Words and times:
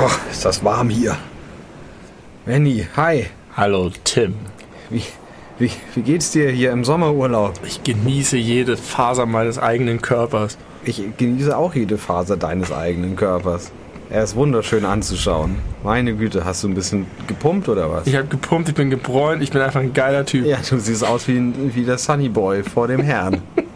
Ach, 0.00 0.18
ist 0.30 0.44
das 0.44 0.64
warm 0.64 0.88
hier. 0.90 1.16
Benny, 2.44 2.86
hi. 2.96 3.26
Hallo 3.56 3.90
Tim. 4.04 4.34
Wie, 4.90 5.02
wie, 5.58 5.70
wie 5.94 6.02
geht's 6.02 6.30
dir 6.30 6.50
hier 6.50 6.70
im 6.72 6.84
Sommerurlaub? 6.84 7.54
Ich 7.66 7.82
genieße 7.82 8.36
jede 8.36 8.76
Faser 8.76 9.26
meines 9.26 9.58
eigenen 9.58 10.00
Körpers. 10.00 10.56
Ich 10.84 11.02
genieße 11.16 11.56
auch 11.56 11.74
jede 11.74 11.98
Faser 11.98 12.36
deines 12.36 12.70
eigenen 12.72 13.16
Körpers. 13.16 13.72
Er 14.10 14.22
ist 14.22 14.36
wunderschön 14.36 14.84
anzuschauen. 14.86 15.56
Meine 15.84 16.14
Güte, 16.14 16.44
hast 16.44 16.62
du 16.64 16.68
ein 16.68 16.74
bisschen 16.74 17.06
gepumpt 17.26 17.68
oder 17.68 17.90
was? 17.90 18.06
Ich 18.06 18.14
habe 18.16 18.26
gepumpt, 18.28 18.68
ich 18.70 18.74
bin 18.74 18.88
gebräunt, 18.88 19.42
ich 19.42 19.50
bin 19.50 19.60
einfach 19.60 19.80
ein 19.80 19.92
geiler 19.92 20.24
Typ. 20.24 20.46
Ja, 20.46 20.56
du 20.66 20.78
siehst 20.78 21.04
aus 21.04 21.28
wie, 21.28 21.36
ein- 21.36 21.72
wie 21.74 21.82
der 21.84 21.98
Sunny 21.98 22.28
Boy 22.30 22.62
vor 22.62 22.88
dem 22.88 23.00
Herrn. 23.02 23.42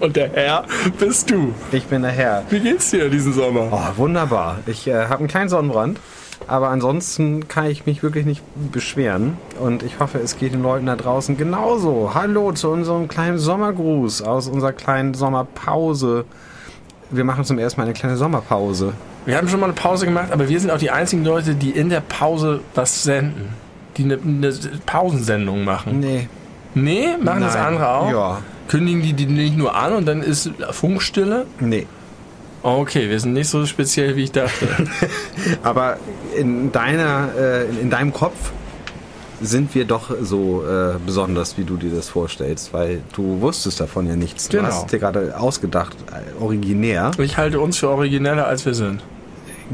Und 0.00 0.16
der 0.16 0.30
Herr 0.32 0.64
bist 0.98 1.30
du. 1.30 1.54
Ich 1.72 1.84
bin 1.84 2.00
der 2.00 2.10
Herr. 2.10 2.42
Wie 2.48 2.60
geht's 2.60 2.90
dir 2.90 3.10
diesen 3.10 3.34
Sommer? 3.34 3.68
Oh, 3.70 3.98
wunderbar. 3.98 4.60
Ich 4.66 4.86
äh, 4.86 5.04
habe 5.04 5.18
einen 5.18 5.28
kleinen 5.28 5.50
Sonnenbrand, 5.50 6.00
aber 6.46 6.70
ansonsten 6.70 7.48
kann 7.48 7.66
ich 7.66 7.84
mich 7.84 8.02
wirklich 8.02 8.24
nicht 8.24 8.42
beschweren. 8.72 9.36
Und 9.60 9.82
ich 9.82 10.00
hoffe, 10.00 10.18
es 10.18 10.38
geht 10.38 10.54
den 10.54 10.62
Leuten 10.62 10.86
da 10.86 10.96
draußen 10.96 11.36
genauso. 11.36 12.12
Hallo 12.14 12.52
zu 12.52 12.70
unserem 12.70 13.08
kleinen 13.08 13.38
Sommergruß 13.38 14.22
aus 14.22 14.48
unserer 14.48 14.72
kleinen 14.72 15.12
Sommerpause. 15.12 16.24
Wir 17.10 17.24
machen 17.24 17.44
zum 17.44 17.58
ersten 17.58 17.78
Mal 17.80 17.84
eine 17.84 17.92
kleine 17.92 18.16
Sommerpause. 18.16 18.94
Wir 19.26 19.36
haben 19.36 19.48
schon 19.48 19.60
mal 19.60 19.66
eine 19.66 19.74
Pause 19.74 20.06
gemacht, 20.06 20.28
aber 20.32 20.48
wir 20.48 20.58
sind 20.60 20.70
auch 20.70 20.78
die 20.78 20.90
einzigen 20.90 21.26
Leute, 21.26 21.54
die 21.54 21.70
in 21.70 21.90
der 21.90 22.00
Pause 22.00 22.60
was 22.74 23.02
senden. 23.02 23.50
Die 23.98 24.04
eine, 24.04 24.14
eine 24.14 24.54
Pausensendung 24.86 25.64
machen. 25.64 26.00
Nee. 26.00 26.28
Nee, 26.74 27.16
machen 27.22 27.42
das 27.42 27.54
Nein. 27.54 27.66
andere 27.66 27.88
auch? 27.88 28.10
Ja. 28.10 28.38
Kündigen 28.70 29.02
die 29.02 29.12
die 29.14 29.26
nicht 29.26 29.56
nur 29.58 29.74
an 29.74 29.92
und 29.94 30.06
dann 30.06 30.22
ist 30.22 30.48
Funkstille? 30.70 31.46
Nee. 31.58 31.86
Okay, 32.62 33.08
wir 33.10 33.18
sind 33.18 33.32
nicht 33.32 33.48
so 33.48 33.66
speziell, 33.66 34.14
wie 34.14 34.22
ich 34.24 34.32
dachte. 34.32 34.68
Aber 35.64 35.96
in 36.38 36.70
deiner, 36.70 37.30
äh, 37.36 37.64
in, 37.68 37.80
in 37.80 37.90
deinem 37.90 38.12
Kopf 38.12 38.36
sind 39.42 39.74
wir 39.74 39.86
doch 39.86 40.10
so 40.22 40.62
äh, 40.64 40.94
besonders, 41.04 41.58
wie 41.58 41.64
du 41.64 41.76
dir 41.78 41.90
das 41.90 42.08
vorstellst, 42.10 42.72
weil 42.72 43.00
du 43.16 43.40
wusstest 43.40 43.80
davon 43.80 44.06
ja 44.06 44.14
nichts. 44.14 44.48
Du 44.48 44.58
Genau. 44.58 44.68
hast 44.68 44.84
es 44.84 44.86
dir 44.90 44.98
gerade 45.00 45.36
ausgedacht, 45.36 45.96
äh, 46.12 46.40
originär. 46.42 47.10
Ich 47.18 47.38
halte 47.38 47.58
uns 47.58 47.78
für 47.78 47.88
origineller, 47.88 48.46
als 48.46 48.64
wir 48.66 48.74
sind. 48.74 49.02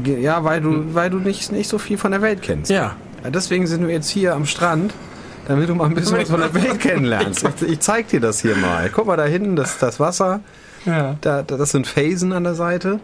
Ja, 0.05 0.43
weil 0.43 0.61
du, 0.61 0.95
weil 0.95 1.09
du 1.11 1.17
nicht, 1.19 1.51
nicht 1.51 1.69
so 1.69 1.77
viel 1.77 1.97
von 1.99 2.11
der 2.11 2.21
Welt 2.23 2.41
kennst. 2.41 2.71
Ja, 2.71 2.95
Deswegen 3.29 3.67
sind 3.67 3.85
wir 3.85 3.93
jetzt 3.93 4.09
hier 4.09 4.33
am 4.35 4.45
Strand, 4.45 4.93
damit 5.47 5.69
du 5.69 5.75
mal 5.75 5.85
ein 5.85 5.93
bisschen 5.93 6.17
was 6.17 6.29
von 6.29 6.39
der 6.41 6.53
Welt 6.53 6.79
kennenlernst. 6.79 7.47
Ich, 7.61 7.67
ich 7.69 7.79
zeig 7.79 8.09
dir 8.09 8.19
das 8.19 8.41
hier 8.41 8.55
mal. 8.55 8.89
Guck 8.93 9.07
mal 9.07 9.17
da 9.17 9.25
hinten, 9.25 9.55
das 9.55 9.71
ist 9.71 9.83
das 9.83 9.99
Wasser. 9.99 10.41
Ja. 10.85 11.17
Da, 11.21 11.41
da, 11.41 11.57
das 11.57 11.71
sind 11.71 11.87
Felsen 11.87 12.33
an 12.33 12.43
der 12.43 12.55
Seite. 12.55 12.99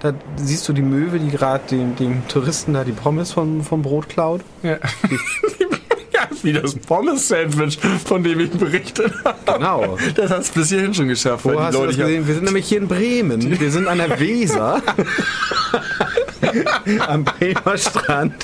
Da 0.00 0.14
siehst 0.36 0.68
du 0.68 0.72
die 0.72 0.82
Möwe, 0.82 1.18
die 1.18 1.30
gerade 1.30 1.64
den, 1.70 1.96
den 1.96 2.26
Touristen 2.28 2.74
da 2.74 2.84
die 2.84 2.92
Pommes 2.92 3.32
vom, 3.32 3.64
vom 3.64 3.82
Brot 3.82 4.08
klaut. 4.08 4.42
Ja. 4.62 4.74
ja, 6.12 6.28
wie 6.42 6.52
das 6.52 6.76
Pommes-Sandwich, 6.76 7.80
von 8.04 8.22
dem 8.22 8.38
ich 8.38 8.50
berichtet 8.50 9.12
habe. 9.24 9.58
Genau. 9.58 9.98
Das 10.14 10.30
hast 10.30 10.54
du 10.54 10.60
bis 10.60 10.68
hierhin 10.68 10.94
schon 10.94 11.08
geschafft. 11.08 11.44
Wo 11.44 11.60
hast 11.60 11.74
du 11.74 11.84
das 11.84 11.96
gesehen? 11.96 12.28
Wir 12.28 12.34
sind 12.34 12.44
nämlich 12.44 12.68
hier 12.68 12.78
in 12.78 12.86
Bremen. 12.86 13.58
Wir 13.58 13.70
sind 13.72 13.88
an 13.88 13.98
der 13.98 14.20
Weser. 14.20 14.80
Am 17.08 17.24
Bremer 17.24 17.76
Strand. 17.76 18.34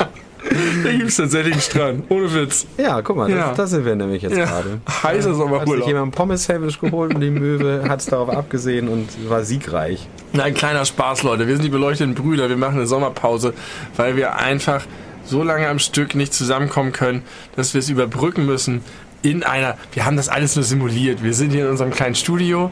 Da 0.85 0.91
gibt 0.93 1.09
es 1.09 1.17
tatsächlich 1.17 1.53
einen 1.55 1.63
Strand. 1.63 2.05
Ohne 2.09 2.33
Witz. 2.35 2.67
Ja, 2.79 3.01
guck 3.03 3.17
mal, 3.17 3.29
das, 3.29 3.39
Ja. 3.39 3.53
das 3.55 3.71
sind 3.71 3.85
wir 3.85 3.95
nämlich 3.97 4.23
jetzt 4.23 4.37
Ja. 4.37 4.45
gerade. 4.47 4.81
Heißer 5.03 5.37
Hat 5.61 5.69
sich 5.69 5.87
jemand 5.87 6.15
Pommes-Sandwich 6.15 6.81
geholt 6.81 7.15
und 7.15 7.21
die 7.21 7.31
Möwe 7.31 7.85
hat 7.89 8.01
es 8.01 8.07
darauf 8.07 8.29
abgesehen 8.31 8.89
und 8.89 9.09
war 9.29 9.45
siegreich. 9.45 10.07
Ein 10.37 10.55
kleiner 10.55 10.85
Spaß, 10.85 11.23
Leute. 11.23 11.47
Wir 11.47 11.55
sind 11.57 11.65
die 11.65 11.71
beleuchteten 11.71 12.15
Brüder. 12.15 12.49
Wir 12.49 12.57
machen 12.57 12.77
eine 12.77 12.87
Sommerpause, 12.87 13.55
weil 13.97 14.17
wir 14.17 14.37
einfach 14.37 14.85
so 15.25 15.43
lange 15.43 15.69
am 15.69 15.79
Stück 15.79 16.15
nicht 16.15 16.35
zusammenkommen 16.35 16.93
können, 16.93 17.23
dass 17.57 17.73
wir 17.75 17.79
es 17.79 17.89
überbrücken 17.89 18.45
müssen 18.47 18.83
in 19.23 19.43
einer. 19.43 19.79
Wir 19.93 20.05
haben 20.05 20.17
das 20.19 20.29
alles 20.29 20.55
nur 20.55 20.65
simuliert. 20.65 21.23
Wir 21.23 21.33
sind 21.33 21.51
hier 21.51 21.65
in 21.65 21.71
unserem 21.71 21.91
kleinen 21.93 22.15
Studio. 22.15 22.71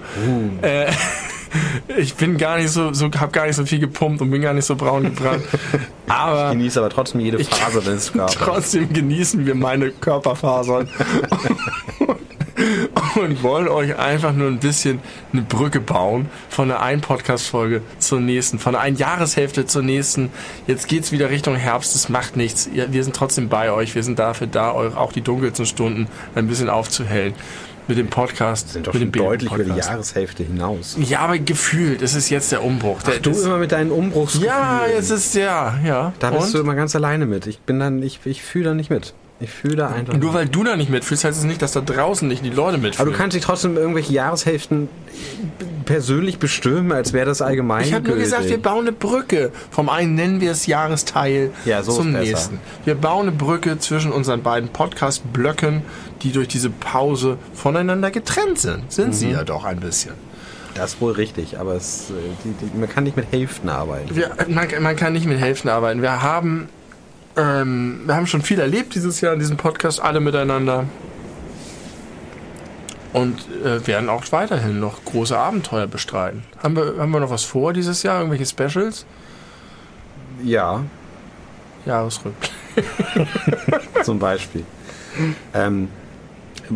Äh, 0.61 0.87
ich 1.99 2.15
bin 2.15 2.37
gar 2.39 2.59
nicht 2.59 2.71
so, 2.71 2.93
so 2.93 3.11
habe 3.19 3.33
gar 3.33 3.47
nicht 3.47 3.57
so 3.57 3.67
viel 3.67 3.79
gepumpt 3.79 4.21
und 4.23 4.31
bin 4.31 4.41
gar 4.43 4.55
nicht 4.55 4.65
so 4.65 4.77
braun 4.77 5.05
gebrannt. 5.05 5.45
Aber 6.09 6.51
Genieße 6.51 6.79
aber 6.81 6.91
trotzdem 6.91 7.21
jede 7.21 7.39
Ich- 7.39 7.49
Faser 7.49 7.81
deines 7.81 8.13
Körpers. 8.13 8.35
Trotzdem 8.35 8.93
genießen 8.93 9.47
wir 9.47 9.55
meine 9.55 9.91
Körperfasern 9.91 10.89
und 13.21 13.43
wollen 13.43 13.69
euch 13.69 13.99
einfach 13.99 14.33
nur 14.33 14.49
ein 14.49 14.59
bisschen 14.59 15.01
eine 15.33 15.43
Brücke 15.43 15.81
bauen 15.81 16.29
von 16.51 16.69
der 16.69 16.83
einen 16.83 17.01
Podcast-Folge 17.01 17.81
zur 17.99 18.21
nächsten, 18.21 18.59
von 18.59 18.73
der 18.73 18.83
einen 18.83 18.97
Jahreshälfte 18.97 19.67
zur 19.67 19.83
nächsten. 19.83 20.31
Jetzt 20.67 20.89
geht's 20.89 21.13
wieder 21.13 21.31
Richtung 21.31 21.57
Herbst, 21.57 21.95
es 21.95 22.09
macht 22.09 22.37
nichts. 22.37 22.69
Wir 22.73 23.05
sind 23.05 23.17
trotzdem 23.17 23.49
bei 23.49 23.73
euch, 23.73 23.95
wir 23.95 24.03
sind 24.03 24.19
dafür 24.19 24.47
da, 24.47 24.73
euch 24.75 24.95
auch 24.97 25.13
die 25.13 25.23
dunkelsten 25.23 25.67
Stunden 25.67 26.09
ein 26.35 26.47
bisschen 26.47 26.69
aufzuhellen 26.69 27.35
mit 27.89 27.99
dem 27.99 28.09
Podcast, 28.09 28.71
sind 28.73 28.87
doch 28.87 28.95
mit 28.95 29.15
deutlich 29.15 29.53
über 29.53 29.65
die. 29.65 29.71
Jahreshälfte 29.79 30.43
hinaus. 30.45 30.97
Ja, 31.01 31.21
aber 31.21 31.39
gefühlt, 31.39 32.01
es 32.03 32.15
ist 32.15 32.31
jetzt 32.31 32.53
der 32.53 32.63
Umbruch. 32.65 33.03
Der, 33.03 33.19
Du 33.19 33.31
das- 33.31 33.43
immer 33.43 33.59
mit 33.59 33.73
deinen 33.73 33.91
Umbruchsgefühlen. 33.91 34.55
ja, 34.55 34.83
jetzt 34.95 35.11
ist 35.11 35.35
ja, 35.35 35.79
ja. 35.85 36.13
Da 36.19 36.31
bist 36.31 36.47
Und? 36.47 36.55
du 36.55 36.59
immer 36.61 36.75
ganz 36.75 36.95
alleine 36.95 37.27
mit. 37.27 37.47
Ich 37.47 37.61
bin 37.61 37.79
dann, 37.81 38.03
ich, 38.03 38.21
ich 38.25 38.43
fühle 38.43 38.67
da 38.67 38.75
nicht 38.75 38.91
mit. 38.91 39.15
Ich 39.41 39.51
fühle 39.51 39.75
da 39.75 39.89
einfach. 39.89 40.15
Nur 40.15 40.33
weil 40.35 40.47
du 40.47 40.63
da 40.63 40.77
nicht 40.77 40.89
mitfühlst, 40.89 41.25
heißt 41.25 41.37
es 41.39 41.45
nicht, 41.45 41.61
dass 41.63 41.73
da 41.73 41.81
draußen 41.81 42.29
nicht 42.29 42.45
die 42.45 42.51
Leute 42.51 42.75
aber 42.75 42.79
mitfühlen. 42.79 43.11
du 43.11 43.19
kannst 43.19 43.35
dich 43.37 43.43
trotzdem 43.43 43.77
irgendwelche 43.77 44.13
Jahreshälften 44.13 44.89
persönlich 45.85 46.39
bestimmen, 46.39 46.93
als 46.93 47.13
wäre 47.13 47.27
das 47.27 47.43
allgemein. 47.43 47.85
ich 47.85 47.93
habe 47.93 48.07
nur 48.09 48.17
gesagt, 48.19 48.49
wir 48.49 48.63
bauen 48.63 48.83
eine 48.83 48.93
Brücke. 48.93 49.51
Vom 49.73 49.89
einen 49.89 50.15
nennen 50.15 50.41
wir 50.41 50.53
es 50.53 50.67
Jahresteil 50.67 51.51
Ja, 51.65 51.83
so 51.83 51.93
zum 51.93 52.13
nächsten. 52.13 52.61
Wir 52.85 52.95
bauen 52.95 53.23
eine 53.29 53.33
Brücke 53.37 53.79
zwischen 53.79 54.13
unseren 54.13 54.43
beiden 54.43 54.69
Podcast-Blöcken, 54.69 55.83
die 56.23 56.33
durch 56.33 56.49
diese 56.49 56.71
Pause 56.71 57.39
voneinander 57.55 58.11
getrennt 58.11 58.59
sind. 58.59 58.91
Sind 58.93 59.09
Mhm. 59.09 59.13
sie 59.13 59.31
ja 59.31 59.45
doch 59.45 59.65
ein 59.65 59.81
bisschen. 59.81 60.15
Das 60.75 60.95
ist 60.95 61.01
wohl 61.01 61.13
richtig, 61.13 61.59
aber 61.59 61.75
es, 61.75 62.11
äh, 62.11 62.15
die, 62.45 62.53
die, 62.67 62.79
man 62.79 62.89
kann 62.89 63.05
nicht 63.05 63.17
mit 63.17 63.31
Hälften 63.31 63.69
arbeiten. 63.69 64.15
Wir, 64.17 64.31
man, 64.49 64.69
man 64.81 64.97
kann 64.97 65.13
nicht 65.13 65.27
mit 65.27 65.39
Hälften 65.39 65.69
arbeiten. 65.69 66.01
Wir 66.01 66.23
haben, 66.23 66.69
ähm, 67.37 68.01
wir 68.07 68.15
haben 68.17 68.27
schon 68.27 68.41
viel 68.43 68.59
erlebt 68.59 68.95
dieses 68.95 69.21
Jahr 69.21 69.35
in 69.35 69.39
diesem 69.39 69.57
Podcast, 69.59 70.01
alle 70.01 70.21
miteinander. 70.21 70.85
Und 73.13 73.45
äh, 73.63 73.87
werden 73.87 74.09
auch 74.09 74.25
weiterhin 74.33 74.81
noch 74.81 75.05
große 75.05 75.37
Abenteuer 75.37 75.87
bestreiten. 75.87 76.45
Haben 76.63 76.77
wir, 76.77 76.95
haben 76.99 77.11
wir 77.11 77.21
noch 77.21 77.29
was 77.31 77.45
vor 77.45 77.75
dieses 77.75 78.03
Jahr? 78.03 78.21
Irgendwelche 78.23 78.47
Specials? 78.47 79.05
Ja, 80.43 80.83
Jahresrückblick. 81.85 82.51
zum 84.05 84.19
Beispiel. 84.19 84.65
ähm, 85.53 85.89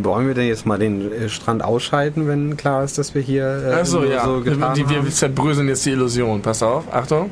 wollen 0.04 0.26
wir 0.26 0.34
denn 0.34 0.46
jetzt 0.48 0.66
mal 0.66 0.78
den 0.78 1.10
äh, 1.12 1.28
Strand 1.28 1.62
ausschalten, 1.62 2.26
wenn 2.28 2.56
klar 2.56 2.84
ist, 2.84 2.98
dass 2.98 3.14
wir 3.14 3.22
hier 3.22 3.44
äh, 3.68 3.72
Achso, 3.74 4.04
ja. 4.04 4.24
so 4.24 4.40
getan 4.40 4.74
die, 4.74 4.88
wir 4.88 5.04
zerbröseln 5.10 5.68
jetzt 5.68 5.84
die 5.86 5.90
Illusion. 5.90 6.42
Pass 6.42 6.62
auf, 6.62 6.84
Achtung. 6.92 7.30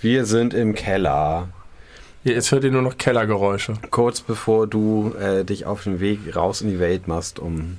Wir 0.00 0.26
sind 0.26 0.54
im 0.54 0.74
Keller. 0.74 1.48
Jetzt 2.24 2.52
hört 2.52 2.64
ihr 2.64 2.70
nur 2.70 2.82
noch 2.82 2.98
Kellergeräusche. 2.98 3.74
Kurz 3.90 4.20
bevor 4.20 4.66
du 4.66 5.12
äh, 5.20 5.44
dich 5.44 5.66
auf 5.66 5.84
den 5.84 6.00
Weg 6.00 6.34
raus 6.36 6.60
in 6.60 6.68
die 6.70 6.78
Welt 6.78 7.08
machst, 7.08 7.38
um 7.38 7.78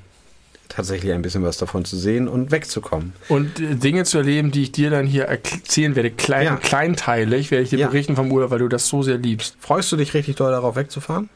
tatsächlich 0.69 1.11
ein 1.13 1.21
bisschen 1.21 1.43
was 1.43 1.57
davon 1.57 1.83
zu 1.85 1.97
sehen 1.97 2.27
und 2.27 2.51
wegzukommen. 2.51 3.13
Und 3.27 3.59
äh, 3.59 3.75
Dinge 3.75 4.03
zu 4.05 4.17
erleben, 4.19 4.51
die 4.51 4.63
ich 4.63 4.71
dir 4.71 4.89
dann 4.89 5.05
hier 5.05 5.23
erzählen 5.25 5.95
werde, 5.95 6.11
klein, 6.11 6.45
Ja. 6.45 6.55
kleinteilig, 6.57 7.51
werde 7.51 7.63
ich 7.63 7.69
dir 7.69 7.79
Ja. 7.79 7.87
berichten 7.87 8.15
vom 8.15 8.31
Urlaub, 8.31 8.51
weil 8.51 8.59
du 8.59 8.67
das 8.67 8.87
so 8.87 9.01
sehr 9.03 9.17
liebst. 9.17 9.55
Freust 9.59 9.91
du 9.91 9.95
dich 9.97 10.13
richtig 10.13 10.35
doll 10.35 10.51
darauf 10.51 10.75
wegzufahren? 10.75 11.29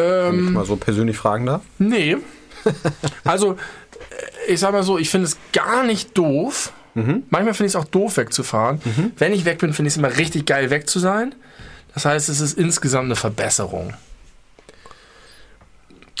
Wenn 0.00 0.34
ich 0.40 0.46
Ähm, 0.46 0.52
mal 0.54 0.64
so 0.64 0.76
persönlich 0.76 1.16
fragen 1.16 1.46
darf? 1.46 1.62
nee. 1.78 2.16
Also, 3.24 3.52
äh, 3.52 4.52
ich 4.52 4.60
sag 4.60 4.72
mal 4.72 4.82
so, 4.82 4.98
ich 4.98 5.08
finde 5.10 5.26
es 5.26 5.38
gar 5.52 5.84
nicht 5.84 6.16
doof. 6.18 6.72
Manchmal 6.94 7.54
finde 7.54 7.66
ich 7.68 7.72
es 7.72 7.76
auch 7.76 7.84
doof, 7.86 8.16
wegzufahren. 8.18 8.80
Wenn 9.16 9.32
ich 9.32 9.44
weg 9.46 9.58
bin, 9.58 9.72
finde 9.72 9.88
ich 9.88 9.94
es 9.94 9.98
immer 9.98 10.16
richtig 10.18 10.44
geil, 10.44 10.68
weg 10.70 10.88
zu 10.90 10.98
sein. 10.98 11.34
Das 11.94 12.04
heißt, 12.04 12.28
es 12.28 12.40
ist 12.40 12.58
insgesamt 12.58 13.06
eine 13.06 13.16
Verbesserung. 13.16 13.94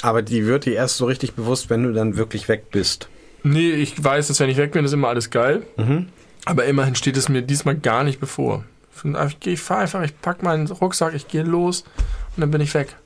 Aber 0.02 0.22
die 0.22 0.46
wird 0.46 0.64
dir 0.64 0.74
erst 0.74 0.96
so 0.96 1.04
richtig 1.06 1.34
bewusst, 1.34 1.68
wenn 1.70 1.82
du 1.82 1.92
dann 1.92 2.16
wirklich 2.16 2.48
weg 2.48 2.70
bist. 2.70 3.08
Nee, 3.42 3.70
ich 3.72 4.02
weiß, 4.02 4.28
dass 4.28 4.40
wenn 4.40 4.48
ich 4.50 4.56
weg 4.56 4.72
bin, 4.72 4.84
ist 4.84 4.92
immer 4.92 5.08
alles 5.08 5.30
geil. 5.30 5.62
Aber 6.46 6.64
immerhin 6.64 6.94
steht 6.94 7.16
es 7.16 7.28
mir 7.28 7.42
diesmal 7.42 7.76
gar 7.76 8.04
nicht 8.04 8.20
bevor. 8.20 8.64
Ich 8.94 9.46
Ich 9.46 9.60
fahre 9.60 9.82
einfach, 9.82 10.02
ich 10.02 10.18
packe 10.20 10.44
meinen 10.44 10.66
Rucksack, 10.68 11.14
ich 11.14 11.28
gehe 11.28 11.42
los 11.42 11.84
und 12.36 12.40
dann 12.40 12.50
bin 12.50 12.60
ich 12.60 12.72
weg. 12.74 12.96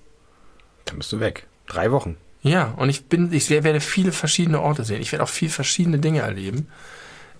Dann 0.84 0.98
bist 0.98 1.12
du 1.12 1.20
weg. 1.20 1.46
Drei 1.66 1.90
Wochen. 1.90 2.16
Ja, 2.42 2.74
und 2.76 2.90
ich 2.90 3.06
bin, 3.06 3.32
ich 3.32 3.48
werde 3.48 3.80
viele 3.80 4.12
verschiedene 4.12 4.60
Orte 4.60 4.84
sehen. 4.84 5.00
Ich 5.00 5.12
werde 5.12 5.24
auch 5.24 5.28
viel 5.30 5.48
verschiedene 5.48 5.98
Dinge 5.98 6.20
erleben. 6.20 6.68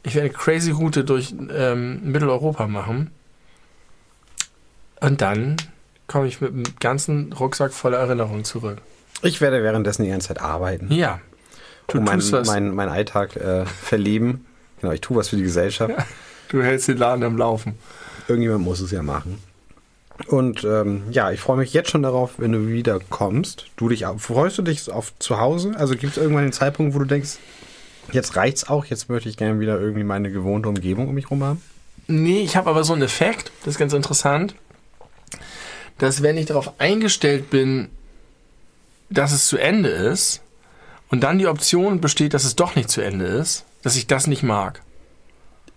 Ich 0.02 0.14
werde 0.14 0.29
eine 0.29 0.37
crazy 0.37 0.70
Route 0.70 1.05
durch 1.05 1.35
ähm, 1.50 2.11
Mitteleuropa 2.11 2.67
machen. 2.67 3.11
Und 5.00 5.20
dann 5.20 5.56
komme 6.06 6.26
ich 6.26 6.41
mit 6.41 6.52
einem 6.52 6.64
ganzen 6.81 7.32
Rucksack 7.32 7.73
voller 7.73 7.99
Erinnerungen 7.99 8.44
zurück. 8.44 8.79
Ich 9.23 9.41
werde 9.41 9.62
währenddessen 9.62 10.05
die 10.05 10.11
ganze 10.11 10.29
Zeit 10.29 10.41
arbeiten. 10.41 10.93
Ja. 10.93 11.20
Du 11.87 11.99
und 11.99 12.05
meinen 12.05 12.20
tust 12.20 12.32
was. 12.32 12.46
mein, 12.46 12.75
mein 12.75 12.88
Alltag 12.88 13.37
äh, 13.37 13.67
verleben. 13.67 14.46
Genau, 14.81 14.93
ich 14.93 15.00
tue 15.00 15.17
was 15.17 15.29
für 15.29 15.37
die 15.37 15.43
Gesellschaft. 15.43 15.94
Du 16.49 16.62
hältst 16.62 16.88
den 16.88 16.99
Laden 16.99 17.25
am 17.25 17.37
Laufen. 17.37 17.75
Irgendjemand 18.29 18.64
muss 18.64 18.81
es 18.81 18.91
ja 18.91 19.02
machen. 19.02 19.38
Und 20.29 20.65
ähm, 20.65 21.05
ja, 21.11 21.31
ich 21.33 21.41
freue 21.41 21.57
mich 21.57 21.73
jetzt 21.73 21.91
schon 21.91 22.03
darauf, 22.03 22.35
wenn 22.39 22.53
du 22.53 22.69
wieder 22.69 23.01
kommst. 23.11 23.67
Du 23.77 23.89
dich 23.89 24.05
freust 24.19 24.59
du 24.59 24.63
dich 24.63 24.91
auf 24.91 25.13
zu 25.19 25.39
Hause? 25.39 25.73
Also 25.77 25.97
gibt 25.97 26.17
es 26.17 26.23
irgendwann 26.23 26.45
den 26.45 26.53
Zeitpunkt, 26.53 26.95
wo 26.95 27.01
du 27.01 27.05
denkst, 27.05 27.39
jetzt 28.13 28.37
reicht's 28.37 28.69
auch, 28.69 28.85
jetzt 28.85 29.09
möchte 29.09 29.29
ich 29.29 29.37
gerne 29.37 29.59
wieder 29.59 29.81
irgendwie 29.81 30.05
meine 30.05 30.31
gewohnte 30.31 30.69
Umgebung 30.69 31.09
um 31.09 31.15
mich 31.15 31.31
rum 31.31 31.43
haben? 31.43 31.63
Nee, 32.07 32.43
ich 32.43 32.57
habe 32.57 32.71
aber 32.71 32.85
so 32.85 32.93
einen 32.93 33.03
Effekt, 33.03 33.51
das 33.65 33.75
ist 33.75 33.79
ganz 33.79 33.93
interessant, 33.93 34.55
dass 35.99 36.23
wenn 36.23 36.37
ich 36.37 36.47
darauf 36.47 36.79
eingestellt 36.79 37.51
bin, 37.51 37.89
dass 39.11 39.33
es 39.33 39.47
zu 39.49 39.57
Ende 39.57 39.89
ist 39.89 40.43
und 41.11 41.21
dann 41.23 41.39
die 41.39 41.47
Option 41.47 42.01
besteht, 42.01 42.35
dass 42.35 42.45
es 42.45 42.57
doch 42.57 42.77
nicht 42.77 42.91
zu 42.91 43.01
Ende 43.01 43.27
ist, 43.27 43.65
dass 43.83 43.97
ich 43.97 44.07
das 44.07 44.27
nicht 44.27 44.43
mag. 44.43 44.81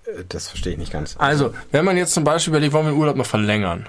Äh, 0.05 0.23
Das 0.29 0.47
verstehe 0.49 0.73
ich 0.73 0.79
nicht 0.79 0.91
ganz. 0.91 1.15
Also, 1.17 1.53
wenn 1.71 1.85
man 1.85 1.97
jetzt 1.97 2.13
zum 2.13 2.23
Beispiel 2.23 2.51
überlegt, 2.51 2.73
wollen 2.73 2.85
wir 2.85 2.91
den 2.91 2.99
Urlaub 2.99 3.15
noch 3.15 3.25
verlängern? 3.25 3.87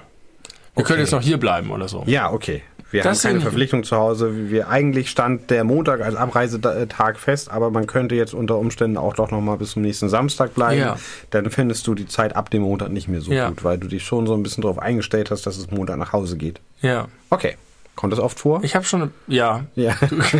Wir 0.79 0.85
können 0.85 1.01
jetzt 1.01 1.13
noch 1.13 1.23
hier 1.23 1.39
bleiben 1.39 1.71
oder 1.71 1.89
so. 1.89 2.03
Ja, 2.07 2.33
okay. 2.33 2.63
Wir 2.91 3.03
Das 3.03 3.23
haben 3.23 3.33
keine 3.33 3.43
Verpflichtung 3.43 3.85
zu 3.85 3.97
Hause. 3.97 4.49
Wir 4.51 4.71
eigentlich 4.71 5.11
stand 5.11 5.51
der 5.51 5.63
Montag 5.65 6.01
als 6.01 6.15
Abreisetag 6.15 7.19
fest, 7.19 7.51
aber 7.51 7.71
man 7.71 7.87
könnte 7.87 8.15
jetzt 8.15 8.33
unter 8.33 8.57
Umständen 8.57 8.97
auch 8.97 9.13
doch 9.13 9.31
noch 9.31 9.43
mal 9.43 9.59
bis 9.59 9.73
zum 9.73 9.83
nächsten 9.83 10.09
Samstag 10.09 10.55
bleiben. 10.55 10.81
Ja. 10.81 10.97
Dann 11.29 11.51
findest 11.51 11.87
du 11.87 11.95
die 11.95 12.07
Zeit 12.07 12.35
ab 12.35 12.49
dem 12.49 12.63
Montag 12.63 12.89
nicht 12.91 13.07
mehr 13.09 13.21
so 13.21 13.31
Ja. 13.31 13.51
gut, 13.51 13.63
weil 13.63 13.77
du 13.77 13.89
dich 13.89 14.05
schon 14.05 14.27
so 14.27 14.33
ein 14.33 14.43
bisschen 14.43 14.63
darauf 14.63 14.79
eingestellt 14.79 15.31
hast, 15.31 15.47
dass 15.47 15.59
es 15.59 15.71
Montag 15.71 15.99
nach 15.99 16.15
Hause 16.15 16.39
geht. 16.39 16.61
Ja. 16.81 17.09
Okay. 17.29 17.57
Kommt 17.95 18.15
das 18.15 18.21
oft 18.21 18.39
vor? 18.41 18.61
Ich 18.63 18.75
habe 18.75 18.87
schon, 18.87 19.11
ja, 19.27 19.65
ja. 19.75 19.95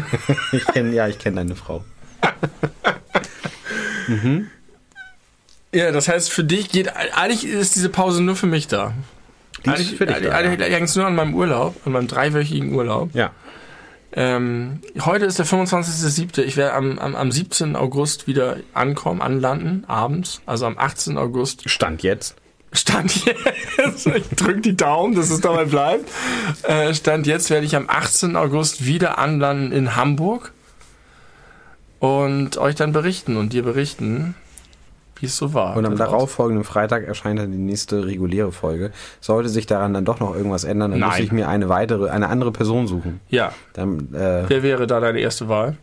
ich 0.53 0.65
kenn, 0.69 0.95
ja, 0.95 1.07
ich 1.09 1.19
kenne 1.19 1.37
deine 1.37 1.55
Frau. 1.57 1.85
Ja, 5.71 5.93
das 5.93 6.09
heißt, 6.09 6.33
für 6.33 6.45
dich 6.45 6.71
geht, 6.71 6.97
eigentlich 6.97 7.45
ist 7.47 7.75
diese 7.75 7.91
Pause 7.91 8.23
nur 8.23 8.37
für 8.37 8.47
mich 8.47 8.69
da. 8.69 8.95
Eigentlich 9.65 9.97
für 9.97 10.07
dich 10.07 10.17
eigentlich, 10.17 10.31
da, 10.31 10.37
eigentlich 10.37 10.71
ja. 10.71 10.77
eigentlich 10.77 10.97
nur 10.97 11.07
an 11.07 11.15
meinem 11.15 11.35
Urlaub, 11.35 11.77
an 11.85 11.93
meinem 11.93 12.09
dreiwöchigen 12.09 12.75
Urlaub. 12.75 13.15
Ja. 13.15 13.33
Ähm, 14.13 14.81
heute 15.05 15.27
ist 15.27 15.39
der 15.39 15.47
25.07. 15.47 16.43
Ich 16.43 16.57
werde 16.57 16.75
am, 16.75 16.99
am, 16.99 17.15
am 17.15 17.31
17. 17.31 17.77
August 17.77 18.27
wieder 18.27 18.57
ankommen, 18.73 19.21
anlanden, 19.21 19.85
abends. 19.87 20.41
Also 20.47 20.67
am 20.67 20.79
18. 20.79 21.19
August 21.19 21.69
Stand 21.69 22.03
jetzt. 22.03 22.35
Stand 22.73 23.25
jetzt, 23.25 24.07
ich 24.15 24.29
drücke 24.29 24.61
die 24.61 24.77
Daumen, 24.77 25.15
dass 25.15 25.31
es 25.31 25.41
dabei 25.41 25.65
bleibt. 25.65 26.11
Äh, 26.65 26.93
Stand 26.95 27.27
jetzt 27.27 27.49
werde 27.49 27.65
ich 27.65 27.75
am 27.75 27.89
18. 27.89 28.37
August 28.37 28.85
wieder 28.85 29.19
anlanden 29.19 29.73
in 29.73 29.97
Hamburg 29.97 30.53
und 31.99 32.59
euch 32.59 32.75
dann 32.75 32.93
berichten 32.93 33.37
und 33.37 33.53
dir 33.53 33.63
berichten, 33.63 34.35
wie 35.21 35.27
es 35.27 35.37
so 35.37 35.55
war. 35.55 35.77
Und 35.77 35.87
am 35.87 35.97
darauffolgenden 35.97 36.65
Freitag 36.65 37.07
erscheint 37.07 37.39
dann 37.39 37.53
die 37.53 37.59
nächste 37.59 38.07
reguläre 38.07 38.53
Folge. 38.53 38.93
Sollte 39.21 39.49
sich 39.49 39.67
daran 39.67 39.95
dann 39.95 40.05
doch 40.05 40.21
noch 40.21 40.35
irgendwas 40.35 40.65
ändern, 40.65 40.93
dann 40.93 41.01
muss 41.01 41.11
Nein. 41.11 41.25
ich 41.25 41.33
mir 41.33 41.49
eine 41.49 41.69
weitere, 41.69 42.11
eine 42.11 42.29
andere 42.29 42.53
Person 42.53 42.87
suchen. 42.87 43.21
Ja, 43.29 43.53
Dann, 43.73 44.15
äh, 44.15 44.45
wer 44.49 44.63
wäre 44.63 44.87
da 44.87 45.01
deine 45.01 45.21
erste 45.21 45.49
Wahl? 45.49 45.77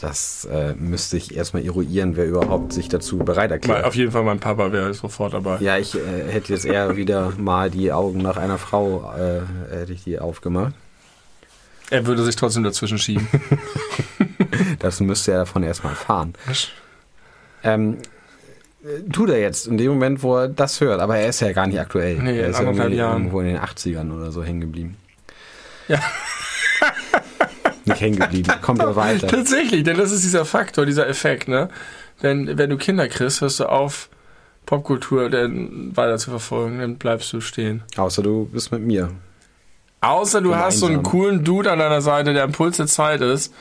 das 0.00 0.44
äh, 0.44 0.74
müsste 0.74 1.16
ich 1.16 1.36
erstmal 1.36 1.64
eruieren, 1.64 2.16
wer 2.16 2.26
überhaupt 2.26 2.72
sich 2.72 2.88
dazu 2.88 3.18
bereit 3.18 3.50
erklärt. 3.50 3.84
auf 3.84 3.96
jeden 3.96 4.12
Fall 4.12 4.22
mein 4.22 4.38
Papa 4.38 4.70
wäre 4.70 4.94
sofort 4.94 5.34
dabei. 5.34 5.58
Ja, 5.58 5.76
ich 5.76 5.94
äh, 5.96 6.30
hätte 6.30 6.52
jetzt 6.52 6.64
eher 6.64 6.96
wieder 6.96 7.32
mal 7.36 7.68
die 7.68 7.92
Augen 7.92 8.18
nach 8.18 8.36
einer 8.36 8.58
Frau, 8.58 9.12
äh, 9.18 9.40
hätte 9.76 9.92
ich 9.92 10.04
die 10.04 10.20
aufgemacht. 10.20 10.72
Er 11.90 12.06
würde 12.06 12.22
sich 12.22 12.36
trotzdem 12.36 12.62
dazwischen 12.62 12.98
schieben. 12.98 13.26
Das 14.78 15.00
müsste 15.00 15.32
er 15.32 15.38
davon 15.38 15.62
erstmal 15.62 15.92
erfahren. 15.92 16.34
Ähm, 17.62 17.98
äh, 18.84 19.10
tut 19.10 19.30
er 19.30 19.40
jetzt 19.40 19.66
in 19.66 19.78
dem 19.78 19.90
Moment, 19.90 20.22
wo 20.22 20.36
er 20.36 20.48
das 20.48 20.80
hört, 20.80 21.00
aber 21.00 21.18
er 21.18 21.28
ist 21.28 21.40
ja 21.40 21.52
gar 21.52 21.66
nicht 21.66 21.80
aktuell. 21.80 22.16
Nee, 22.18 22.38
er 22.38 22.48
ist 22.48 22.60
ja 22.60 22.66
irgendwo 22.66 23.40
in 23.40 23.46
den 23.46 23.58
80ern 23.58 24.14
oder 24.14 24.30
so 24.30 24.42
hängen 24.44 24.60
geblieben. 24.60 24.96
Ja. 25.88 26.00
Nicht 27.84 28.00
hängen 28.00 28.18
geblieben, 28.18 28.52
kommt 28.60 28.82
ja 28.82 28.94
weiter. 28.94 29.26
Tatsächlich, 29.28 29.82
denn 29.82 29.96
das 29.96 30.12
ist 30.12 30.22
dieser 30.22 30.44
Faktor, 30.44 30.84
dieser 30.86 31.08
Effekt, 31.08 31.48
ne? 31.48 31.68
Wenn, 32.20 32.58
wenn 32.58 32.68
du 32.68 32.76
Kinder 32.76 33.08
kriegst, 33.08 33.40
hörst 33.40 33.60
du 33.60 33.66
auf, 33.66 34.10
Popkultur 34.66 35.30
dann 35.30 35.96
weiter 35.96 36.18
zu 36.18 36.30
verfolgen, 36.30 36.80
dann 36.80 36.98
bleibst 36.98 37.32
du 37.32 37.40
stehen. 37.40 37.82
Außer 37.96 38.22
du 38.22 38.44
bist 38.52 38.70
mit 38.70 38.82
mir. 38.82 39.10
Außer 40.00 40.42
du 40.42 40.54
hast 40.54 40.80
so 40.80 40.86
einen 40.86 41.02
coolen 41.02 41.42
Dude 41.42 41.72
an 41.72 41.78
deiner 41.78 42.02
Seite, 42.02 42.34
der 42.34 42.44
am 42.44 42.52
Puls 42.52 42.76
der 42.76 42.86
Zeit 42.86 43.20
ist 43.20 43.52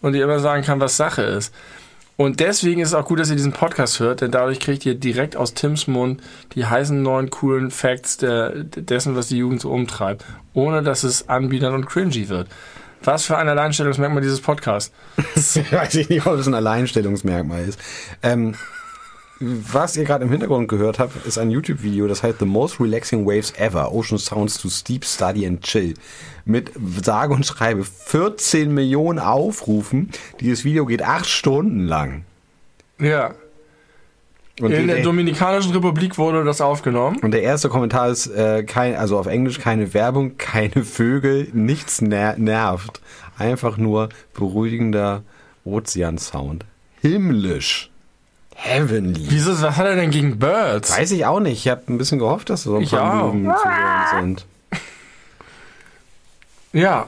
und 0.00 0.14
dir 0.14 0.24
immer 0.24 0.40
sagen 0.40 0.64
kann, 0.64 0.80
was 0.80 0.96
Sache 0.96 1.22
ist. 1.22 1.54
Und 2.16 2.38
deswegen 2.38 2.80
ist 2.80 2.88
es 2.88 2.94
auch 2.94 3.06
gut, 3.06 3.18
dass 3.18 3.30
ihr 3.30 3.36
diesen 3.36 3.52
Podcast 3.52 3.98
hört, 3.98 4.20
denn 4.20 4.30
dadurch 4.30 4.60
kriegt 4.60 4.86
ihr 4.86 4.94
direkt 4.94 5.36
aus 5.36 5.54
Tims 5.54 5.88
Mund 5.88 6.22
die 6.54 6.64
heißen 6.64 7.02
neuen 7.02 7.30
coolen 7.30 7.70
Facts 7.72 8.18
der, 8.18 8.50
dessen, 8.64 9.16
was 9.16 9.28
die 9.28 9.38
Jugend 9.38 9.60
so 9.60 9.70
umtreibt, 9.70 10.24
ohne 10.52 10.82
dass 10.82 11.02
es 11.02 11.28
anbiedern 11.28 11.74
und 11.74 11.86
cringy 11.86 12.28
wird. 12.28 12.48
Was 13.02 13.26
für 13.26 13.36
ein 13.36 13.48
Alleinstellungsmerkmal 13.48 14.22
dieses 14.22 14.40
Podcasts. 14.40 14.94
Weiß 15.70 15.94
ich 15.96 16.08
nicht, 16.08 16.24
ob 16.24 16.36
das 16.36 16.46
ein 16.46 16.54
Alleinstellungsmerkmal 16.54 17.64
ist. 17.64 17.78
Ähm, 18.22 18.54
was 19.40 19.96
ihr 19.96 20.04
gerade 20.04 20.24
im 20.24 20.30
Hintergrund 20.30 20.68
gehört 20.68 20.98
habt, 20.98 21.26
ist 21.26 21.38
ein 21.38 21.50
YouTube-Video, 21.50 22.06
das 22.06 22.22
heißt 22.22 22.38
The 22.38 22.44
Most 22.44 22.80
Relaxing 22.80 23.26
Waves 23.26 23.52
Ever, 23.56 23.92
Ocean 23.92 24.18
Sounds 24.18 24.58
to 24.58 24.68
Steep 24.68 25.04
Study 25.04 25.46
and 25.46 25.62
Chill. 25.62 25.94
Mit 26.44 26.70
sage 27.02 27.34
und 27.34 27.44
schreibe 27.44 27.84
14 27.84 28.72
Millionen 28.72 29.18
Aufrufen. 29.18 30.10
Dieses 30.40 30.64
Video 30.64 30.86
geht 30.86 31.02
acht 31.02 31.26
Stunden 31.26 31.86
lang. 31.86 32.24
Ja. 33.00 33.34
Und, 34.60 34.70
In 34.70 34.86
der 34.86 35.02
Dominikanischen 35.02 35.72
Republik 35.72 36.16
wurde 36.16 36.44
das 36.44 36.60
aufgenommen. 36.60 37.18
und 37.22 37.32
der 37.32 37.42
erste 37.42 37.68
Kommentar 37.68 38.10
ist, 38.10 38.28
äh, 38.28 38.62
kein, 38.62 38.94
also 38.94 39.18
auf 39.18 39.26
Englisch, 39.26 39.58
keine 39.58 39.94
Werbung, 39.94 40.36
keine 40.38 40.84
Vögel, 40.84 41.48
nichts 41.52 42.00
ner 42.00 42.36
nervt. 42.36 43.00
Einfach 43.36 43.78
nur 43.78 44.10
beruhigender 44.32 45.24
Ozeansound. 45.64 46.64
Himmlisch. 47.00 47.90
Heavenly. 48.54 49.20
Wieso, 49.28 49.60
was 49.60 49.76
hat 49.76 49.86
er 49.86 49.96
denn 49.96 50.10
gegen 50.10 50.38
Birds? 50.38 50.96
Weiß 50.96 51.10
ich 51.10 51.26
auch 51.26 51.40
nicht. 51.40 51.58
Ich 51.66 51.68
habe 51.70 51.82
ein 51.88 51.98
bisschen 51.98 52.18
gehofft, 52.18 52.50
dass 52.50 52.62
so 52.62 52.76
ein 52.76 52.82
Ich 52.82 52.90
paar 52.92 53.24
auch. 53.24 53.32
Möwen 53.32 53.44
zu 53.54 53.64
hören 53.64 54.20
sind. 54.36 54.46
Ja. 56.72 57.06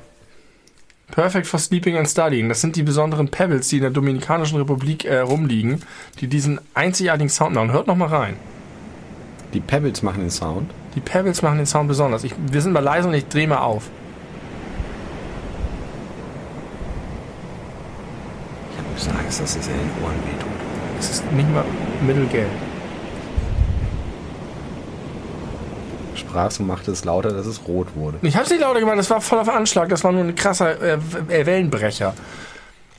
Perfect 1.10 1.46
for 1.48 1.58
Sleeping 1.58 1.96
and 1.96 2.08
Studying. 2.08 2.48
Das 2.48 2.60
sind 2.60 2.76
die 2.76 2.84
besonderen 2.84 3.28
Pebbles, 3.28 3.68
die 3.68 3.76
in 3.76 3.82
der 3.82 3.90
Dominikanischen 3.90 4.58
Republik 4.58 5.04
äh, 5.04 5.18
rumliegen, 5.18 5.82
die 6.20 6.28
diesen 6.28 6.60
einzigartigen 6.74 7.28
Sound 7.28 7.54
machen. 7.56 7.72
Hört 7.72 7.88
noch 7.88 7.96
mal 7.96 8.06
rein. 8.08 8.36
Die 9.54 9.60
Pebbles 9.60 10.02
machen 10.02 10.20
den 10.20 10.30
Sound. 10.30 10.70
Die 10.94 11.00
Pebbles 11.00 11.42
machen 11.42 11.56
den 11.56 11.66
Sound 11.66 11.88
besonders. 11.88 12.22
Ich, 12.22 12.32
wir 12.50 12.60
sind 12.62 12.72
mal 12.72 12.80
leise 12.82 13.08
und 13.08 13.14
ich 13.14 13.26
drehe 13.26 13.48
mal 13.48 13.58
auf. 13.58 13.88
Ich 18.72 18.78
habe 18.78 18.88
ein 18.88 18.94
bisschen 18.94 19.16
Angst, 19.16 19.40
dass 19.40 19.56
es 19.56 19.66
in 19.66 19.72
den 19.72 19.90
Ohren 20.04 20.14
wehtut. 20.26 20.45
Es 20.98 21.10
ist 21.10 21.32
nicht 21.32 21.52
mal 21.52 21.64
mittelgelb. 22.06 22.48
Sprachst 26.14 26.60
und 26.60 26.66
machte 26.66 26.90
es 26.90 27.04
lauter, 27.04 27.30
dass 27.30 27.46
es 27.46 27.66
rot 27.66 27.88
wurde. 27.94 28.18
Ich 28.22 28.36
hab's 28.36 28.50
nicht 28.50 28.60
lauter 28.60 28.80
gemacht, 28.80 28.98
das 28.98 29.10
war 29.10 29.20
voll 29.20 29.38
auf 29.38 29.48
Anschlag, 29.48 29.88
das 29.88 30.02
war 30.04 30.12
nur 30.12 30.24
ein 30.24 30.34
krasser 30.34 30.80
äh, 30.80 30.98
äh, 31.28 31.46
Wellenbrecher. 31.46 32.14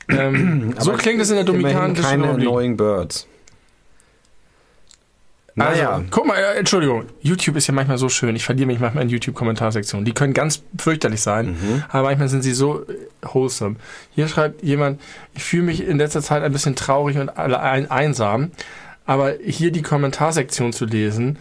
Ähm, 0.08 0.74
so 0.78 0.92
klingt 0.92 1.20
es 1.20 1.30
in 1.30 1.36
der 1.36 1.44
Dominikanischen 1.44 2.04
keine 2.04 2.28
annoying 2.30 2.76
birds. 2.76 3.26
Naja, 5.58 5.90
Also, 5.94 6.04
guck 6.10 6.26
mal, 6.26 6.36
äh, 6.36 6.58
Entschuldigung, 6.58 7.04
YouTube 7.20 7.56
ist 7.56 7.66
ja 7.66 7.74
manchmal 7.74 7.98
so 7.98 8.08
schön. 8.08 8.34
Ich 8.36 8.44
verliere 8.44 8.66
mich 8.66 8.80
manchmal 8.80 9.04
in 9.04 9.10
YouTube-Kommentarsektionen. 9.10 10.04
Die 10.04 10.12
können 10.12 10.32
ganz 10.34 10.62
fürchterlich 10.78 11.20
sein, 11.20 11.48
Mhm. 11.50 11.84
aber 11.88 12.04
manchmal 12.08 12.28
sind 12.28 12.42
sie 12.42 12.52
so 12.54 12.82
äh, 12.82 12.94
wholesome. 13.22 13.76
Hier 14.14 14.28
schreibt 14.28 14.62
jemand, 14.62 15.00
ich 15.34 15.42
fühle 15.44 15.64
mich 15.64 15.86
in 15.86 15.98
letzter 15.98 16.22
Zeit 16.22 16.42
ein 16.42 16.52
bisschen 16.52 16.76
traurig 16.76 17.18
und 17.18 17.28
einsam, 17.30 18.50
aber 19.06 19.34
hier 19.44 19.70
die 19.72 19.82
Kommentarsektion 19.82 20.72
zu 20.72 20.84
lesen, 20.84 21.38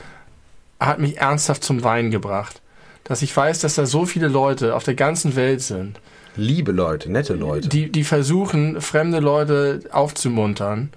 hat 0.79 0.99
mich 0.99 1.17
ernsthaft 1.17 1.63
zum 1.63 1.83
Weinen 1.83 2.11
gebracht. 2.11 2.61
Dass 3.03 3.21
ich 3.21 3.35
weiß, 3.35 3.59
dass 3.59 3.75
da 3.75 3.85
so 3.85 4.05
viele 4.05 4.27
Leute 4.27 4.75
auf 4.75 4.83
der 4.83 4.95
ganzen 4.95 5.35
Welt 5.35 5.61
sind, 5.61 5.99
liebe 6.35 6.71
Leute, 6.71 7.11
nette 7.11 7.33
Leute. 7.33 7.67
die, 7.69 7.91
die 7.91 8.03
versuchen, 8.03 8.79
fremde 8.81 9.19
Leute 9.19 9.79
aufzumuntern, 9.91 10.89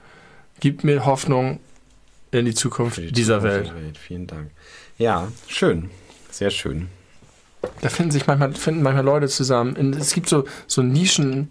gibt 0.60 0.84
mir 0.84 1.06
Hoffnung 1.06 1.60
in 2.32 2.44
die 2.44 2.54
Zukunft 2.54 2.98
die 2.98 3.12
dieser 3.12 3.40
Zukunft 3.40 3.72
Welt. 3.72 3.82
Welt. 3.84 3.98
Vielen 3.98 4.26
Dank. 4.26 4.50
Ja, 4.98 5.28
schön. 5.48 5.90
Sehr 6.30 6.50
schön. 6.50 6.88
Da 7.82 7.88
finden 7.88 8.10
sich 8.12 8.26
manchmal, 8.26 8.52
finden 8.54 8.82
manchmal 8.82 9.04
Leute 9.04 9.28
zusammen. 9.28 9.94
Es 9.98 10.14
gibt 10.14 10.28
so, 10.28 10.44
so 10.66 10.82
Nischenbereiche 10.82 11.48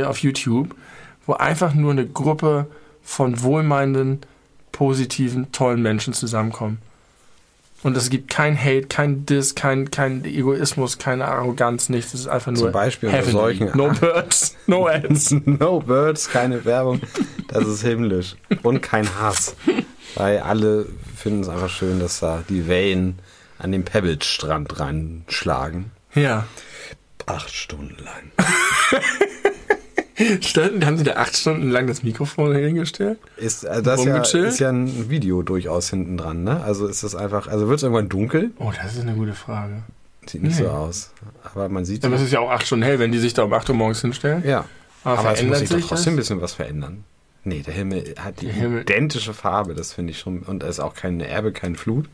äh, 0.00 0.04
auf 0.04 0.18
YouTube, 0.18 0.74
wo 1.26 1.32
einfach 1.34 1.74
nur 1.74 1.92
eine 1.92 2.06
Gruppe 2.06 2.66
von 3.02 3.42
wohlmeinenden, 3.42 4.20
positiven, 4.70 5.50
tollen 5.52 5.82
Menschen 5.82 6.12
zusammenkommen. 6.14 6.78
Und 7.82 7.96
es 7.96 8.10
gibt 8.10 8.30
kein 8.30 8.56
Hate, 8.56 8.86
kein 8.86 9.26
Diss, 9.26 9.56
kein, 9.56 9.90
kein 9.90 10.24
Egoismus, 10.24 10.98
keine 10.98 11.24
Arroganz, 11.26 11.88
nichts. 11.88 12.14
Es 12.14 12.20
ist 12.20 12.26
einfach 12.28 12.52
nur 12.52 12.62
Zum 12.62 12.72
Beispiel 12.72 13.10
solchen- 13.24 13.70
No 13.76 13.88
birds, 13.88 14.56
no 14.68 14.86
ads. 14.88 15.32
no 15.44 15.80
birds, 15.80 16.28
keine 16.30 16.64
Werbung. 16.64 17.00
Das 17.52 17.66
ist 17.66 17.82
himmlisch. 17.82 18.36
Und 18.62 18.82
kein 18.82 19.08
Hass. 19.20 19.56
Weil 20.14 20.40
alle 20.40 20.86
finden 21.16 21.42
es 21.42 21.48
einfach 21.48 21.70
schön, 21.70 22.00
dass 22.00 22.20
da 22.20 22.42
die 22.48 22.68
Wellen 22.68 23.18
an 23.58 23.72
den 23.72 23.84
Pebbles-Strand 23.84 24.78
reinschlagen. 24.80 25.90
Ja. 26.14 26.46
Acht 27.26 27.50
Stunden 27.50 27.96
lang. 28.02 28.32
Standen, 30.40 30.84
haben 30.84 30.98
sie 30.98 31.04
da 31.04 31.14
acht 31.14 31.36
Stunden 31.36 31.70
lang 31.70 31.86
das 31.86 32.02
Mikrofon 32.02 32.54
hingestellt? 32.54 33.18
Ist, 33.36 33.64
äh, 33.64 33.82
das 33.82 34.04
ja, 34.04 34.18
ist 34.18 34.60
ja 34.60 34.68
ein 34.68 35.10
Video 35.10 35.42
durchaus 35.42 35.90
hinten 35.90 36.16
dran, 36.16 36.44
ne? 36.44 36.62
Also 36.62 36.86
ist 36.86 37.02
das 37.02 37.14
einfach, 37.14 37.48
also 37.48 37.68
wird 37.68 37.78
es 37.78 37.82
irgendwann 37.82 38.08
dunkel? 38.08 38.50
Oh, 38.58 38.70
das 38.82 38.94
ist 38.94 39.00
eine 39.00 39.14
gute 39.14 39.32
Frage. 39.32 39.82
Sieht 40.26 40.42
nicht 40.42 40.58
Nee. 40.58 40.64
so 40.64 40.70
aus. 40.70 41.10
Aber 41.42 41.68
man 41.68 41.84
sieht 41.84 42.04
Dann 42.04 42.12
ist 42.12 42.20
es 42.20 42.30
ja 42.30 42.40
auch 42.40 42.50
acht 42.50 42.66
Stunden 42.66 42.84
hell, 42.84 42.98
wenn 42.98 43.10
die 43.10 43.18
sich 43.18 43.34
da 43.34 43.42
um 43.42 43.52
8 43.52 43.70
Uhr 43.70 43.74
morgens 43.74 44.00
hinstellen. 44.00 44.44
Ja. 44.46 44.66
Aber, 45.02 45.18
Aber 45.18 45.32
es 45.32 45.42
muss 45.42 45.58
sich 45.58 45.68
doch 45.68 45.76
sich 45.76 45.86
trotzdem 45.86 46.12
ein 46.12 46.16
bisschen 46.16 46.40
was 46.40 46.52
verändern. 46.52 47.04
Nee, 47.44 47.60
der 47.60 47.74
Himmel 47.74 48.14
hat 48.18 48.40
die 48.40 48.48
Himmel- 48.50 48.82
identische 48.82 49.34
Farbe, 49.34 49.74
das 49.74 49.92
finde 49.92 50.12
ich 50.12 50.18
schon. 50.20 50.40
Und 50.40 50.62
da 50.62 50.68
ist 50.68 50.78
auch 50.80 50.94
keine 50.94 51.26
Erbe, 51.26 51.52
kein 51.52 51.74
Flut. 51.76 52.08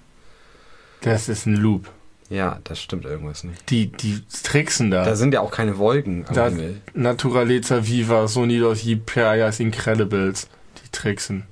Das 1.02 1.28
ist 1.28 1.46
ein 1.46 1.54
Loop. 1.56 1.88
Ja, 2.30 2.60
das 2.64 2.80
stimmt 2.80 3.04
irgendwas 3.06 3.44
nicht. 3.44 3.70
Die, 3.70 3.86
die 3.86 4.22
tricksen 4.42 4.90
da. 4.90 5.04
Da 5.04 5.16
sind 5.16 5.32
ja 5.32 5.40
auch 5.40 5.50
keine 5.50 5.78
Wolken 5.78 6.26
am 6.28 6.34
da 6.34 6.48
Himmel. 6.48 6.80
Naturaleza 6.94 7.86
Viva, 7.86 8.28
Sonidos 8.28 8.84
Hyperias 8.84 9.60
Incredibles. 9.60 10.48
Die 10.84 10.90
tricksen. 10.92 11.44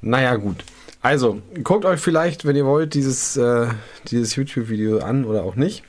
Naja, 0.00 0.36
gut. 0.36 0.64
Also, 1.02 1.40
guckt 1.62 1.84
euch 1.84 2.00
vielleicht, 2.00 2.44
wenn 2.44 2.56
ihr 2.56 2.64
wollt, 2.66 2.94
dieses, 2.94 3.36
äh, 3.36 3.68
dieses 4.08 4.34
YouTube-Video 4.36 4.98
an 5.00 5.24
oder 5.24 5.42
auch 5.42 5.54
nicht. 5.54 5.82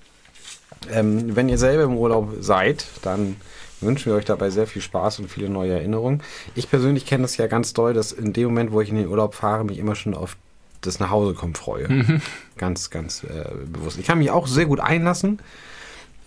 Ähm, 0.91 1.35
wenn 1.35 1.49
ihr 1.49 1.57
selber 1.57 1.83
im 1.83 1.97
Urlaub 1.97 2.33
seid, 2.41 2.85
dann 3.01 3.35
wünschen 3.81 4.11
wir 4.11 4.17
euch 4.17 4.25
dabei 4.25 4.49
sehr 4.49 4.67
viel 4.67 4.81
Spaß 4.81 5.19
und 5.19 5.29
viele 5.29 5.49
neue 5.49 5.73
Erinnerungen. 5.73 6.23
Ich 6.55 6.69
persönlich 6.69 7.05
kenne 7.05 7.23
das 7.23 7.37
ja 7.37 7.47
ganz 7.47 7.73
doll, 7.73 7.93
dass 7.93 8.11
in 8.11 8.33
dem 8.33 8.45
Moment, 8.45 8.71
wo 8.71 8.81
ich 8.81 8.89
in 8.89 8.95
den 8.95 9.07
Urlaub 9.07 9.35
fahre, 9.35 9.63
mich 9.63 9.77
immer 9.77 9.95
schon 9.95 10.13
auf 10.13 10.37
das 10.81 10.99
nach 10.99 11.09
Hause 11.09 11.33
kommen 11.33 11.55
freue. 11.55 12.21
Ganz, 12.57 12.89
ganz 12.89 13.23
äh, 13.23 13.51
bewusst. 13.65 13.99
Ich 13.99 14.05
kann 14.07 14.17
mich 14.17 14.31
auch 14.31 14.47
sehr 14.47 14.65
gut 14.65 14.79
einlassen. 14.79 15.39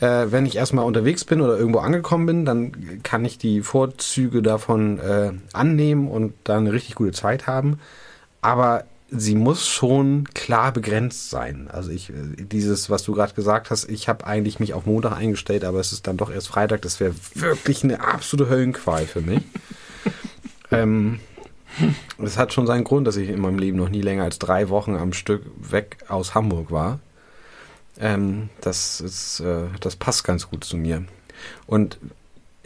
Äh, 0.01 0.27
wenn 0.31 0.47
ich 0.47 0.57
erstmal 0.57 0.85
unterwegs 0.85 1.25
bin 1.25 1.41
oder 1.41 1.59
irgendwo 1.59 1.81
angekommen 1.81 2.27
bin, 2.27 2.45
dann 2.45 3.03
kann 3.03 3.25
ich 3.25 3.37
die 3.37 3.63
Vorzüge 3.63 4.41
davon 4.41 5.01
äh, 5.01 5.33
annehmen 5.53 6.09
und 6.09 6.35
dann 6.45 6.59
eine 6.59 6.73
richtig 6.73 6.95
gute 6.95 7.13
Zeit 7.13 7.49
haben. 7.49 7.81
Aber 8.43 8.85
sie 9.11 9.35
muss 9.35 9.67
schon 9.67 10.25
klar 10.35 10.73
begrenzt 10.73 11.31
sein. 11.31 11.69
Also 11.69 11.91
ich, 11.91 12.11
äh, 12.11 12.15
dieses, 12.37 12.91
was 12.91 13.03
du 13.03 13.13
gerade 13.13 13.35
gesagt 13.35 13.71
hast, 13.71 13.89
ich 13.89 14.09
habe 14.09 14.27
eigentlich 14.27 14.61
mich 14.61 14.75
auf 14.75 14.87
Montag 14.87 15.13
eingestellt, 15.13 15.65
aber 15.65 15.81
es 15.81 15.93
ist 15.93 16.07
dann 16.07 16.17
doch 16.17 16.31
erst 16.31 16.49
Freitag. 16.49 16.83
Das 16.83 17.01
wäre 17.01 17.15
wirklich 17.35 17.85
eine 17.85 18.01
absolute 18.01 18.51
Höllenqual 18.51 19.07
für 19.07 19.21
mich. 19.21 19.43
ähm, 20.71 21.21
das 22.19 22.37
hat 22.37 22.53
schon 22.53 22.67
seinen 22.67 22.85
Grund, 22.85 23.07
dass 23.07 23.17
ich 23.17 23.29
in 23.29 23.41
meinem 23.41 23.59
Leben 23.59 23.77
noch 23.77 23.89
nie 23.89 24.03
länger 24.03 24.25
als 24.25 24.39
drei 24.39 24.69
Wochen 24.69 24.97
am 24.97 25.13
Stück 25.13 25.43
weg 25.59 25.99
aus 26.09 26.35
Hamburg 26.35 26.71
war. 26.71 27.01
Ähm, 27.99 28.49
das, 28.61 29.01
ist, 29.01 29.41
äh, 29.41 29.65
das 29.81 29.97
passt 29.97 30.25
ganz 30.25 30.49
gut 30.49 30.65
zu 30.65 30.77
mir. 30.77 31.05
Und 31.67 31.99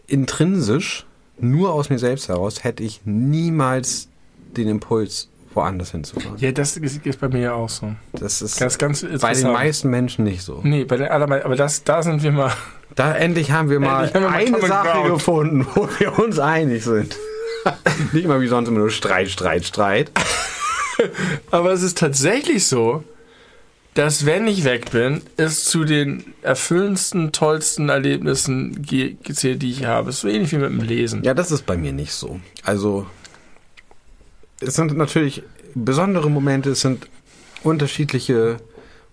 intrinsisch, 0.06 1.06
nur 1.38 1.72
aus 1.72 1.90
mir 1.90 1.98
selbst 1.98 2.28
heraus, 2.28 2.64
hätte 2.64 2.82
ich 2.82 3.00
niemals 3.04 4.08
den 4.56 4.68
Impuls, 4.68 5.28
woanders 5.54 5.90
hinzufahren. 5.92 6.36
Ja, 6.38 6.52
das 6.52 6.76
ist, 6.76 7.04
ist 7.06 7.20
bei 7.20 7.28
mir 7.28 7.40
ja 7.40 7.52
auch 7.54 7.68
so. 7.68 7.94
Das 8.12 8.42
ist 8.42 8.58
Ganz, 8.58 8.78
ganz 8.78 9.04
bei 9.20 9.32
den 9.32 9.52
meisten 9.52 9.88
Menschen 9.90 10.24
nicht 10.24 10.42
so. 10.42 10.60
Nee, 10.62 10.84
bei 10.84 10.96
den 10.96 11.08
allermeisten. 11.08 11.46
Aber 11.46 11.56
das, 11.56 11.84
da 11.84 12.02
sind 12.02 12.22
wir 12.22 12.32
mal. 12.32 12.52
Da 12.94 13.14
endlich 13.14 13.50
haben 13.50 13.70
wir 13.70 13.80
mal 13.80 14.06
haben 14.06 14.14
wir 14.14 14.20
mal 14.30 14.32
eine 14.36 14.50
Common 14.52 14.68
Sache 14.68 14.88
Ground. 14.88 15.08
gefunden, 15.14 15.66
wo 15.74 15.88
wir 15.98 16.18
uns 16.18 16.38
einig 16.38 16.84
sind. 16.84 17.16
nicht 18.12 18.26
mal 18.28 18.40
wie 18.40 18.46
sonst 18.48 18.68
immer 18.68 18.78
nur 18.80 18.90
Streit, 18.90 19.30
Streit, 19.30 19.64
Streit. 19.64 20.10
Aber 21.50 21.72
es 21.72 21.82
ist 21.82 21.98
tatsächlich 21.98 22.66
so, 22.66 23.02
dass 23.94 24.26
wenn 24.26 24.46
ich 24.46 24.64
weg 24.64 24.90
bin, 24.90 25.22
es 25.36 25.64
zu 25.64 25.84
den 25.84 26.24
erfüllendsten, 26.42 27.32
tollsten 27.32 27.88
Erlebnissen 27.88 28.82
ge- 28.82 29.16
gezählt, 29.22 29.62
die 29.62 29.70
ich 29.70 29.84
habe. 29.86 30.12
So 30.12 30.28
ähnlich 30.28 30.52
wie 30.52 30.56
mit 30.58 30.70
dem 30.70 30.80
Lesen. 30.80 31.22
Ja, 31.24 31.32
das 31.34 31.50
ist 31.52 31.64
bei 31.66 31.76
mir 31.76 31.92
nicht 31.92 32.12
so. 32.12 32.40
Also, 32.64 33.06
es 34.66 34.74
sind 34.74 34.96
natürlich 34.96 35.42
besondere 35.74 36.30
Momente, 36.30 36.70
es 36.70 36.80
sind 36.80 37.08
unterschiedliche 37.62 38.58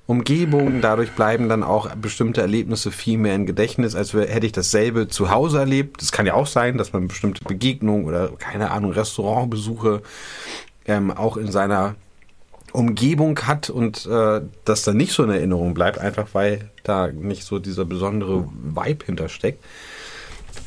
Umgebungen, 0.08 0.82
dadurch 0.82 1.12
bleiben 1.12 1.48
dann 1.48 1.64
auch 1.64 1.90
bestimmte 1.96 2.42
Erlebnisse 2.42 2.92
viel 2.92 3.18
mehr 3.18 3.36
im 3.36 3.46
Gedächtnis, 3.46 3.96
als 3.96 4.14
hätte 4.14 4.46
ich 4.46 4.52
dasselbe 4.52 5.08
zu 5.08 5.30
Hause 5.30 5.60
erlebt. 5.60 6.02
Das 6.02 6.12
kann 6.12 6.26
ja 6.26 6.34
auch 6.34 6.48
sein, 6.48 6.78
dass 6.78 6.92
man 6.92 7.08
bestimmte 7.08 7.44
Begegnungen 7.44 8.06
oder, 8.06 8.30
keine 8.38 8.72
Ahnung, 8.72 8.92
Restaurantbesuche 8.92 10.02
ähm, 10.86 11.12
auch 11.12 11.38
in 11.38 11.52
seiner 11.52 11.96
Umgebung 12.74 13.40
hat 13.40 13.70
und 13.70 14.06
äh, 14.06 14.42
das 14.66 14.84
dann 14.84 14.98
nicht 14.98 15.14
so 15.14 15.24
in 15.24 15.30
Erinnerung 15.30 15.74
bleibt, 15.74 16.00
einfach 16.00 16.28
weil 16.34 16.70
da 16.84 17.08
nicht 17.08 17.44
so 17.44 17.60
dieser 17.60 17.86
besondere 17.86 18.48
Vibe 18.64 19.06
hintersteckt. 19.06 19.64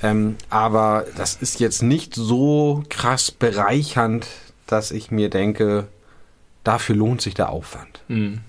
Ähm, 0.03 0.37
aber 0.51 1.05
das 1.17 1.37
ist 1.37 1.61
jetzt 1.61 1.83
nicht 1.83 2.15
so 2.15 2.83
krass 2.89 3.31
bereichernd, 3.31 4.27
dass 4.67 4.91
ich 4.91 5.11
mir 5.11 5.31
denke, 5.31 5.89
dafür 6.63 6.97
lohnt 6.97 7.21
sich 7.21 7.35
der 7.35 7.51
Aufwand. 7.51 8.03
Hm. 8.09 8.41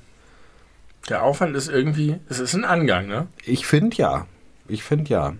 Der 1.09 1.23
Aufwand 1.23 1.55
ist 1.55 1.67
irgendwie, 1.67 2.17
es 2.29 2.39
ist 2.39 2.55
ein 2.55 2.65
Angang, 2.65 3.07
ne? 3.07 3.27
Ich 3.43 3.67
finde 3.67 3.95
ja. 3.97 4.25
Ich 4.67 4.83
finde 4.83 5.11
ja. 5.11 5.33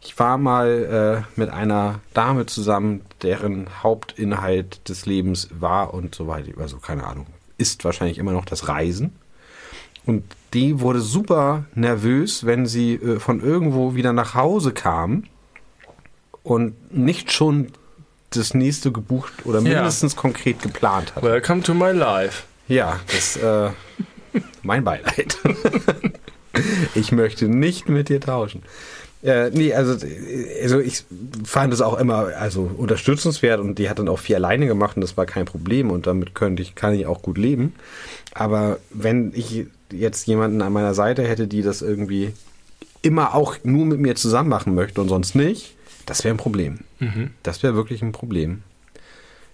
Ich 0.00 0.18
war 0.18 0.38
mal 0.38 1.24
äh, 1.26 1.38
mit 1.38 1.50
einer 1.50 2.00
Dame 2.14 2.46
zusammen, 2.46 3.02
deren 3.22 3.82
Hauptinhalt 3.82 4.88
des 4.88 5.06
Lebens 5.06 5.48
war 5.52 5.94
und 5.94 6.14
so 6.14 6.26
weiter, 6.26 6.60
also 6.60 6.78
keine 6.78 7.04
Ahnung, 7.04 7.26
ist 7.58 7.84
wahrscheinlich 7.84 8.18
immer 8.18 8.32
noch 8.32 8.44
das 8.44 8.68
Reisen. 8.68 9.16
Und 10.04 10.24
die 10.54 10.80
wurde 10.80 11.00
super 11.00 11.64
nervös, 11.74 12.46
wenn 12.46 12.66
sie 12.66 12.94
äh, 12.94 13.18
von 13.18 13.40
irgendwo 13.40 13.94
wieder 13.94 14.12
nach 14.12 14.34
Hause 14.34 14.72
kam 14.72 15.24
und 16.44 16.96
nicht 16.96 17.32
schon 17.32 17.72
das 18.30 18.54
nächste 18.54 18.92
gebucht 18.92 19.32
oder 19.44 19.60
Ja. 19.60 19.74
mindestens 19.74 20.16
konkret 20.16 20.60
geplant 20.62 21.14
hat. 21.14 21.22
Welcome 21.22 21.62
to 21.62 21.74
my 21.74 21.90
life. 21.92 22.44
Ja, 22.68 23.00
das 23.12 23.36
äh, 23.36 23.70
mein 24.62 24.84
Beileid. 24.84 25.38
ich 26.94 27.12
möchte 27.12 27.48
nicht 27.48 27.88
mit 27.88 28.08
dir 28.08 28.20
tauschen. 28.20 28.62
Äh, 29.22 29.50
nee, 29.50 29.72
also, 29.72 29.96
also 30.62 30.78
ich 30.78 31.04
fand 31.44 31.72
es 31.72 31.80
auch 31.80 31.98
immer 31.98 32.28
also 32.38 32.70
unterstützenswert 32.76 33.60
und 33.60 33.78
die 33.78 33.88
hat 33.88 33.98
dann 33.98 34.08
auch 34.08 34.18
viel 34.18 34.36
alleine 34.36 34.66
gemacht 34.66 34.96
und 34.96 35.00
das 35.02 35.16
war 35.16 35.26
kein 35.26 35.46
Problem 35.46 35.90
und 35.90 36.06
damit 36.06 36.34
könnte 36.34 36.62
ich, 36.62 36.74
kann 36.74 36.94
ich 36.94 37.06
auch 37.06 37.22
gut 37.22 37.38
leben. 37.38 37.74
Aber 38.34 38.78
wenn 38.90 39.32
ich 39.34 39.66
jetzt 39.90 40.26
jemanden 40.26 40.60
an 40.62 40.72
meiner 40.72 40.94
Seite 40.94 41.22
hätte, 41.26 41.46
die 41.46 41.62
das 41.62 41.80
irgendwie 41.82 42.34
immer 43.02 43.34
auch 43.34 43.56
nur 43.62 43.86
mit 43.86 44.00
mir 44.00 44.16
zusammen 44.16 44.48
machen 44.48 44.74
möchte 44.74 45.00
und 45.00 45.08
sonst 45.08 45.34
nicht, 45.34 45.74
das 46.06 46.24
wäre 46.24 46.34
ein 46.34 46.38
Problem. 46.38 46.80
Das 47.42 47.62
wäre 47.62 47.74
wirklich 47.74 48.02
ein 48.02 48.12
Problem. 48.12 48.62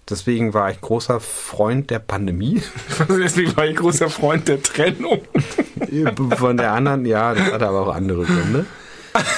Deswegen 0.09 0.53
war 0.53 0.71
ich 0.71 0.81
großer 0.81 1.21
Freund 1.21 1.91
der 1.91 2.01
Pandemie. 2.01 2.63
Deswegen 3.09 3.57
war 3.57 3.67
ich 3.67 3.77
großer 3.77 4.11
Freund 4.11 4.49
der 4.49 4.63
Trennung. 4.63 5.23
Von 6.37 6.57
der 6.57 6.73
anderen, 6.73 7.07
ja, 7.07 7.35
das 7.35 7.53
hatte 7.53 7.69
aber 7.69 7.87
auch 7.87 7.95
andere 7.95 8.25
Gründe. 8.25 8.67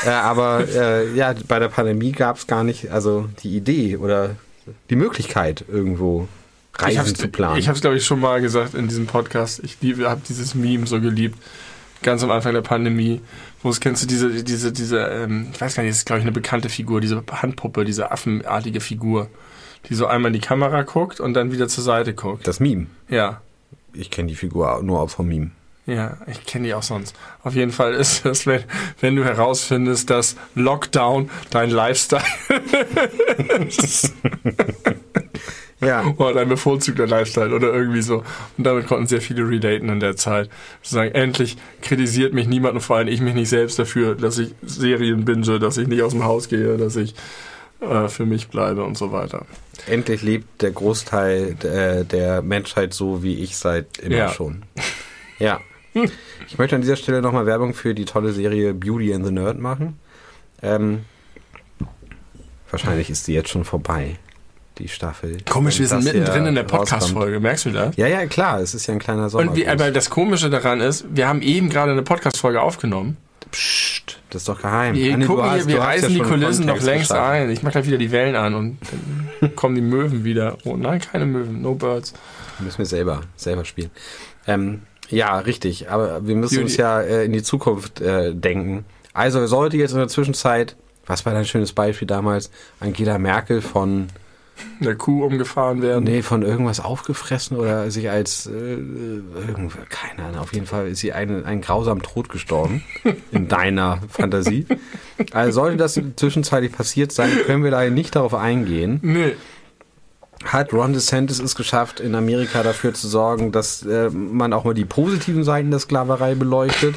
Äh, 0.07 0.11
aber 0.11 0.67
äh, 0.69 1.15
ja, 1.15 1.35
bei 1.49 1.59
der 1.59 1.69
Pandemie 1.69 2.13
gab 2.13 2.37
es 2.37 2.47
gar 2.47 2.65
nicht, 2.65 2.91
also 2.91 3.29
die 3.43 3.57
Idee 3.57 3.97
oder 3.97 4.37
die 4.89 4.97
Möglichkeit, 4.97 5.65
irgendwo 5.69 6.29
Reisen 6.77 7.15
zu 7.15 7.29
planen. 7.29 7.59
ich 7.59 7.69
habe 7.69 7.77
es, 7.77 7.83
glaube 7.83 7.97
ich, 7.97 8.05
schon 8.05 8.21
mal 8.21 8.41
gesagt 8.41 8.75
in 8.75 8.89
diesem 8.89 9.07
Podcast. 9.07 9.63
Ich 9.63 9.79
habe 10.05 10.21
dieses 10.29 10.55
Meme 10.55 10.87
so 10.87 11.01
geliebt. 11.01 11.39
Ganz 12.05 12.23
am 12.23 12.31
Anfang 12.31 12.53
der 12.53 12.61
Pandemie. 12.61 13.23
Wo 13.63 13.71
es 13.71 13.81
kennst 13.81 14.03
du 14.03 14.07
diese, 14.07 14.45
diese, 14.45 14.73
diese, 14.73 14.99
ähm, 14.99 15.49
ich 15.55 15.61
weiß 15.61 15.75
gar 15.75 15.83
nicht, 15.83 15.91
das 15.91 15.99
ist, 15.99 16.05
glaube 16.05 16.19
ich, 16.19 16.25
eine 16.25 16.33
bekannte 16.33 16.69
Figur, 16.69 17.01
diese 17.01 17.25
Handpuppe, 17.33 17.87
diese 17.87 18.13
affenartige 18.13 18.81
Figur, 18.81 19.29
die 19.89 19.95
so 19.95 20.07
einmal 20.07 20.29
in 20.29 20.39
die 20.39 20.47
Kamera 20.47 20.83
guckt 20.83 21.19
und 21.19 21.33
dann 21.33 21.51
wieder 21.51 21.67
zur 21.67 21.83
Seite 21.83 22.13
guckt. 22.13 22.47
das 22.47 22.61
Meme. 22.61 22.89
Ja. 23.09 23.41
Ich 23.95 24.11
kenne 24.11 24.29
die 24.29 24.35
Figur 24.35 24.83
nur 24.83 25.01
auch 25.01 25.09
vom 25.09 25.29
Meme. 25.29 25.53
Ja, 25.87 26.19
ich 26.27 26.45
kenne 26.45 26.67
die 26.67 26.75
auch 26.75 26.83
sonst. 26.83 27.17
Auf 27.43 27.55
jeden 27.55 27.73
Fall 27.73 27.95
ist 27.95 28.27
es, 28.27 28.47
wenn, 28.47 28.65
wenn 29.01 29.17
du 29.17 29.25
herausfindest, 29.25 30.11
dass 30.11 30.37
Lockdown 30.55 31.31
dein 31.51 31.71
Lifestyle 31.71 32.23
Ja, 35.81 36.05
oder 36.17 36.35
dein 36.35 36.49
bevorzugter 36.49 37.07
Lifestyle 37.07 37.55
oder 37.55 37.73
irgendwie 37.73 38.03
so. 38.03 38.25
Und 38.57 38.65
damit 38.65 38.87
konnten 38.87 39.07
sehr 39.07 39.21
viele 39.21 39.49
relaten 39.49 39.89
in 39.89 40.01
der 40.01 40.17
Zeit. 40.17 40.49
Sagen, 40.83 41.13
endlich 41.15 41.57
kritisiert 41.83 42.33
mich 42.33 42.47
niemand 42.47 42.75
und 42.75 42.81
vor 42.81 42.97
allem 42.97 43.09
ich 43.09 43.21
mich 43.21 43.35
nicht 43.35 43.49
selbst 43.49 43.79
dafür, 43.79 44.15
dass 44.15 44.39
ich 44.39 44.55
Serien 44.63 45.25
binge, 45.25 45.59
dass 45.59 45.77
ich 45.77 45.89
nicht 45.89 46.03
aus 46.03 46.13
dem 46.13 46.25
Haus 46.25 46.49
gehe, 46.49 46.77
dass 46.77 46.97
ich 46.97 47.15
äh, 47.81 48.09
für 48.09 48.25
mich 48.25 48.49
bleibe 48.49 48.85
und 48.85 48.97
so 48.97 49.13
weiter. 49.13 49.45
endlich 49.87 50.23
lebt 50.23 50.63
der 50.63 50.71
Großteil 50.71 51.57
äh, 51.65 52.05
der 52.05 52.41
Menschheit 52.43 52.95
so, 52.95 53.23
wie 53.23 53.43
ich 53.43 53.57
seit 53.57 53.99
immer 53.99 54.17
Ja. 54.17 54.29
schon. 54.31 54.63
Ja. 55.39 55.61
Ich 56.49 56.59
möchte 56.59 56.75
an 56.75 56.83
dieser 56.83 56.97
Stelle 56.97 57.23
nochmal 57.23 57.47
Werbung 57.47 57.73
für 57.75 57.95
die 57.95 58.05
tolle 58.05 58.33
Serie 58.33 58.75
Beauty 58.75 59.13
and 59.15 59.25
the 59.27 59.31
Nerd 59.33 59.59
machen. 59.61 59.99
Ähm, 60.63 61.05
wahrscheinlich 62.71 63.11
ist 63.11 63.27
die 63.29 63.33
jetzt 63.35 63.51
schon 63.51 63.65
vorbei. 63.65 64.17
Die 64.79 64.89
Staffel. 64.89 65.39
Komisch, 65.49 65.79
wir 65.79 65.87
sind 65.87 66.05
mittendrin 66.05 66.47
in 66.47 66.55
der. 66.55 66.65
Podcast-Folge, 66.65 67.39
merkst 67.41 67.67
du 67.67 67.71
das? 67.71 67.97
Ja, 67.97 68.07
ja, 68.07 68.27
klar, 68.27 68.61
es 68.61 68.75
ist 68.75 68.87
ja 68.87 68.95
ein 68.95 68.99
kleiner 69.01 69.29
Sommer. 69.31 69.51
Und 69.51 69.57
wie, 69.57 69.69
aber 69.69 69.91
das 69.91 70.11
Komische 70.11 70.51
daran 70.51 70.81
ist, 70.81 71.05
wir 71.11 71.29
haben 71.29 71.43
eben 71.43 71.69
gerade 71.71 71.93
eine 71.93 72.03
Podcast-Folge 72.03 72.61
aufgenommen. 72.61 73.17
Psst, 73.53 74.19
das 74.31 74.43
ist 74.43 74.49
doch 74.49 74.61
geheim. 74.61 74.95
Wir, 74.97 75.17
du 75.17 75.27
gucken 75.27 75.45
hast- 75.45 75.57
hier, 75.67 75.67
wir 75.77 75.81
reißen 75.81 76.11
ja 76.11 76.25
die 76.25 76.29
Kulissen 76.29 76.67
noch 76.67 76.81
längst 76.81 77.11
geschaffen. 77.11 77.23
ein. 77.45 77.51
Ich 77.51 77.63
mach 77.63 77.71
gleich 77.71 77.87
wieder 77.87 77.99
die 77.99 78.11
Wellen 78.11 78.35
an 78.35 78.55
und 78.55 78.79
dann 79.41 79.55
kommen 79.57 79.75
die 79.77 79.81
Möwen 79.81 80.25
wieder. 80.25 80.59
Oh 80.65 80.77
nein, 80.77 81.01
keine 81.01 81.27
Möwen, 81.27 81.63
no 81.63 81.75
birds. 81.75 82.15
Müssen 82.59 82.79
wir 82.79 82.87
selber, 82.87 83.21
selber 83.37 83.65
spielen. 83.65 83.91
Ähm, 84.47 84.83
ja, 85.09 85.39
richtig. 85.39 85.91
Aber 85.91 86.27
wir 86.27 86.35
müssen 86.35 86.55
Judy. 86.55 86.65
uns 86.65 86.77
ja 86.77 87.01
äh, 87.01 87.25
in 87.27 87.33
die 87.33 87.43
Zukunft 87.43 88.01
äh, 88.01 88.35
denken. 88.35 88.85
Also 89.13 89.47
sollte 89.47 89.77
jetzt 89.77 89.93
in 89.93 89.99
der 89.99 90.09
Zwischenzeit, 90.09 90.75
was 91.07 91.25
war 91.25 91.33
dein 91.35 91.45
schönes 91.45 91.73
Beispiel 91.73 92.09
damals, 92.09 92.51
Angela 92.81 93.19
Merkel 93.19 93.61
von, 93.63 94.09
Der 94.81 94.95
Kuh 94.95 95.25
umgefahren 95.25 95.83
werden. 95.83 96.05
nee, 96.05 96.23
von 96.23 96.43
irgendwas 96.43 96.81
aufgefressen 96.81 97.57
oder 97.57 97.91
sich 97.91 98.11
als, 98.11 98.47
äh, 98.47 98.51
irgend, 98.51 99.73
keine 99.91 100.29
Ahnung, 100.29 100.41
auf 100.41 100.53
jeden 100.53 100.67
Fall 100.67 100.89
ist 100.89 101.01
sie 101.01 101.13
einen, 101.13 101.45
einen 101.45 101.61
grausamen 101.61 102.03
Tod 102.03 102.29
gestorben. 102.29 102.83
in 103.31 103.49
deiner 103.49 104.01
Fantasie. 104.09 104.67
Also 105.33 105.61
sollte 105.61 105.77
das 105.77 106.01
zwischenzeitlich 106.17 106.73
passiert 106.73 107.13
sein, 107.13 107.31
können 107.47 107.65
wir 107.65 107.71
leider 107.71 107.91
nicht 107.91 108.17
darauf 108.17 108.35
eingehen. 108.35 109.01
Nee. 109.03 109.33
hat 110.45 110.73
Ron 110.73 110.93
DeSantis 110.93 111.41
es 111.41 111.55
geschafft, 111.55 112.01
in 112.01 112.15
Amerika 112.15 112.63
dafür 112.63 112.95
zu 112.95 113.09
sorgen, 113.09 113.53
dass 113.53 113.85
äh, 113.85 114.11
man 114.11 114.53
auch 114.53 114.65
mal 114.65 114.75
die 114.75 114.85
positiven 114.85 115.45
Seiten 115.45 115.71
der 115.71 115.81
Sklaverei 115.81 116.35
beleuchtet? 116.35 116.97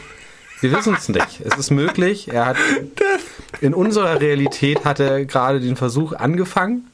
Wir 0.60 0.72
wissen 0.72 0.96
es 0.96 1.08
nicht. 1.08 1.42
Es 1.44 1.58
ist 1.58 1.70
möglich. 1.70 2.30
Er 2.30 2.48
hat 2.48 2.58
in 3.62 3.74
unserer 3.74 4.20
Realität 4.20 4.86
hat 4.86 5.00
er 5.00 5.26
gerade 5.26 5.60
den 5.60 5.76
Versuch 5.76 6.14
angefangen, 6.14 6.88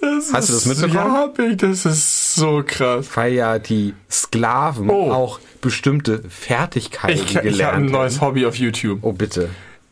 Das 0.00 0.32
Hast 0.32 0.48
du 0.48 0.52
das 0.54 0.66
ist- 0.66 0.66
mitbekommen? 0.66 0.94
Ja, 0.94 1.20
hab 1.20 1.38
ich. 1.38 1.56
Das 1.56 1.86
ist 1.86 2.34
so 2.34 2.62
krass. 2.66 3.08
weil 3.14 3.32
ja 3.32 3.58
die 3.58 3.94
Sklaven 4.10 4.90
Oh. 4.90 5.10
auch 5.10 5.40
bestimmte 5.60 6.22
Fertigkeiten 6.28 7.14
Ich, 7.18 7.30
ich 7.30 7.36
habe 7.36 7.48
gelernt 7.48 7.76
ein 7.76 7.86
neues 7.86 8.20
haben. 8.20 8.28
Hobby 8.28 8.46
auf 8.46 8.56
YouTube. 8.56 8.98
Oh 9.02 9.12
bitte. 9.12 9.48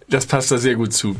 Das 0.09 0.27
passt 0.27 0.51
da 0.51 0.59
sehr 0.59 0.75
gut 0.75 0.93
zu. 0.93 1.17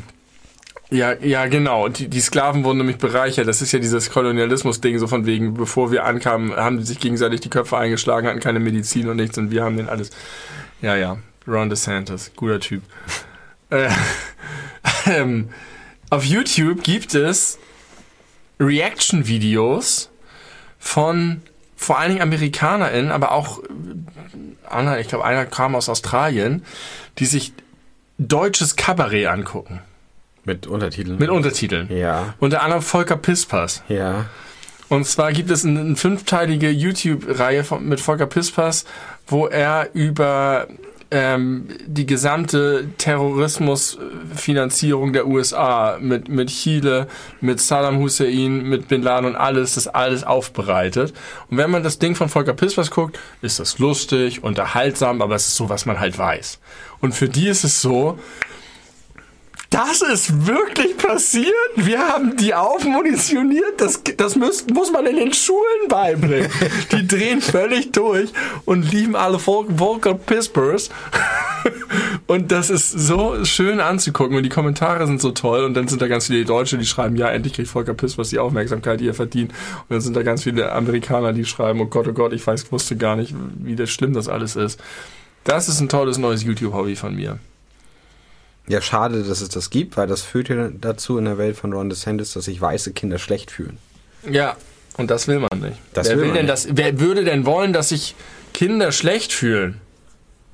Ja, 0.91 1.15
ja, 1.15 1.47
genau. 1.47 1.89
Die, 1.89 2.09
die 2.09 2.21
Sklaven 2.21 2.63
wurden 2.63 2.79
nämlich 2.79 2.99
bereichert. 2.99 3.49
Das 3.49 3.63
ist 3.63 3.73
ja 3.73 3.79
dieses 3.79 4.11
Kolonialismus-Ding, 4.11 4.99
so 4.99 5.07
von 5.07 5.25
wegen, 5.27 5.55
bevor 5.55 5.91
wir 5.91 6.05
ankamen, 6.05 6.55
haben 6.55 6.77
die 6.79 6.85
sich 6.85 7.01
gegenseitig 7.01 7.41
die 7.41 7.49
Köpfe 7.51 7.79
eingeschlagen, 7.79 8.29
hatten 8.29 8.39
keine 8.41 8.61
Medizin 8.61 9.09
und 9.09 9.17
nichts 9.17 9.39
und 9.39 9.51
wir 9.51 9.65
haben 9.65 9.77
den 9.79 9.89
alles. 9.89 10.11
Ja, 10.83 10.95
ja. 10.95 11.17
Ron 11.49 11.71
DeSantis, 11.71 12.33
guter 12.37 12.61
Typ. 12.61 12.83
äh, 13.71 13.89
ähm, 15.07 15.49
auf 16.11 16.25
YouTube 16.25 16.83
gibt 16.83 17.15
es 17.15 17.59
Reaction-Videos 18.61 20.11
von 20.79 21.43
vor 21.77 21.99
allen 21.99 22.11
Dingen 22.11 22.23
AmerikanerInnen, 22.23 23.11
aber 23.11 23.33
auch 23.33 23.59
äh, 23.63 23.67
Anna, 24.69 24.99
ich 24.99 25.09
glaube, 25.09 25.25
einer 25.25 25.45
kam 25.47 25.75
aus 25.75 25.89
Australien, 25.89 26.65
die 27.19 27.27
sich 27.27 27.53
deutsches 28.19 28.77
Kabarett 28.77 29.27
angucken. 29.27 29.81
Mit 30.45 30.67
Untertiteln. 30.67 31.19
Mit 31.19 31.31
Untertiteln. 31.31 31.91
ja, 31.91 32.35
Unter 32.39 32.63
anderem 32.63 32.83
Volker 32.83 33.17
Pispas. 33.17 33.83
ja. 33.89 34.27
Und 34.91 35.07
zwar 35.07 35.33
gibt 35.33 35.51
es 35.51 35.65
eine, 35.65 35.81
eine 35.81 35.97
fünfteilige 35.97 36.69
YouTube-Reihe 36.69 37.65
mit 37.81 38.01
Volker 38.01 38.27
Pispas, 38.27 38.85
wo 39.27 39.47
er 39.47 39.89
über 39.95 40.69
ähm, 41.15 41.69
die 41.87 42.05
gesamte 42.07 42.89
Terrorismusfinanzierung 42.99 45.13
der 45.13 45.29
USA 45.29 45.97
mit, 46.01 46.29
mit 46.29 46.49
Chile, 46.49 47.07
mit 47.41 47.61
Saddam 47.61 48.01
Hussein, 48.01 48.65
mit 48.65 48.89
Bin 48.89 49.01
Laden 49.01 49.27
und 49.27 49.37
alles, 49.37 49.77
das 49.77 49.87
alles 49.87 50.25
aufbereitet. 50.25 51.15
Und 51.49 51.57
wenn 51.57 51.71
man 51.71 51.85
das 51.85 52.01
Ding 52.01 52.17
von 52.17 52.29
Volker 52.29 52.53
Pispas 52.53 52.91
guckt, 52.91 53.21
ist 53.43 53.61
das 53.61 53.79
lustig, 53.79 54.43
unterhaltsam, 54.43 55.23
aber 55.23 55.37
es 55.37 55.47
ist 55.47 55.55
so, 55.55 55.69
was 55.69 55.87
man 55.87 56.01
halt 56.01 56.19
weiß. 56.19 56.59
Und 57.01 57.15
für 57.15 57.29
die 57.29 57.47
ist 57.47 57.63
es 57.63 57.81
so, 57.81 58.19
das 59.75 60.03
ist 60.03 60.47
wirklich 60.47 60.97
passiert. 60.97 61.53
Wir 61.75 61.99
haben 61.99 62.37
die 62.37 62.55
aufmunitioniert. 62.55 63.81
Das, 63.81 64.01
das 64.17 64.37
muss, 64.37 64.65
muss 64.73 64.93
man 64.93 65.05
in 65.07 65.17
den 65.17 65.33
Schulen 65.33 65.89
beibringen. 65.89 66.49
Die 66.93 67.05
drehen 67.09 67.41
völlig 67.41 67.91
durch 67.91 68.33
und 68.67 68.93
lieben 68.93 69.17
alle 69.17 69.41
Vol 69.41 69.67
Volker 69.77 70.15
Pispers. 70.15 70.91
Und 72.27 72.53
das 72.53 72.71
ist 72.71 72.91
so 72.91 73.45
schön 73.45 73.81
anzugucken. 73.81 74.37
Und 74.37 74.43
die 74.45 74.49
Kommentare 74.49 75.07
sind 75.07 75.21
so 75.21 75.31
toll. 75.33 75.65
Und 75.65 75.75
dann 75.75 75.89
sind 75.89 76.01
da 76.01 76.09
ganz 76.09 76.27
viele 76.27 76.45
Deutsche, 76.45 76.79
die 76.79 76.87
schreiben, 76.87 77.17
ja, 77.17 77.29
endlich 77.29 77.55
kriegt 77.55 77.69
Volker 77.69 77.95
Pispers 77.95 78.31
die 78.31 78.39
Aufmerksamkeit, 78.39 79.01
die 79.01 79.09
er 79.09 79.15
verdient. 79.15 79.51
Und 79.51 79.91
dann 79.91 80.01
sind 80.01 80.17
da 80.17 80.23
ganz 80.23 80.45
viele 80.45 80.73
Amerikaner, 80.73 81.33
die 81.33 81.45
schreiben, 81.45 81.81
oh 81.81 81.87
Gott, 81.87 82.09
oh 82.09 82.13
Gott, 82.13 82.33
ich 82.33 82.47
weiß, 82.47 82.71
wusste 82.73 82.97
gar 82.97 83.17
nicht, 83.17 83.35
wie 83.57 83.77
das 83.77 83.91
schlimm 83.91 84.15
das 84.15 84.29
alles 84.29 84.57
ist. 84.57 84.81
Das 85.45 85.69
ist 85.69 85.81
ein 85.81 85.89
tolles 85.89 86.19
neues 86.19 86.43
YouTube-Hobby 86.43 86.97
von 86.97 87.15
mir. 87.15 87.39
Ja, 88.67 88.81
schade, 88.81 89.23
dass 89.25 89.41
es 89.43 89.49
das 89.51 89.69
gibt, 89.71 89.97
weil 89.97 90.07
das 90.07 90.23
führt 90.23 90.49
ja 90.49 90.69
dazu 90.71 91.19
in 91.19 91.27
der 91.27 91.37
Welt 91.39 91.57
von 91.57 91.73
Ron 91.73 91.91
DeSantis, 91.91 92.33
dass 92.33 92.47
sich 92.47 92.61
weiße 92.61 92.93
Kinder 92.93 93.19
schlecht 93.19 93.51
fühlen. 93.51 93.77
Ja, 94.29 94.57
und 94.97 95.11
das 95.11 95.29
will 95.29 95.41
man 95.41 95.61
nicht. 95.61 95.77
Das 95.93 96.09
wer 96.09 96.17
will 96.17 96.25
will 96.25 96.33
denn 96.33 96.47
nicht. 96.47 96.51
das? 96.53 96.69
Wer 96.71 96.99
würde 96.99 97.25
denn 97.25 97.45
wollen, 97.45 97.73
dass 97.75 97.91
sich 97.91 98.15
Kinder 98.55 98.91
schlecht 98.93 99.33
fühlen? 99.33 99.81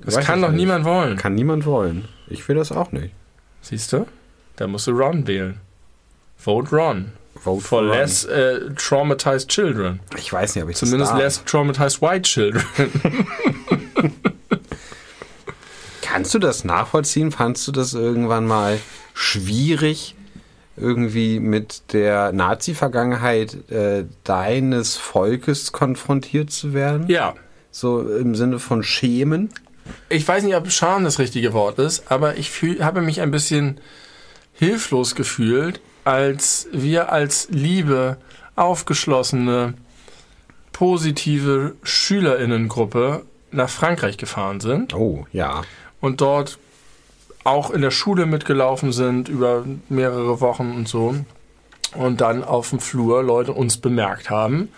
Das 0.01 0.16
Weiß 0.16 0.25
kann 0.25 0.40
doch 0.42 0.49
nicht. 0.49 0.57
niemand 0.59 0.85
wollen. 0.85 1.16
Kann 1.18 1.35
niemand 1.35 1.66
wollen. 1.66 2.09
Ich 2.29 2.49
will 2.49 2.57
das 2.57 2.73
auch 2.73 2.90
nicht. 2.90 3.14
Siehst 3.61 3.92
du? 3.92 4.07
Da 4.57 4.66
musst 4.66 4.87
du 4.87 4.92
Ron 4.92 5.27
wählen. 5.27 5.61
Vote 6.37 6.75
Ron. 6.75 7.12
Vote 7.37 7.62
For 7.62 7.81
Ron. 7.81 7.90
less 7.90 8.25
äh, 8.25 8.70
traumatized 8.77 9.49
children. 9.49 10.01
Ich 10.16 10.33
weiß 10.33 10.55
nicht, 10.57 10.64
ob 10.64 10.70
ich 10.70 10.77
Zumindest 10.77 11.12
das 11.12 11.18
darf. 11.18 11.23
less 11.23 11.44
traumatized 11.44 12.03
white 12.03 12.23
children. 12.23 12.64
Kannst 16.12 16.35
du 16.35 16.40
das 16.40 16.64
nachvollziehen? 16.64 17.31
Fandst 17.31 17.68
du 17.68 17.73
das 17.73 17.94
irgendwann 17.94 18.44
mal 18.44 18.81
schwierig, 19.14 20.16
irgendwie 20.77 21.38
mit 21.38 21.92
der 21.92 22.33
Nazi-Vergangenheit 22.33 23.70
äh, 23.70 24.07
deines 24.25 24.96
Volkes 24.96 25.70
konfrontiert 25.70 26.51
zu 26.51 26.75
werden? 26.75 27.07
ja. 27.09 27.35
So 27.73 28.01
im 28.01 28.35
Sinne 28.35 28.59
von 28.59 28.83
Schämen? 28.83 29.51
Ich 30.09 30.27
weiß 30.27 30.42
nicht, 30.42 30.57
ob 30.57 30.68
Scham 30.73 31.05
das 31.05 31.20
richtige 31.20 31.53
Wort 31.53 31.79
ist, 31.79 32.11
aber 32.11 32.37
ich 32.37 32.51
fühl, 32.51 32.85
habe 32.85 33.01
mich 33.01 33.20
ein 33.20 33.31
bisschen 33.31 33.81
hilflos 34.53 35.14
gefühlt, 35.14 35.81
als 36.03 36.66
wir 36.73 37.12
als 37.12 37.46
liebe, 37.51 38.16
aufgeschlossene, 38.57 39.75
positive 40.73 41.77
Schülerinnengruppe 41.85 43.23
nach 43.53 43.70
Frankreich 43.70 44.16
gefahren 44.16 44.59
sind 44.59 44.92
Oh, 44.94 45.27
ja. 45.33 45.62
Und 46.00 46.20
dort 46.20 46.58
auch 47.44 47.70
in 47.70 47.82
der 47.82 47.90
Schule 47.90 48.26
mitgelaufen 48.26 48.92
sind 48.92 49.28
über 49.28 49.64
mehrere 49.88 50.40
Wochen 50.40 50.72
und 50.72 50.88
so 50.88 51.14
und 51.94 52.20
dann 52.20 52.44
auf 52.44 52.70
dem 52.70 52.80
Flur 52.80 53.22
Leute 53.22 53.52
uns 53.52 53.78
bemerkt 53.78 54.30
haben 54.30 54.68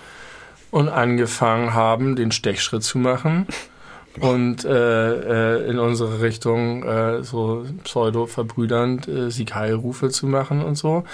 und 0.71 0.89
angefangen 0.89 1.75
haben, 1.75 2.17
den 2.17 2.33
Stechschritt 2.33 2.83
zu 2.83 2.99
machen 2.99 3.47
und 4.21 4.65
äh, 4.65 5.59
äh, 5.59 5.71
in 5.71 5.79
unsere 5.79 6.21
Richtung 6.23 6.85
äh, 6.85 7.23
so 7.23 7.67
pseudo-verbrüdernd 7.85 9.09
äh, 9.09 9.31
Sieg-Heil-Rufe 9.31 10.11
zu 10.11 10.27
machen 10.27 10.63
und 10.63 10.77
so. 10.77 11.05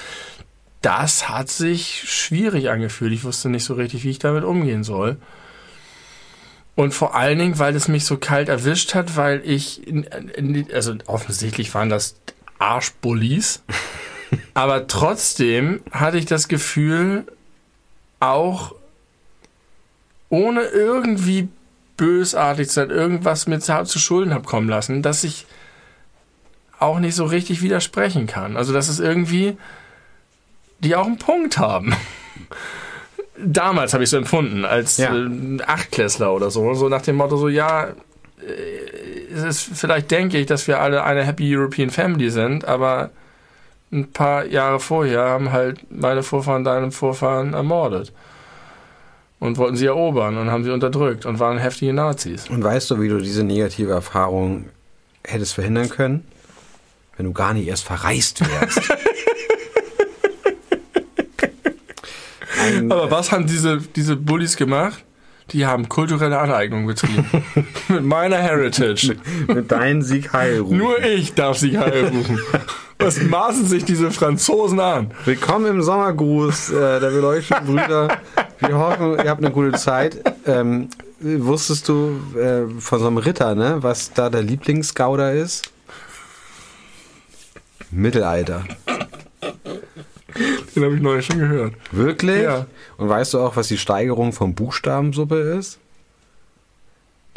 Das 0.82 1.28
hat 1.28 1.48
sich 1.48 2.04
schwierig 2.08 2.70
angefühlt. 2.70 3.12
Ich 3.12 3.24
wusste 3.24 3.48
nicht 3.48 3.64
so 3.64 3.74
richtig, 3.74 4.04
wie 4.04 4.10
ich 4.10 4.20
damit 4.20 4.44
umgehen 4.44 4.84
soll. 4.84 5.16
Und 6.78 6.94
vor 6.94 7.16
allen 7.16 7.40
Dingen, 7.40 7.58
weil 7.58 7.74
es 7.74 7.88
mich 7.88 8.04
so 8.04 8.18
kalt 8.18 8.48
erwischt 8.48 8.94
hat, 8.94 9.16
weil 9.16 9.42
ich, 9.44 9.84
in, 9.84 10.04
in, 10.04 10.72
also 10.72 10.94
offensichtlich 11.06 11.74
waren 11.74 11.88
das 11.88 12.14
Arschbullis, 12.60 13.64
aber 14.54 14.86
trotzdem 14.86 15.80
hatte 15.90 16.18
ich 16.18 16.26
das 16.26 16.46
Gefühl, 16.46 17.26
auch 18.20 18.76
ohne 20.28 20.60
irgendwie 20.66 21.48
bösartig 21.96 22.68
zu 22.68 22.74
sein, 22.74 22.90
irgendwas 22.90 23.48
mir 23.48 23.58
zu, 23.58 23.82
zu 23.82 23.98
Schulden 23.98 24.32
habe 24.32 24.44
kommen 24.44 24.68
lassen, 24.68 25.02
dass 25.02 25.24
ich 25.24 25.46
auch 26.78 27.00
nicht 27.00 27.16
so 27.16 27.24
richtig 27.24 27.60
widersprechen 27.60 28.28
kann. 28.28 28.56
Also, 28.56 28.72
dass 28.72 28.86
es 28.86 29.00
irgendwie, 29.00 29.56
die 30.78 30.94
auch 30.94 31.06
einen 31.06 31.18
Punkt 31.18 31.58
haben. 31.58 31.92
Damals 33.44 33.94
habe 33.94 34.04
ich 34.04 34.10
so 34.10 34.16
empfunden, 34.16 34.64
als 34.64 34.96
Ja. 34.96 35.14
äh, 35.14 35.58
Achtklässler 35.66 36.32
oder 36.34 36.50
so, 36.50 36.74
so 36.74 36.88
nach 36.88 37.02
dem 37.02 37.16
Motto 37.16 37.36
so, 37.36 37.48
ja, 37.48 37.84
äh, 37.88 37.92
es 39.34 39.42
ist, 39.44 39.78
vielleicht 39.78 40.10
denke 40.10 40.38
ich, 40.38 40.46
dass 40.46 40.66
wir 40.66 40.80
alle 40.80 41.04
eine 41.04 41.24
Happy 41.24 41.54
European 41.56 41.90
Family 41.90 42.30
sind, 42.30 42.64
aber 42.66 43.10
ein 43.92 44.10
paar 44.10 44.44
Jahre 44.46 44.80
vorher 44.80 45.20
haben 45.22 45.52
halt 45.52 45.80
meine 45.90 46.22
Vorfahren 46.22 46.64
deine 46.64 46.90
Vorfahren 46.90 47.54
ermordet 47.54 48.12
und 49.38 49.56
wollten 49.56 49.76
sie 49.76 49.86
erobern 49.86 50.36
und 50.36 50.50
haben 50.50 50.64
sie 50.64 50.70
unterdrückt 50.70 51.24
und 51.24 51.38
waren 51.38 51.58
heftige 51.58 51.92
Nazis. 51.92 52.48
Und 52.50 52.62
weißt 52.64 52.90
du, 52.90 53.00
wie 53.00 53.08
du 53.08 53.18
diese 53.18 53.44
negative 53.44 53.92
Erfahrung 53.92 54.66
hättest 55.24 55.54
verhindern 55.54 55.88
können? 55.88 56.26
Wenn 57.16 57.26
du 57.26 57.32
gar 57.32 57.52
nicht 57.54 57.66
erst 57.68 57.84
verreist 57.84 58.40
wärst. 58.40 58.80
Aber 62.90 63.10
was 63.10 63.32
haben 63.32 63.46
diese, 63.46 63.78
diese 63.78 64.16
Bullies 64.16 64.56
gemacht? 64.56 65.04
Die 65.52 65.64
haben 65.64 65.88
kulturelle 65.88 66.38
Aneignung 66.38 66.86
betrieben. 66.86 67.24
Mit 67.88 68.04
meiner 68.04 68.36
Heritage. 68.36 69.16
mit 69.46 69.72
deinem 69.72 70.02
Sieg 70.02 70.32
heil 70.34 70.60
rufen. 70.60 70.76
Nur 70.76 71.02
ich 71.02 71.32
darf 71.34 71.56
sie 71.56 71.78
heil 71.78 72.08
rufen. 72.08 72.38
Was 72.98 73.22
maßen 73.22 73.64
sich 73.64 73.84
diese 73.84 74.10
Franzosen 74.10 74.80
an? 74.80 75.12
Willkommen 75.24 75.66
im 75.66 75.82
Sommergruß 75.82 76.70
äh, 76.70 77.00
der 77.00 77.10
beleuchteten 77.10 77.66
Brüder. 77.66 78.18
Wir 78.58 78.76
hoffen, 78.76 79.12
ihr 79.12 79.30
habt 79.30 79.42
eine 79.42 79.52
gute 79.52 79.78
Zeit. 79.78 80.18
Ähm, 80.46 80.88
wusstest 81.20 81.88
du 81.88 82.20
äh, 82.36 82.80
von 82.80 82.98
so 82.98 83.06
einem 83.06 83.18
Ritter, 83.18 83.54
ne, 83.54 83.78
was 83.80 84.12
da 84.12 84.28
der 84.28 84.42
Lieblingsgauder 84.42 85.32
ist? 85.32 85.70
Mittelalter. 87.90 88.64
Den 90.74 90.84
habe 90.84 90.94
ich 90.96 91.02
neulich 91.02 91.26
schon 91.26 91.38
gehört. 91.38 91.74
Wirklich? 91.92 92.42
Ja. 92.42 92.66
Und 92.96 93.08
weißt 93.08 93.34
du 93.34 93.40
auch, 93.40 93.56
was 93.56 93.68
die 93.68 93.78
Steigerung 93.78 94.32
von 94.32 94.54
Buchstabensuppe 94.54 95.36
ist? 95.58 95.78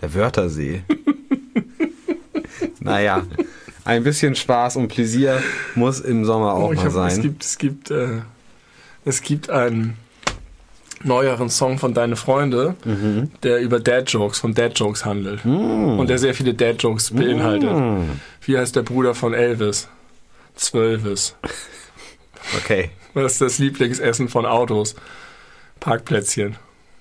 Der 0.02 0.14
Wörtersee. 0.14 0.84
naja, 2.80 3.24
ein 3.86 4.04
bisschen 4.04 4.36
Spaß 4.36 4.76
und 4.78 4.88
Pläsier 4.88 5.42
muss 5.76 6.00
im 6.00 6.26
Sommer 6.26 6.54
auch 6.54 6.70
Oh, 6.70 6.74
mal 6.74 6.84
hab, 6.86 6.92
sein. 6.92 7.08
Es 7.12 7.22
gibt, 7.22 7.44
es 7.44 7.58
gibt, 7.58 7.92
äh, 7.92 8.08
es 9.06 9.22
gibt 9.22 9.50
einen 9.50 9.98
neueren 11.04 11.50
Song 11.50 11.80
von 11.80 11.94
Deine 11.96 12.16
Freunde, 12.16 12.76
Mhm. 12.86 13.32
der 13.44 13.60
über 13.62 13.80
Dad-Jokes, 13.80 14.40
von 14.40 14.54
Dad-Jokes 14.54 15.04
handelt. 15.06 15.44
Und 15.46 16.08
der 16.08 16.20
sehr 16.20 16.36
viele 16.36 16.54
Dad-Jokes 16.54 17.12
beinhaltet. 17.12 17.72
Mm. 17.76 18.04
Wie 18.46 18.56
heißt 18.56 18.76
der 18.76 18.84
Bruder 18.84 19.16
von 19.16 19.34
Elvis? 19.34 19.88
Zwölvis. 20.56 21.36
Okay. 22.58 22.90
Was 23.14 23.34
ist 23.34 23.42
das 23.42 23.60
Lieblingsessen 23.60 24.30
von 24.30 24.46
Autos? 24.46 24.96
Parkplätzchen. 25.80 26.58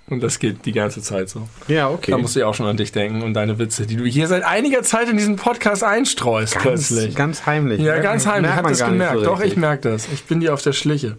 Und 0.09 0.23
das 0.25 0.41
geht 0.41 0.67
die 0.67 0.73
ganze 0.73 1.03
Zeit 1.03 1.29
so. 1.29 1.49
Ja, 1.69 1.89
okay. 1.89 2.11
Da 2.11 2.19
musst 2.19 2.35
du 2.35 2.41
ja 2.41 2.47
auch 2.49 2.55
schon 2.55 2.67
an 2.67 2.77
dich 2.77 2.91
denken 2.91 3.23
und 3.23 3.33
deine 3.33 3.61
Witze, 3.61 3.87
die 3.87 3.95
du 3.95 4.05
hier 4.05 4.27
seit 4.27 4.43
einiger 4.43 4.83
Zeit 4.83 5.09
in 5.09 5.17
diesen 5.17 5.37
Podcast 5.37 5.85
einstreust 5.85 6.55
ganz, 6.55 6.89
plötzlich. 6.89 7.15
ganz 7.15 7.47
heimlich. 7.47 7.79
ja, 7.81 7.93
Merkt 7.93 8.03
ganz 8.03 8.27
heimlich. 8.27 8.51
Ich 8.51 8.57
hab 8.57 8.67
das 8.67 8.85
gemerkt. 8.85 9.19
so 9.21 9.25
Doch, 9.25 9.41
ich 9.41 9.57
merke 9.57 9.89
das. 9.89 10.09
Ich 10.13 10.25
bin 10.25 10.41
dir 10.41 10.53
auf 10.53 10.63
der 10.63 10.73
Schliche. 10.73 11.17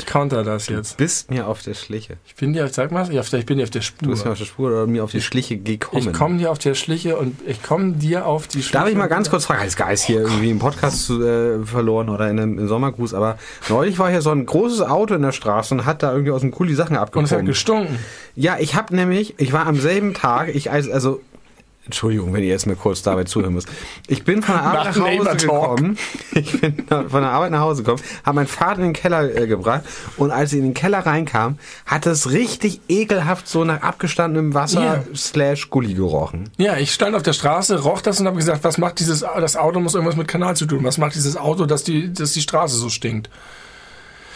Ich 0.00 0.06
counter 0.06 0.44
das 0.44 0.68
jetzt. 0.68 0.96
bist 0.96 1.30
mir 1.30 1.46
auf 1.46 1.62
der 1.62 1.74
Schliche. 1.74 2.16
Ich 2.26 2.34
bin 2.34 2.52
dir, 2.52 2.66
sag 2.68 2.90
mal, 2.92 3.02
ich, 3.12 3.46
bin 3.46 3.58
dir 3.58 3.64
auf 3.64 3.70
der 3.70 3.82
Du 4.00 4.08
bist 4.08 4.08
mir 4.08 4.16
Spur. 4.16 4.32
auf 4.32 4.38
der 4.38 4.44
Spur 4.44 4.68
oder 4.70 4.86
mir 4.86 5.04
auf 5.04 5.10
die 5.10 5.20
Schliche 5.20 5.58
gekommen. 5.58 6.06
Ich 6.08 6.12
komme 6.12 6.38
dir 6.38 6.50
auf 6.50 6.58
der 6.58 6.74
Schliche 6.74 7.16
und 7.16 7.36
ich 7.46 7.62
komme 7.62 7.92
dir 7.92 8.26
auf 8.26 8.46
die 8.46 8.62
Schliche. 8.62 8.72
Darf 8.78 8.88
ich 8.88 8.96
mal 8.96 9.06
ganz 9.08 9.30
kurz 9.30 9.44
fragen, 9.46 9.60
als 9.62 9.76
Geist 9.76 10.04
hier 10.04 10.20
irgendwie 10.20 10.50
im 10.50 10.58
Podcast 10.58 11.10
äh, 11.10 11.64
verloren 11.64 12.08
oder 12.08 12.30
in 12.30 12.38
einem 12.38 12.68
Sommergruß, 12.68 13.14
aber 13.14 13.38
neulich 13.68 13.98
war 13.98 14.10
hier 14.10 14.22
so 14.22 14.30
ein 14.30 14.46
großes 14.46 14.82
Auto 14.82 15.14
in 15.14 15.22
der 15.22 15.32
Straße 15.32 15.74
und 15.74 15.84
hat 15.86 16.02
da 16.02 16.12
irgendwie 16.12 16.32
aus 16.32 16.40
dem 16.42 16.50
Kuli 16.50 16.74
Sachen 16.74 16.96
Und 16.96 16.98
es 16.98 17.00
hat 17.00 17.08
abgepumpt. 17.38 17.46
gestunken. 17.46 17.98
Ja, 18.36 18.56
ich 18.60 18.74
habe 18.76 18.94
nämlich, 18.94 19.34
ich 19.38 19.52
war 19.52 19.66
am 19.66 19.80
selben 19.80 20.14
Tag, 20.14 20.54
ich 20.54 20.70
als- 20.70 20.88
also 20.88 21.20
Entschuldigung, 21.88 22.34
wenn 22.34 22.42
ihr 22.42 22.50
jetzt 22.50 22.66
mir 22.66 22.76
kurz 22.76 23.00
dabei 23.00 23.24
zuhören 23.24 23.54
müsst. 23.54 23.66
Ich 24.08 24.22
bin 24.22 24.42
von 24.42 24.54
der 24.56 24.62
Arbeit 24.64 24.84
Nach 24.84 24.96
nach 24.96 25.06
Hause 25.06 25.36
gekommen. 25.38 25.98
Ich 26.32 26.60
bin 26.60 26.84
von 26.86 27.22
der 27.22 27.30
Arbeit 27.30 27.50
nach 27.50 27.60
Hause 27.60 27.82
gekommen, 27.82 28.02
habe 28.24 28.36
meinen 28.36 28.46
Vater 28.46 28.80
in 28.80 28.84
den 28.88 28.92
Keller 28.92 29.34
äh, 29.34 29.46
gebracht 29.46 29.82
und 30.18 30.30
als 30.30 30.52
ich 30.52 30.58
in 30.58 30.66
den 30.66 30.74
Keller 30.74 30.98
reinkam, 31.00 31.58
hat 31.86 32.06
es 32.06 32.30
richtig 32.30 32.82
ekelhaft 32.88 33.48
so 33.48 33.64
nach 33.64 33.80
abgestandenem 33.80 34.52
Wasser 34.52 34.84
Ja. 34.84 35.04
slash 35.16 35.70
Gulli 35.70 35.94
gerochen. 35.94 36.50
Ja, 36.58 36.76
ich 36.76 36.92
stand 36.92 37.16
auf 37.16 37.22
der 37.22 37.32
Straße, 37.32 37.80
roch 37.82 38.02
das 38.02 38.20
und 38.20 38.26
habe 38.26 38.36
gesagt, 38.36 38.64
was 38.64 38.76
macht 38.76 39.00
dieses, 39.00 39.20
das 39.20 39.56
Auto 39.56 39.80
muss 39.80 39.94
irgendwas 39.94 40.16
mit 40.16 40.28
Kanal 40.28 40.56
zu 40.56 40.66
tun. 40.66 40.84
Was 40.84 40.98
macht 40.98 41.14
dieses 41.14 41.36
Auto, 41.38 41.64
dass 41.64 41.84
die, 41.84 42.12
dass 42.12 42.32
die 42.32 42.42
Straße 42.42 42.76
so 42.76 42.90
stinkt? 42.90 43.30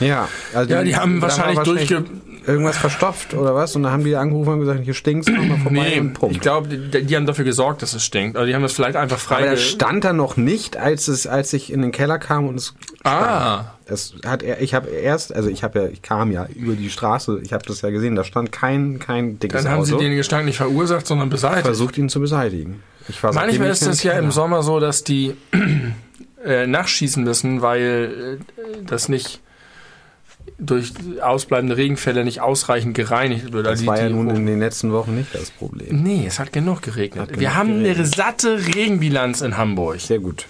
Ja, 0.03 0.29
also 0.55 0.73
Ja, 0.73 0.83
die 0.83 0.97
haben 0.97 1.17
da 1.17 1.23
war 1.23 1.29
wahrscheinlich 1.29 1.61
durchge... 1.65 2.05
irgendwas 2.47 2.77
verstopft 2.77 3.35
oder 3.35 3.55
was 3.55 3.77
und 3.77 3.85
dann 3.85 3.93
haben 3.93 4.05
die 4.05 4.17
angerufen 4.17 4.55
und 4.55 4.61
gesagt, 4.61 4.81
hier 4.83 4.95
stinkt's, 4.95 5.29
komm 5.33 5.49
mal 5.49 5.59
vorbei 5.59 6.01
Nee, 6.01 6.11
und 6.19 6.33
ich 6.33 6.41
glaube, 6.41 6.69
die, 6.69 7.05
die 7.05 7.17
haben 7.17 7.27
dafür 7.27 7.45
gesorgt, 7.45 7.83
dass 7.83 7.95
es 7.95 8.05
stinkt. 8.05 8.37
Also 8.37 8.47
die 8.47 8.55
haben 8.55 8.63
das 8.63 8.73
vielleicht 8.73 8.97
einfach 8.97 9.19
frei... 9.19 9.39
Aber 9.39 9.51
das 9.53 9.63
stand 9.63 10.05
da 10.05 10.13
noch 10.13 10.37
nicht, 10.37 10.77
als 10.77 11.09
es, 11.09 11.27
als 11.27 11.53
ich 11.53 11.73
in 11.73 11.83
den 11.83 11.93
Keller 11.93 12.19
kam 12.19 12.49
und 12.49 12.57
es 12.57 12.75
ah, 13.05 13.65
Das 13.87 14.15
hat 14.27 14.43
er, 14.43 14.61
ich 14.61 14.75
habe 14.75 14.89
erst, 14.91 15.35
also 15.35 15.49
ich 15.49 15.63
habe 15.63 15.79
ja, 15.79 15.87
ich 15.89 16.03
kam 16.03 16.33
ja 16.33 16.47
über 16.55 16.75
die 16.75 16.91
Straße, 16.91 17.41
ich 17.43 17.53
habe 17.53 17.65
das 17.67 17.81
ja 17.83 17.91
gesehen, 17.91 18.17
da 18.17 18.25
stand 18.25 18.51
kein, 18.53 18.99
kein 18.99 19.39
dickes 19.39 19.63
dann 19.63 19.73
haben 19.73 19.85
sie 19.85 19.95
Auto. 19.95 20.03
den 20.03 20.17
Gestank 20.17 20.45
nicht 20.45 20.57
verursacht, 20.57 21.07
sondern 21.07 21.31
beseitigt. 21.31 21.67
versucht 21.67 21.97
ihn 21.99 22.09
zu 22.09 22.21
beseitigen. 22.21 22.83
Ich 23.09 23.23
war 23.23 23.33
Manchmal 23.33 23.71
ist 23.71 23.87
es 23.87 24.03
ja 24.03 24.13
im 24.13 24.31
Sommer 24.31 24.63
so, 24.63 24.81
dass 24.81 25.05
die 25.05 25.35
äh, 26.45 26.67
nachschießen 26.67 27.23
müssen, 27.23 27.63
weil 27.63 28.39
äh, 28.57 28.85
das 28.85 29.09
nicht 29.09 29.41
durch 30.59 30.93
ausbleibende 31.21 31.77
Regenfälle 31.77 32.25
nicht 32.25 32.41
ausreichend 32.41 32.95
gereinigt 32.95 33.53
wird. 33.53 33.67
Das 33.67 33.73
Also 33.81 33.87
war 33.87 33.97
die- 33.97 34.03
ja 34.03 34.09
die- 34.09 34.15
nun 34.15 34.31
in 34.31 34.47
den 34.47 34.61
letzten 34.61 34.93
Wochen 34.93 35.15
nicht 35.17 35.35
das 35.35 35.51
Problem. 35.51 36.03
Nee, 36.03 36.25
es 36.27 36.39
hat 36.39 36.53
genug 36.53 36.83
geregnet. 36.83 37.21
Hat 37.23 37.29
genug 37.31 37.41
Wir 37.41 37.55
haben 37.55 37.71
eine 37.71 37.83
geregnet. 37.83 38.15
satte 38.15 38.59
Regenbilanz 38.75 39.41
in 39.41 39.57
Hamburg. 39.57 40.01
Sehr 40.01 40.19
gut. 40.21 40.47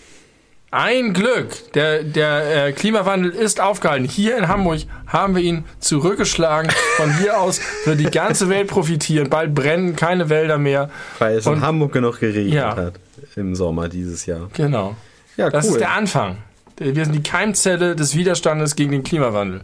Ein 0.71 1.13
Glück. 1.13 1.73
Der, 1.75 2.03
der 2.03 2.67
äh, 2.69 2.73
Klimawandel 2.73 3.31
ist 3.31 3.61
aufgehalten. 3.61 4.07
Hier 4.09 4.39
in 4.39 4.49
Hamburg 4.49 4.81
haben 5.07 5.35
wir 5.37 5.43
ihn 5.43 5.65
zurückgeschlagen. 5.81 6.71
Von 6.97 7.19
hier 7.19 7.39
aus 7.39 7.61
wird 7.85 8.01
die 8.01 8.05
ganze 8.05 8.49
Welt 8.49 8.69
profitieren. 8.69 9.29
Bald 9.29 9.55
brennen 9.55 9.97
keine 9.97 10.31
Wälder 10.31 10.57
mehr. 10.57 10.89
Weil 11.19 11.37
es 11.37 11.47
Und- 11.47 11.57
in 11.57 11.61
Hamburg 11.61 11.93
genug 11.93 12.21
geregnet 12.21 12.55
Ja. 12.55 12.75
hat 12.77 12.95
im 13.37 13.55
Sommer 13.55 13.89
dieses 13.91 14.25
Jahr. 14.25 14.49
Genau. 14.55 14.97
Ja, 15.37 15.51
Das 15.51 15.67
cool. 15.67 15.73
ist 15.73 15.81
der 15.81 15.93
Anfang. 15.93 16.39
Wir 16.79 17.05
sind 17.05 17.15
die 17.15 17.23
Keimzelle 17.23 17.95
des 17.95 18.17
Widerstandes 18.17 18.75
gegen 18.75 18.93
den 18.93 19.03
Klimawandel. 19.05 19.61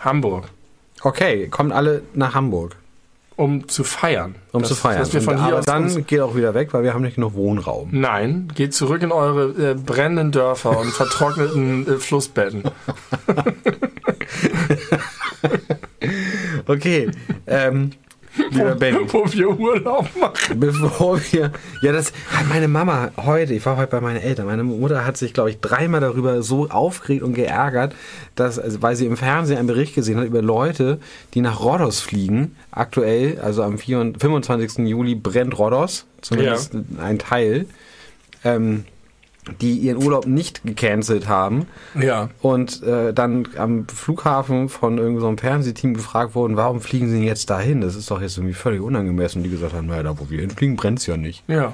Hamburg. 0.00 0.44
okay, 1.02 1.48
kommt 1.48 1.72
alle 1.72 2.02
nach 2.14 2.34
Hamburg, 2.34 2.76
Um 3.36 3.68
zu 3.68 3.84
feiern. 3.84 4.34
um 4.52 4.60
Das- 4.62 4.68
zu 4.70 4.74
feiern. 4.74 4.98
Dass 4.98 5.12
wir 5.14 5.22
von 5.22 5.34
Und, 5.36 5.40
hier 5.44 5.48
aber 5.52 5.58
aus 5.60 5.64
dann 5.66 6.06
geht 6.06 6.20
auch 6.20 6.34
wieder 6.36 6.52
weg, 6.54 6.72
weil 6.72 6.82
wir 6.82 6.92
haben 6.94 7.02
nicht 7.02 7.14
genug 7.16 7.34
Wohnraum. 7.34 7.88
Nein, 7.92 8.48
geht 8.54 8.74
zurück 8.74 9.02
in 9.02 9.12
eure 9.12 9.70
äh, 9.70 9.74
brennenden 9.74 10.30
Dörfer 10.32 10.78
und 10.78 10.90
vertrockneten 10.90 11.86
äh, 11.94 11.96
Flussbetten. 11.98 12.64
Okay, 16.66 17.10
ähm, 17.46 17.90
lieber 18.50 18.74
Benny. 18.74 18.98
Wo 19.08 19.24
wir 19.30 19.58
Urlaub 19.58 20.08
machen. 20.16 20.58
Bevor 20.58 21.20
wir. 21.30 21.52
Ja, 21.82 21.92
das 21.92 22.12
hat 22.30 22.48
meine 22.48 22.68
Mama 22.68 23.10
heute, 23.16 23.54
ich 23.54 23.64
war 23.66 23.76
heute 23.76 23.90
bei 23.90 24.00
meinen 24.00 24.20
Eltern, 24.20 24.46
meine 24.46 24.64
Mutter 24.64 25.04
hat 25.04 25.16
sich, 25.16 25.32
glaube 25.32 25.50
ich, 25.50 25.60
dreimal 25.60 26.00
darüber 26.00 26.42
so 26.42 26.68
aufgeregt 26.68 27.22
und 27.22 27.34
geärgert, 27.34 27.94
dass, 28.34 28.58
also, 28.58 28.82
weil 28.82 28.96
sie 28.96 29.06
im 29.06 29.16
Fernsehen 29.16 29.58
einen 29.58 29.68
Bericht 29.68 29.94
gesehen 29.94 30.18
hat 30.18 30.26
über 30.26 30.42
Leute, 30.42 30.98
die 31.34 31.40
nach 31.40 31.60
Rhodos 31.60 32.00
fliegen. 32.00 32.56
Aktuell, 32.70 33.38
also 33.40 33.62
am 33.62 33.78
24, 33.78 34.20
25. 34.20 34.86
Juli 34.86 35.14
brennt 35.14 35.58
Rhodos, 35.58 36.06
zumindest 36.20 36.74
ein 37.00 37.18
Teil, 37.18 37.66
ähm, 38.44 38.84
die 39.60 39.74
ihren 39.74 40.02
Urlaub 40.02 40.26
nicht 40.26 40.62
gecancelt 40.64 41.26
haben 41.28 41.66
Ja. 41.98 42.28
und 42.42 42.82
äh, 42.82 43.12
dann 43.12 43.48
am 43.56 43.86
Flughafen 43.88 44.68
von 44.68 44.98
irgendeinem 44.98 45.20
so 45.20 45.28
einem 45.28 45.38
Fernsehteam 45.38 45.94
gefragt 45.94 46.34
wurden, 46.34 46.56
warum 46.56 46.80
fliegen 46.80 47.08
sie 47.08 47.14
denn 47.16 47.24
jetzt 47.26 47.48
dahin? 47.50 47.80
Das 47.80 47.94
ist 47.96 48.10
doch 48.10 48.20
jetzt 48.20 48.36
irgendwie 48.36 48.54
völlig 48.54 48.80
unangemessen. 48.80 49.42
Die 49.42 49.50
gesagt 49.50 49.72
haben, 49.74 49.86
naja, 49.86 50.02
da 50.02 50.18
wo 50.18 50.28
wir 50.30 50.40
hinfliegen, 50.40 50.76
brennt's 50.76 51.06
ja 51.06 51.16
nicht. 51.16 51.42
Ja. 51.48 51.72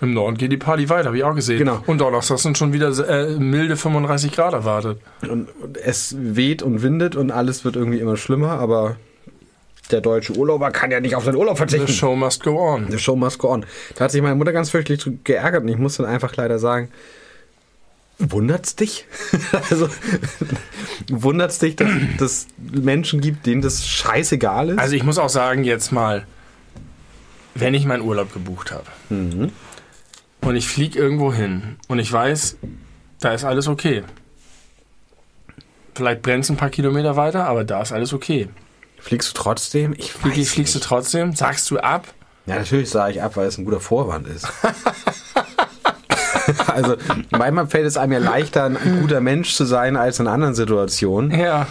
Im 0.00 0.14
Norden 0.14 0.36
geht 0.36 0.50
die 0.50 0.56
Party 0.56 0.88
weiter, 0.88 1.06
habe 1.06 1.16
ich 1.18 1.22
auch 1.22 1.34
gesehen. 1.34 1.58
Genau. 1.58 1.80
Und 1.86 2.00
Donnerstag 2.00 2.38
sind 2.40 2.58
schon 2.58 2.72
wieder 2.72 2.88
äh, 3.08 3.38
milde 3.38 3.76
35 3.76 4.32
Grad 4.32 4.52
erwartet. 4.52 4.98
Und, 5.22 5.48
und 5.62 5.78
es 5.78 6.16
weht 6.18 6.62
und 6.62 6.82
windet 6.82 7.14
und 7.14 7.30
alles 7.30 7.64
wird 7.64 7.76
irgendwie 7.76 8.00
immer 8.00 8.16
schlimmer, 8.16 8.52
aber 8.58 8.96
der 9.92 10.00
deutsche 10.00 10.32
Urlauber 10.34 10.70
kann 10.70 10.90
ja 10.90 11.00
nicht 11.00 11.14
auf 11.16 11.24
seinen 11.24 11.36
Urlaub 11.36 11.56
The 11.56 11.60
verzichten. 11.66 11.88
show 11.92 12.16
must 12.16 12.42
go 12.42 12.58
on. 12.58 12.90
The 12.90 12.98
show 12.98 13.14
must 13.16 13.38
go 13.38 13.50
on. 13.50 13.64
Da 13.94 14.04
hat 14.04 14.10
sich 14.10 14.22
meine 14.22 14.34
Mutter 14.34 14.52
ganz 14.52 14.70
fürchterlich 14.70 15.06
geärgert 15.24 15.62
und 15.62 15.68
ich 15.68 15.78
muss 15.78 15.96
dann 15.98 16.06
einfach 16.06 16.34
leider 16.36 16.58
sagen, 16.58 16.88
wundert's 18.18 18.76
dich? 18.76 19.06
also, 19.70 19.88
wundert's 21.08 21.58
dich, 21.58 21.76
dass 21.76 21.90
es 22.20 22.46
Menschen 22.58 23.20
gibt, 23.20 23.46
denen 23.46 23.62
das 23.62 23.86
scheißegal 23.86 24.70
ist? 24.70 24.78
Also 24.78 24.94
ich 24.94 25.02
muss 25.02 25.18
auch 25.18 25.28
sagen, 25.28 25.64
jetzt 25.64 25.92
mal, 25.92 26.26
wenn 27.54 27.74
ich 27.74 27.84
meinen 27.84 28.02
Urlaub 28.02 28.32
gebucht 28.32 28.70
habe 28.72 28.84
Mhm. 29.10 29.52
und 30.40 30.56
ich 30.56 30.66
fliege 30.68 30.98
irgendwo 30.98 31.32
hin 31.32 31.76
und 31.88 31.98
ich 31.98 32.12
weiß, 32.12 32.56
da 33.20 33.34
ist 33.34 33.44
alles 33.44 33.68
okay. 33.68 34.02
Vielleicht 35.94 36.22
brennt 36.22 36.44
es 36.44 36.50
ein 36.50 36.56
paar 36.56 36.70
Kilometer 36.70 37.16
weiter, 37.16 37.44
aber 37.46 37.64
da 37.64 37.82
ist 37.82 37.92
alles 37.92 38.12
okay. 38.14 38.48
Fliegst 39.02 39.30
du 39.30 39.34
trotzdem? 39.42 39.94
Ich 39.96 40.12
Flieg, 40.12 40.46
fliegst 40.48 40.74
du 40.74 40.78
nicht. 40.78 40.88
trotzdem? 40.88 41.34
Sagst 41.34 41.70
du 41.70 41.78
ab? 41.78 42.06
Ja, 42.46 42.56
natürlich 42.56 42.90
sage 42.90 43.12
ich 43.12 43.22
ab, 43.22 43.36
weil 43.36 43.46
es 43.46 43.58
ein 43.58 43.64
guter 43.64 43.80
Vorwand 43.80 44.26
ist. 44.26 44.46
also, 46.66 46.96
manchmal 47.30 47.66
fällt 47.66 47.86
es 47.86 47.96
einem 47.96 48.12
ja 48.12 48.18
leichter, 48.18 48.64
ein 48.64 49.00
guter 49.00 49.20
Mensch 49.20 49.54
zu 49.54 49.64
sein, 49.64 49.96
als 49.96 50.18
in 50.18 50.26
anderen 50.26 50.54
Situationen. 50.54 51.30
Ja. 51.38 51.66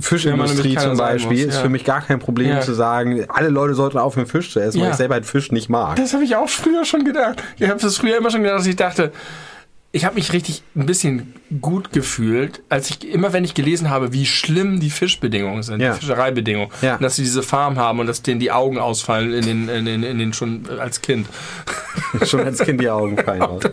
Fischindustrie 0.00 0.76
zum 0.76 0.96
Beispiel 0.96 1.38
muss, 1.38 1.46
ist 1.48 1.54
ja. 1.56 1.62
für 1.62 1.68
mich 1.68 1.84
gar 1.84 2.00
kein 2.00 2.18
Problem 2.18 2.48
Ja. 2.48 2.60
zu 2.60 2.74
sagen, 2.74 3.24
alle 3.28 3.48
Leute 3.48 3.74
sollten 3.74 3.98
aufhören, 3.98 4.26
Fisch 4.26 4.52
zu 4.52 4.60
essen, 4.60 4.78
weil 4.80 4.86
Ja. 4.86 4.90
ich 4.92 4.96
selber 4.96 5.14
halt 5.14 5.26
Fisch 5.26 5.52
nicht 5.52 5.68
mag. 5.68 5.96
Das 5.96 6.12
habe 6.14 6.24
ich 6.24 6.34
auch 6.36 6.48
früher 6.48 6.84
schon 6.84 7.04
gedacht. 7.04 7.42
Ich 7.58 7.68
habe 7.68 7.80
das 7.80 7.96
früher 7.98 8.16
immer 8.18 8.30
schon 8.30 8.42
gedacht, 8.42 8.60
dass 8.60 8.66
ich 8.66 8.76
dachte, 8.76 9.12
ich 9.96 10.04
habe 10.04 10.16
mich 10.16 10.34
richtig 10.34 10.62
ein 10.74 10.84
bisschen 10.84 11.32
gut 11.62 11.90
gefühlt, 11.90 12.60
als 12.68 12.90
ich 12.90 13.08
immer, 13.10 13.32
wenn 13.32 13.44
ich 13.44 13.54
gelesen 13.54 13.88
habe, 13.88 14.12
wie 14.12 14.26
schlimm 14.26 14.78
die 14.78 14.90
Fischbedingungen 14.90 15.62
sind, 15.62 15.80
Ja. 15.80 15.94
die 15.94 16.00
Fischereibedingungen, 16.00 16.68
Ja. 16.82 16.98
dass 16.98 17.16
sie 17.16 17.22
diese 17.22 17.42
Farm 17.42 17.78
haben 17.78 17.98
und 17.98 18.06
dass 18.06 18.20
denen 18.20 18.38
die 18.38 18.52
Augen 18.52 18.78
ausfallen 18.78 19.32
in 19.32 19.46
den, 19.46 19.68
in 19.70 19.84
den, 19.86 20.02
in 20.02 20.18
den 20.18 20.32
schon 20.34 20.68
als 20.78 21.00
Kind. 21.00 21.26
Schon 22.26 22.40
als 22.40 22.58
Kind 22.62 22.80
die 22.80 22.90
Augen 22.90 23.16
fallen 23.16 23.42
aus. 23.42 23.62
Ja. 23.64 23.70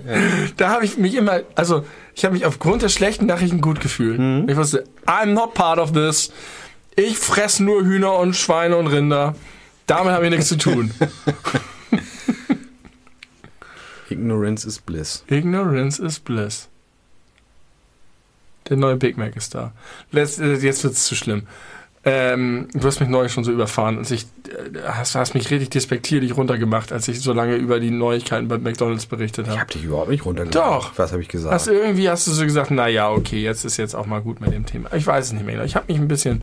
Da 0.57 0.69
habe 0.69 0.85
ich 0.85 0.97
mich 0.97 1.15
immer, 1.15 1.41
also 1.55 1.85
ich 2.15 2.23
habe 2.25 2.33
mich 2.35 2.45
aufgrund 2.45 2.81
der 2.81 2.89
schlechten 2.89 3.25
Nachrichten 3.25 3.59
gut 3.61 3.79
gefühlt. 3.81 4.19
Mhm. 4.19 4.47
Ich 4.49 4.55
wusste, 4.55 4.85
I'm 5.05 5.33
not 5.33 5.53
part 5.53 5.77
of 5.79 5.91
this. 5.91 6.31
Ich 6.95 7.17
fresse 7.17 7.63
nur 7.63 7.83
Hühner 7.83 8.13
und 8.17 8.35
Schweine 8.35 8.77
und 8.77 8.87
Rinder. 8.87 9.35
Damit 9.87 10.13
habe 10.13 10.25
ich 10.25 10.31
nichts 10.31 10.47
zu 10.47 10.57
tun. 10.57 10.91
Ignorance 14.13 14.65
is 14.67 14.79
bliss. 14.79 15.23
Ignorance 15.27 16.01
is 16.03 16.19
bliss. 16.19 16.69
Der 18.69 18.77
neue 18.77 18.95
Big 18.95 19.17
Mac 19.17 19.35
ist 19.35 19.53
da. 19.55 19.73
Letzt, 20.11 20.39
äh, 20.39 20.53
jetzt 20.55 20.83
wird's 20.83 21.05
zu 21.05 21.15
schlimm. 21.15 21.43
Ähm, 22.05 22.67
du 22.73 22.85
hast 22.85 22.99
mich 22.99 23.07
neulich 23.07 23.31
schon 23.31 23.45
so 23.45 23.51
überfahren, 23.51 23.97
als 23.97 24.11
ich 24.11 24.23
äh, 24.49 24.79
hast, 24.85 25.15
hast 25.15 25.35
mich 25.35 25.49
richtig 25.51 25.69
despektierlich 25.69 26.35
runtergemacht, 26.35 26.91
als 26.91 27.07
ich 27.07 27.21
so 27.21 27.31
lange 27.31 27.55
über 27.55 27.79
die 27.79 27.91
Neuigkeiten 27.91 28.49
bei 28.49 28.57
McDonalds 28.57 29.05
berichtet 29.05 29.45
Ich 29.45 29.51
habe. 29.51 29.61
habe 29.61 29.71
dich 29.71 29.83
überhaupt 29.85 30.09
nicht 30.09 30.25
runtergeladen. 30.25 30.69
Doch. 30.69 30.91
Was 30.97 31.11
habe 31.13 31.21
ich 31.21 31.29
gesagt? 31.29 31.53
Hast 31.53 31.67
irgendwie 31.67 32.09
hast 32.09 32.27
du 32.27 32.31
so 32.31 32.43
gesagt, 32.43 32.71
na 32.71 32.87
ja, 32.89 33.09
okay, 33.09 33.41
jetzt 33.41 33.63
ist 33.63 33.77
jetzt 33.77 33.95
auch 33.95 34.05
mal 34.05 34.21
gut 34.21 34.41
mit 34.41 34.51
dem 34.53 34.65
Thema. 34.65 34.93
Ich 34.93 35.07
weiß 35.07 35.27
es 35.27 35.31
nicht 35.33 35.45
mehr. 35.45 35.55
genau. 35.55 35.65
Ich 35.65 35.75
habe 35.75 35.91
mich 35.91 35.97
ein 36.01 36.07
bisschen 36.09 36.41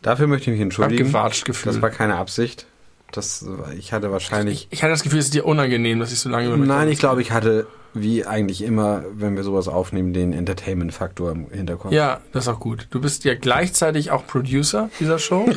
Dafür 0.00 0.26
möchte 0.26 0.50
ich 0.50 0.54
mich 0.56 0.62
entschuldigen. 0.62 1.04
abgewatscht 1.06 1.44
gefühlt. 1.44 1.74
Das 1.76 1.82
war 1.82 1.90
keine 1.90 2.16
Absicht. 2.16 2.66
Das, 3.12 3.44
ich 3.78 3.92
hatte 3.92 4.10
wahrscheinlich. 4.10 4.68
ich, 4.70 4.78
ich 4.78 4.82
hatte 4.82 4.92
das 4.92 5.02
Gefühl, 5.02 5.18
es 5.18 5.26
ist 5.26 5.34
dir 5.34 5.44
unangenehm, 5.46 6.00
dass 6.00 6.12
ich 6.12 6.18
so 6.18 6.28
lange 6.28 6.48
über 6.48 6.56
Nein, 6.56 6.88
ich 6.88 6.98
glaube, 6.98 7.20
ich 7.22 7.30
hatte, 7.30 7.66
wie 7.94 8.24
eigentlich 8.24 8.62
immer, 8.62 9.04
wenn 9.14 9.36
wir 9.36 9.44
sowas 9.44 9.68
aufnehmen, 9.68 10.12
den 10.12 10.32
Entertainment-Faktor 10.32 11.30
im 11.32 11.46
Hinterkopf. 11.50 11.92
Ja, 11.92 12.20
das 12.32 12.44
ist 12.44 12.48
auch 12.48 12.60
gut. 12.60 12.88
Du 12.90 13.00
bist 13.00 13.24
ja 13.24 13.34
gleichzeitig 13.34 14.10
auch 14.10 14.26
Producer 14.26 14.88
dieser 14.98 15.18
Show. 15.18 15.46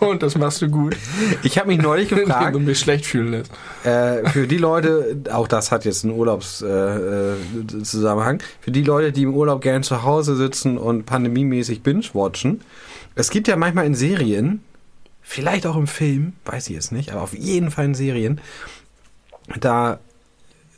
Und 0.00 0.22
das 0.22 0.36
machst 0.36 0.60
du 0.60 0.68
gut. 0.68 0.96
Ich 1.44 1.56
habe 1.58 1.68
mich 1.68 1.78
neulich 1.78 2.10
Wenn 2.12 2.26
gefragt, 2.26 2.54
du 2.54 2.60
mich 2.60 2.78
schlecht 2.78 3.06
fühlen 3.06 3.30
lässt. 3.30 3.50
äh, 3.84 4.28
für 4.28 4.46
die 4.46 4.58
Leute, 4.58 5.16
auch 5.32 5.48
das 5.48 5.72
hat 5.72 5.86
jetzt 5.86 6.04
einen 6.04 6.12
Urlaubszusammenhang, 6.12 7.78
äh, 7.80 7.82
Zusammenhang, 7.84 8.42
für 8.60 8.70
die 8.70 8.82
Leute, 8.82 9.12
die 9.12 9.22
im 9.22 9.32
Urlaub 9.34 9.62
gern 9.62 9.82
zu 9.82 10.02
Hause 10.02 10.36
sitzen 10.36 10.76
und 10.76 11.06
pandemiemäßig 11.06 11.82
binge-watchen, 11.82 12.60
es 13.14 13.30
gibt 13.30 13.48
ja 13.48 13.56
manchmal 13.56 13.86
in 13.86 13.94
Serien, 13.94 14.62
vielleicht 15.24 15.66
auch 15.66 15.76
im 15.76 15.88
Film, 15.88 16.34
weiß 16.44 16.68
ich 16.68 16.74
jetzt 16.74 16.92
nicht, 16.92 17.10
aber 17.10 17.22
auf 17.22 17.34
jeden 17.34 17.70
Fall 17.72 17.86
in 17.86 17.94
Serien, 17.94 18.40
da 19.58 19.98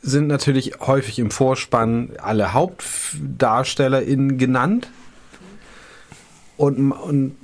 sind 0.01 0.27
natürlich 0.27 0.79
häufig 0.79 1.19
im 1.19 1.31
Vorspann 1.31 2.11
alle 2.21 2.53
HauptdarstellerInnen 2.53 4.37
genannt. 4.37 4.89
Und, 6.55 6.91
und 6.91 7.35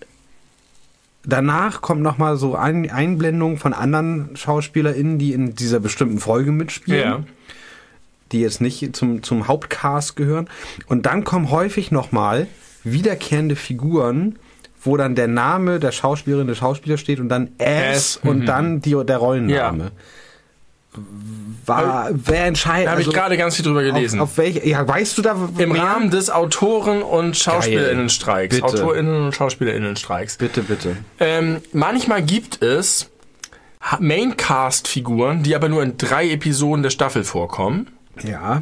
danach 1.25 1.81
kommt 1.81 2.01
nochmal 2.01 2.37
so 2.37 2.55
ein 2.55 2.89
Einblendung 2.89 3.57
von 3.57 3.73
anderen 3.73 4.35
SchauspielerInnen, 4.35 5.19
die 5.19 5.33
in 5.33 5.55
dieser 5.55 5.79
bestimmten 5.79 6.19
Folge 6.19 6.51
mitspielen 6.51 6.99
Ja. 7.01 7.23
die 8.31 8.39
jetzt 8.39 8.61
nicht 8.61 8.95
zum, 8.95 9.23
zum 9.23 9.47
Hauptcast 9.47 10.15
gehören. 10.15 10.49
Und 10.87 11.05
dann 11.05 11.23
kommen 11.23 11.51
häufig 11.51 11.91
nochmal 11.91 12.47
wiederkehrende 12.83 13.55
Figuren, 13.55 14.39
wo 14.84 14.98
dann 14.98 15.15
der 15.15 15.28
Name 15.28 15.80
der 15.80 15.91
Schauspielerin, 15.91 16.48
des 16.48 16.58
Schauspielers 16.58 17.00
steht 17.00 17.19
und 17.19 17.30
dann 17.30 17.52
S, 17.58 18.19
und 18.24 18.41
mhm. 18.41 18.46
dann 18.46 18.82
die, 18.82 18.96
der 19.06 19.17
Rollenname. 19.17 19.91
War, 21.65 22.10
wer 22.12 22.46
entscheidet? 22.46 22.88
Da 22.88 22.91
habe 22.91 23.02
ich 23.02 23.10
gerade 23.10 23.36
ganz 23.38 23.56
viel 23.56 23.65
drüber 23.65 23.84
gelesen. 23.84 24.19
Auf, 24.19 24.32
auf 24.32 24.38
welche, 24.38 24.67
ja, 24.67 24.88
weißt 24.88 25.17
du 25.17 25.22
da 25.24 25.36
Im? 25.58 25.72
Rahmen 25.72 26.12
des 26.12 26.30
Autoren- 26.30 27.02
und 27.02 27.36
Schauspielerinnenstreiks. 27.36 28.56
Bitte. 28.56 28.67
Autorinnen- 28.67 29.26
und 29.26 29.34
Schauspielerinnenstreiks. 29.34 30.38
Bitte, 30.38 30.62
bitte. 30.62 30.98
Ähm, 31.19 31.62
manchmal 31.72 32.22
gibt 32.22 32.62
es 32.62 33.10
Maincast-Figuren, 34.00 35.41
die 35.41 35.56
aber 35.56 35.69
nur 35.69 35.82
in 35.82 35.98
drei 35.98 36.30
Episoden 36.30 36.84
der 36.84 36.91
Staffel 36.91 37.24
vorkommen. 37.24 37.88
Ja. 38.22 38.62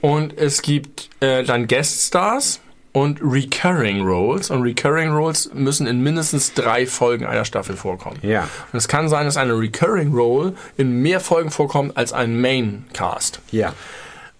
Und 0.00 0.36
es 0.38 0.62
gibt 0.62 1.10
äh, 1.20 1.44
dann 1.44 1.66
Gueststars 1.66 2.60
und 2.94 3.18
Recurring 3.20 4.02
Roles. 4.02 4.50
Und 4.50 4.62
Recurring 4.62 5.10
Roles 5.10 5.50
müssen 5.52 5.86
in 5.88 6.00
mindestens 6.02 6.54
drei 6.54 6.86
Folgen 6.86 7.26
einer 7.26 7.44
Staffel 7.44 7.76
vorkommen. 7.76 8.18
Ja. 8.22 8.48
Und 8.72 8.76
es 8.78 8.86
kann 8.86 9.08
sein, 9.08 9.26
dass 9.26 9.36
eine 9.36 9.52
Recurring 9.58 10.14
Role 10.14 10.54
in 10.76 11.02
mehr 11.02 11.18
Folgen 11.18 11.50
vorkommt 11.50 11.96
als 11.96 12.12
ein 12.12 12.40
Maincast. 12.40 13.40
Ja. 13.50 13.74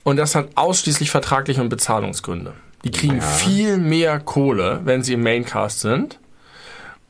Und 0.05 0.19
das 0.19 0.37
hat 0.37 0.51
ausschließlich 0.55 1.11
vertragliche 1.11 1.61
und 1.61 1.69
Bezahlungsgründe. 1.69 2.53
Die 2.85 2.93
kriegen 2.93 3.17
Ja. 3.17 3.23
viel 3.23 3.77
mehr 3.77 4.21
Kohle, 4.21 4.81
wenn 4.85 5.03
sie 5.03 5.14
im 5.14 5.23
Maincast 5.25 5.81
sind. 5.81 6.21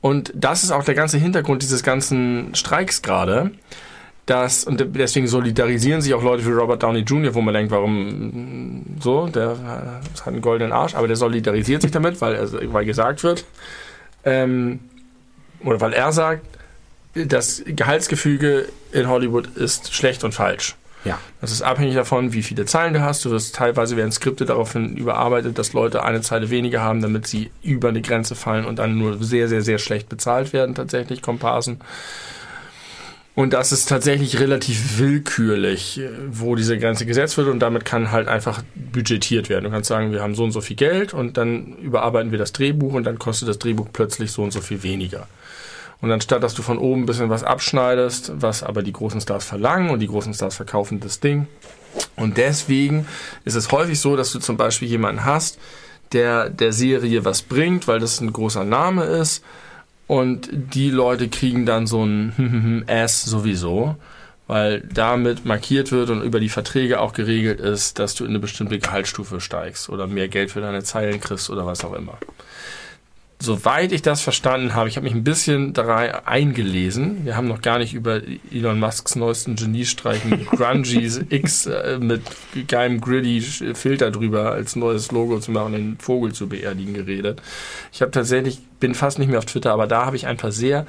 Und 0.00 0.32
das 0.34 0.64
ist 0.64 0.70
auch 0.70 0.84
der 0.84 0.94
ganze 0.94 1.18
Hintergrund 1.18 1.62
dieses 1.62 1.82
ganzen 1.82 2.54
Streiks 2.54 3.02
gerade. 3.02 3.50
Dass, 4.26 4.64
und 4.64 4.82
deswegen 4.96 5.26
solidarisieren 5.26 6.00
sich 6.00 6.14
auch 6.14 6.22
Leute 6.22 6.46
wie 6.46 6.50
Robert 6.50 6.82
Downey 6.82 7.00
Jr., 7.00 7.34
wo 7.34 7.42
man 7.42 7.52
denkt, 7.52 7.70
warum 7.70 8.96
so, 9.00 9.26
der 9.26 9.50
äh, 9.50 10.20
hat 10.20 10.26
einen 10.26 10.40
goldenen 10.40 10.72
Arsch, 10.72 10.94
aber 10.94 11.06
der 11.06 11.16
solidarisiert 11.16 11.82
sich 11.82 11.90
damit, 11.90 12.22
weil, 12.22 12.34
er, 12.34 12.72
weil 12.72 12.86
gesagt 12.86 13.22
wird, 13.22 13.44
ähm, 14.24 14.80
oder 15.62 15.80
weil 15.80 15.92
er 15.92 16.10
sagt, 16.12 16.46
das 17.14 17.62
Gehaltsgefüge 17.66 18.66
in 18.92 19.08
Hollywood 19.08 19.46
ist 19.56 19.94
schlecht 19.94 20.24
und 20.24 20.32
falsch. 20.32 20.74
Ja. 21.04 21.18
Das 21.40 21.52
ist 21.52 21.62
abhängig 21.62 21.94
davon, 21.94 22.32
wie 22.32 22.42
viele 22.42 22.64
Zeilen 22.64 22.94
du 22.94 23.02
hast. 23.02 23.24
Du 23.24 23.30
wirst 23.30 23.54
teilweise 23.54 23.96
werden 23.96 24.10
Skripte 24.10 24.46
daraufhin 24.46 24.96
überarbeitet, 24.96 25.58
dass 25.58 25.74
Leute 25.74 26.02
eine 26.02 26.22
Zeile 26.22 26.50
weniger 26.50 26.80
haben, 26.80 27.02
damit 27.02 27.26
sie 27.26 27.50
über 27.62 27.88
eine 27.88 28.00
Grenze 28.00 28.34
fallen 28.34 28.64
und 28.64 28.78
dann 28.78 28.96
nur 28.98 29.22
sehr, 29.22 29.48
sehr, 29.48 29.60
sehr 29.60 29.78
schlecht 29.78 30.08
bezahlt 30.08 30.52
werden, 30.52 30.74
tatsächlich 30.74 31.20
Komparsen. 31.20 31.80
Und 33.36 33.52
das 33.52 33.72
ist 33.72 33.88
tatsächlich 33.88 34.38
relativ 34.38 34.98
willkürlich, 34.98 35.98
äh, 35.98 36.08
wo 36.30 36.54
diese 36.54 36.78
Grenze 36.78 37.04
gesetzt 37.04 37.36
wird 37.36 37.48
und 37.48 37.58
damit 37.58 37.84
kann 37.84 38.12
halt 38.12 38.28
einfach 38.28 38.62
budgetiert 38.74 39.48
werden. 39.48 39.64
Du 39.64 39.70
kannst 39.70 39.88
sagen, 39.88 40.12
wir 40.12 40.22
haben 40.22 40.36
so 40.36 40.44
und 40.44 40.52
so 40.52 40.60
viel 40.60 40.76
Geld 40.76 41.12
und 41.14 41.36
dann 41.36 41.76
überarbeiten 41.78 42.30
wir 42.30 42.38
das 42.38 42.52
Drehbuch 42.52 42.92
und 42.92 43.04
dann 43.04 43.18
kostet 43.18 43.48
das 43.48 43.58
Drehbuch 43.58 43.88
plötzlich 43.92 44.30
so 44.30 44.42
und 44.42 44.52
so 44.52 44.60
viel 44.60 44.82
weniger. 44.84 45.26
Und 46.00 46.12
anstatt, 46.12 46.42
dass 46.42 46.54
du 46.54 46.62
von 46.62 46.78
oben 46.78 47.02
ein 47.02 47.06
bisschen 47.06 47.30
was 47.30 47.42
abschneidest, 47.42 48.32
was 48.36 48.62
aber 48.62 48.82
die 48.82 48.92
großen 48.92 49.20
Stars 49.20 49.44
verlangen 49.44 49.90
und 49.90 50.00
die 50.00 50.06
großen 50.06 50.34
Stars 50.34 50.54
verkaufen 50.54 51.00
das 51.00 51.18
Ding. 51.18 51.46
Und 52.16 52.36
deswegen 52.36 53.06
ist 53.44 53.54
es 53.54 53.72
häufig 53.72 53.98
so, 53.98 54.16
dass 54.16 54.32
du 54.32 54.38
zum 54.38 54.56
Beispiel 54.56 54.88
jemanden 54.88 55.24
hast, 55.24 55.58
der 56.12 56.50
der 56.50 56.72
Serie 56.72 57.24
was 57.24 57.42
bringt, 57.42 57.88
weil 57.88 58.00
das 58.00 58.20
ein 58.20 58.32
großer 58.32 58.64
Name 58.64 59.04
ist. 59.04 59.42
Und 60.06 60.48
die 60.52 60.90
Leute 60.90 61.28
kriegen 61.28 61.66
dann 61.66 61.86
so 61.86 62.04
ein 62.04 62.84
S 62.86 63.24
sowieso, 63.24 63.96
weil 64.46 64.80
damit 64.92 65.46
markiert 65.46 65.92
wird 65.92 66.10
und 66.10 66.22
über 66.22 66.40
die 66.40 66.50
Verträge 66.50 67.00
auch 67.00 67.14
geregelt 67.14 67.60
ist, 67.60 67.98
dass 67.98 68.14
du 68.14 68.24
in 68.24 68.30
eine 68.30 68.38
bestimmte 68.38 68.78
Gehaltsstufe 68.78 69.40
steigst 69.40 69.88
oder 69.88 70.06
mehr 70.06 70.28
Geld 70.28 70.50
für 70.50 70.60
deine 70.60 70.82
Zeilen 70.82 71.20
kriegst 71.20 71.48
oder 71.48 71.64
was 71.64 71.84
auch 71.84 71.94
immer 71.94 72.18
soweit 73.44 73.92
ich 73.92 74.02
das 74.02 74.22
verstanden 74.22 74.74
habe, 74.74 74.88
ich 74.88 74.96
habe 74.96 75.04
mich 75.04 75.14
ein 75.14 75.24
bisschen 75.24 75.72
da 75.72 75.86
eingelesen. 76.24 77.24
Wir 77.24 77.36
haben 77.36 77.48
noch 77.48 77.62
gar 77.62 77.78
nicht 77.78 77.94
über 77.94 78.20
Elon 78.52 78.80
Musks 78.80 79.14
neuesten 79.14 79.56
Geniestreichen 79.56 80.46
Grungies 80.46 81.20
X 81.28 81.66
äh, 81.66 81.98
mit 82.00 82.22
geilem 82.66 83.00
gritty 83.00 83.40
Filter 83.40 84.10
drüber 84.10 84.52
als 84.52 84.76
neues 84.76 85.12
Logo 85.12 85.38
zu 85.38 85.50
machen, 85.50 85.72
den 85.72 85.98
Vogel 85.98 86.32
zu 86.32 86.48
beerdigen 86.48 86.94
geredet. 86.94 87.42
Ich 87.92 88.02
habe 88.02 88.10
tatsächlich, 88.10 88.60
bin 88.80 88.94
fast 88.94 89.18
nicht 89.18 89.28
mehr 89.28 89.38
auf 89.38 89.46
Twitter, 89.46 89.72
aber 89.72 89.86
da 89.86 90.06
habe 90.06 90.16
ich 90.16 90.26
ein 90.26 90.36
paar 90.36 90.52
sehr 90.52 90.86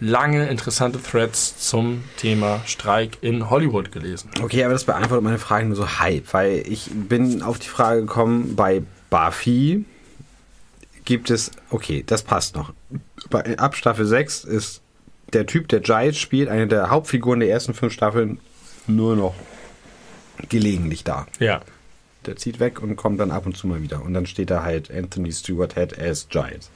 lange 0.00 0.48
interessante 0.48 1.00
Threads 1.02 1.56
zum 1.58 2.04
Thema 2.16 2.60
Streik 2.66 3.18
in 3.20 3.48
Hollywood 3.48 3.92
gelesen. 3.92 4.30
Okay, 4.42 4.64
aber 4.64 4.72
das 4.72 4.84
beantwortet 4.84 5.24
meine 5.24 5.38
Frage 5.38 5.66
nur 5.66 5.76
so 5.76 5.98
halb, 5.98 6.32
weil 6.32 6.64
ich 6.66 6.90
bin 6.92 7.42
auf 7.42 7.58
die 7.58 7.68
Frage 7.68 8.02
gekommen, 8.02 8.56
bei 8.56 8.82
Buffy 9.10 9.84
gibt 11.04 11.30
es, 11.30 11.50
okay, 11.70 12.02
das 12.06 12.22
passt 12.22 12.56
noch. 12.56 12.72
Bei, 13.30 13.58
ab 13.58 13.76
Staffel 13.76 14.06
6 14.06 14.44
ist 14.44 14.82
der 15.32 15.46
Typ, 15.46 15.68
der 15.68 15.80
Giles 15.80 16.18
spielt, 16.18 16.48
eine 16.48 16.66
der 16.66 16.90
Hauptfiguren 16.90 17.40
der 17.40 17.50
ersten 17.50 17.74
fünf 17.74 17.92
Staffeln 17.92 18.38
nur 18.86 19.16
noch 19.16 19.34
gelegentlich 20.48 21.04
da. 21.04 21.26
Ja. 21.38 21.60
Der 22.26 22.36
zieht 22.36 22.60
weg 22.60 22.82
und 22.82 22.96
kommt 22.96 23.20
dann 23.20 23.30
ab 23.30 23.46
und 23.46 23.56
zu 23.56 23.66
mal 23.66 23.82
wieder. 23.82 24.02
Und 24.02 24.14
dann 24.14 24.26
steht 24.26 24.50
da 24.50 24.62
halt 24.62 24.90
Anthony 24.90 25.32
Stewart 25.32 25.74
Head 25.74 25.98
as 25.98 26.28
Giles. 26.28 26.70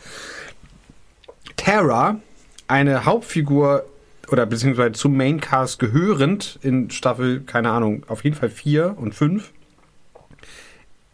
Tara, 1.56 2.20
eine 2.66 3.04
Hauptfigur 3.04 3.84
oder 4.30 4.44
beziehungsweise 4.44 4.92
zum 4.92 5.16
Maincast 5.16 5.78
gehörend 5.78 6.58
in 6.62 6.90
Staffel, 6.90 7.40
keine 7.40 7.70
Ahnung, 7.70 8.04
auf 8.08 8.24
jeden 8.24 8.36
Fall 8.36 8.50
4 8.50 8.96
und 8.98 9.14
5, 9.14 9.52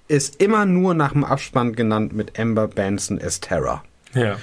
ist 0.09 0.41
immer 0.43 0.67
nur 0.67 0.95
nach 0.95 1.13
dem 1.13 1.25
Abspann 1.25 1.75
genannt 1.75 2.13
mit 2.13 2.39
Amber 2.39 2.69
Benson 2.69 3.21
as 3.21 3.41
Tara. 3.41 3.83
Ja. 4.15 4.37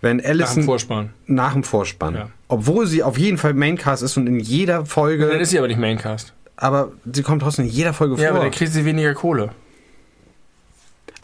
Wenn 0.00 0.16
Nach 0.18 0.24
dem 0.24 0.30
Allison 0.30 0.62
Vorspann. 0.64 1.10
nach 1.26 1.52
dem 1.52 1.62
Vorspann, 1.64 2.14
Ja. 2.14 2.28
obwohl 2.48 2.86
sie 2.86 3.02
auf 3.02 3.16
jeden 3.18 3.38
Fall 3.38 3.54
Maincast 3.54 4.02
ist 4.02 4.16
und 4.16 4.26
in 4.26 4.40
jeder 4.40 4.84
Folge 4.84 5.28
Dann 5.28 5.40
ist 5.40 5.50
sie 5.50 5.58
aber 5.58 5.68
nicht 5.68 5.78
Maincast. 5.78 6.32
aber 6.56 6.92
sie 7.12 7.22
kommt 7.22 7.42
trotzdem 7.42 7.64
in 7.66 7.70
jeder 7.70 7.92
Folge 7.94 8.20
Ja, 8.20 8.30
aber 8.30 8.38
vor. 8.38 8.44
dann 8.44 8.52
kriegt 8.52 8.72
sie 8.72 8.84
weniger 8.84 9.14
Kohle. 9.14 9.50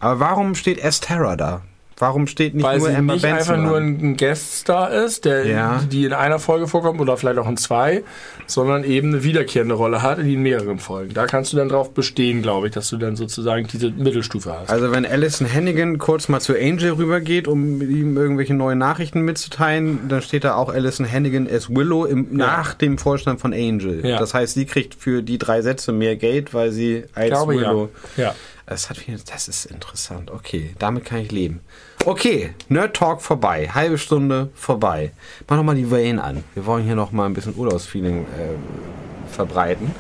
Aber 0.01 0.21
warum 0.21 0.55
steht 0.55 0.79
S. 0.79 1.01
Terra 1.01 1.35
da? 1.37 1.63
Warum 2.01 2.27
steht 2.29 2.55
nicht 2.55 2.65
Weil 2.65 2.79
nur 2.79 2.89
sie 2.89 2.95
Emma 2.95 3.13
nicht 3.15 3.23
Benson 3.23 3.55
einfach 3.57 3.57
nur 3.71 3.81
dran? 3.81 3.99
ein 4.01 4.17
Gueststar 4.17 4.93
ist, 4.93 5.25
der, 5.25 5.47
Ja. 5.47 5.83
die 5.91 6.05
in 6.05 6.13
einer 6.13 6.39
Folge 6.39 6.69
vorkommt 6.69 7.01
oder 7.01 7.17
vielleicht 7.17 7.39
auch 7.39 7.49
in 7.49 7.57
zwei, 7.57 8.05
sondern 8.47 8.85
eben 8.85 9.09
eine 9.09 9.25
wiederkehrende 9.25 9.75
Rolle 9.75 10.01
hat, 10.03 10.19
in 10.19 10.43
mehreren 10.43 10.79
Folgen. 10.79 11.13
Da 11.13 11.27
kannst 11.27 11.53
du 11.53 11.57
dann 11.57 11.69
drauf 11.69 11.93
bestehen, 11.93 12.41
glaube 12.43 12.69
ich, 12.69 12.73
dass 12.73 12.89
du 12.89 12.97
dann 12.99 13.17
sozusagen 13.17 13.67
diese 13.67 13.91
Mittelstufe 13.91 14.53
hast. 14.53 14.71
Also 14.71 14.93
wenn 14.93 15.05
Alison 15.05 15.53
Hannigan 15.53 15.99
kurz 15.99 16.29
mal 16.29 16.41
zu 16.41 16.55
Angel 16.55 16.93
rübergeht, 16.93 17.49
um 17.49 17.81
ihm 17.83 18.17
irgendwelche 18.17 18.55
neuen 18.55 18.79
Nachrichten 18.79 19.23
mitzuteilen, 19.23 20.09
dann 20.09 20.23
steht 20.23 20.45
da 20.45 20.55
auch 20.55 20.69
Alison 20.69 21.11
Hannigan 21.11 21.49
as 21.51 21.69
Willow 21.69 22.05
im, 22.05 22.29
nach 22.31 22.75
dem 22.75 22.99
Vorstand 22.99 23.41
von 23.41 23.53
Angel. 23.53 24.07
Ja. 24.07 24.19
Das 24.19 24.35
heißt, 24.35 24.55
sie 24.55 24.67
kriegt 24.67 24.95
für 24.95 25.23
die 25.23 25.39
drei 25.39 25.63
Sätze 25.63 25.93
mehr 25.93 26.17
Geld, 26.17 26.55
weil 26.55 26.71
sie 26.71 27.05
als 27.15 27.31
glaube, 27.31 27.55
Willow... 27.55 27.89
ja. 28.17 28.25
ja. 28.25 28.35
Das, 28.67 28.91
hat 28.91 28.99
das 29.33 29.49
ist 29.49 29.65
interessant. 29.65 30.31
Okay, 30.31 30.75
damit 30.79 31.07
kann 31.07 31.21
ich 31.21 31.33
leben. 31.33 31.61
Okay, 32.05 32.51
Nerd 32.69 32.97
Talk 32.97 33.21
vorbei. 33.21 33.69
Halbe 33.75 33.99
Stunde 33.99 34.51
vorbei. 34.55 35.11
Mach 35.49 35.57
noch 35.57 35.65
mal 35.65 35.75
die 35.75 35.91
Wellen 35.91 36.19
an. 36.19 36.45
Wir 36.55 36.65
wollen 36.65 36.85
hier 36.85 36.95
noch 36.95 37.13
mal 37.13 37.27
ein 37.27 37.35
bisschen 37.35 37.57
Urlaubsfeeling 37.57 38.23
äh, 38.23 39.31
verbreiten. 39.31 39.91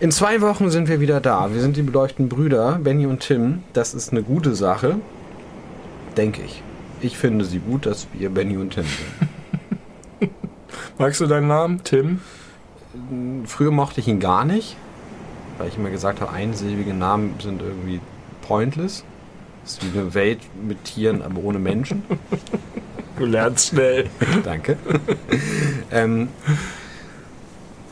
In 0.00 0.10
zwei 0.10 0.40
Wochen 0.40 0.70
sind 0.70 0.88
wir 0.88 0.98
wieder 1.00 1.20
da. 1.20 1.52
Wir 1.52 1.60
sind 1.60 1.76
die 1.76 1.82
beleuchteten 1.82 2.28
Brüder, 2.28 2.80
Benny 2.82 3.06
und 3.06 3.20
Tim. 3.20 3.62
Das 3.74 3.92
ist 3.94 4.10
eine 4.10 4.22
gute 4.22 4.54
Sache. 4.54 4.96
Denke 6.16 6.42
ich. 6.42 6.62
Ich 7.02 7.18
finde 7.18 7.44
sie 7.44 7.58
gut, 7.58 7.86
dass 7.86 8.08
wir 8.12 8.30
Benny 8.30 8.56
und 8.56 8.70
Tim 8.70 8.84
sind. 8.84 10.30
Magst 10.98 11.20
du 11.20 11.26
deinen 11.26 11.48
Namen? 11.48 11.84
Tim? 11.84 12.20
Früher 13.46 13.70
mochte 13.70 14.00
ich 14.00 14.08
ihn 14.08 14.20
gar 14.20 14.44
nicht, 14.44 14.76
weil 15.58 15.68
ich 15.68 15.76
immer 15.76 15.90
gesagt 15.90 16.20
habe, 16.20 16.32
einsilbige 16.32 16.94
Namen 16.94 17.34
sind 17.40 17.62
irgendwie 17.62 18.00
pointless. 18.42 19.04
Das 19.70 19.84
ist 19.84 19.94
wie 19.94 19.98
eine 20.00 20.14
Welt 20.14 20.40
mit 20.66 20.82
Tieren, 20.82 21.22
aber 21.22 21.44
ohne 21.44 21.60
Menschen. 21.60 22.02
Du 23.16 23.24
lernst 23.24 23.68
schnell. 23.68 24.06
Danke. 24.44 24.76
ähm, 25.92 26.28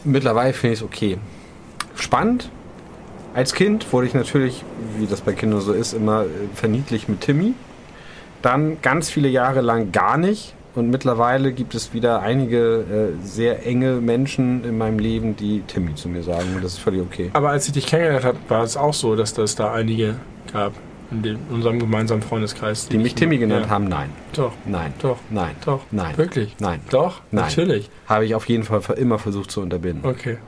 mittlerweile 0.02 0.52
finde 0.52 0.74
ich 0.74 0.80
es 0.80 0.84
okay. 0.84 1.18
Spannend. 1.94 2.50
Als 3.32 3.54
Kind 3.54 3.92
wurde 3.92 4.08
ich 4.08 4.14
natürlich, 4.14 4.64
wie 4.98 5.06
das 5.06 5.20
bei 5.20 5.34
Kindern 5.34 5.60
so 5.60 5.72
ist, 5.72 5.92
immer 5.92 6.22
äh, 6.22 6.26
verniedlicht 6.54 7.08
mit 7.08 7.20
Timmy. 7.20 7.54
Dann 8.42 8.82
ganz 8.82 9.10
viele 9.10 9.28
Jahre 9.28 9.60
lang 9.60 9.92
gar 9.92 10.16
nicht. 10.16 10.54
Und 10.74 10.90
mittlerweile 10.90 11.52
gibt 11.52 11.76
es 11.76 11.94
wieder 11.94 12.22
einige 12.22 13.12
äh, 13.20 13.24
sehr 13.24 13.64
enge 13.66 14.00
Menschen 14.00 14.64
in 14.64 14.78
meinem 14.78 14.98
Leben, 14.98 15.36
die 15.36 15.60
Timmy 15.68 15.94
zu 15.94 16.08
mir 16.08 16.24
sagen. 16.24 16.56
Und 16.56 16.64
das 16.64 16.72
ist 16.72 16.80
völlig 16.80 17.02
okay. 17.02 17.30
Aber 17.34 17.50
als 17.50 17.66
ich 17.68 17.72
dich 17.72 17.86
kennengelernt 17.86 18.24
habe, 18.24 18.38
war 18.48 18.64
es 18.64 18.76
auch 18.76 18.94
so, 18.94 19.14
dass 19.14 19.38
es 19.38 19.54
da 19.54 19.72
einige 19.72 20.16
gab 20.52 20.72
in 21.10 21.22
dem, 21.22 21.38
unserem 21.50 21.78
gemeinsamen 21.78 22.22
Freundeskreis. 22.22 22.88
Die 22.88 22.98
mich 22.98 23.14
Timmy 23.14 23.38
genannt 23.38 23.66
ja. 23.66 23.70
haben, 23.70 23.84
nein. 23.88 24.10
Doch, 24.34 24.52
Nein. 24.66 24.92
doch, 25.00 25.18
Nein. 25.30 25.54
doch. 25.64 25.80
Nein. 25.90 26.16
Wirklich? 26.18 26.54
Nein. 26.58 26.80
Doch? 26.90 27.20
Nein. 27.30 27.44
Natürlich. 27.46 27.90
Habe 28.06 28.26
ich 28.26 28.34
auf 28.34 28.46
jeden 28.48 28.64
Fall 28.64 28.80
immer 28.98 29.18
versucht 29.18 29.50
zu 29.50 29.60
unterbinden. 29.60 30.08
Okay. 30.08 30.38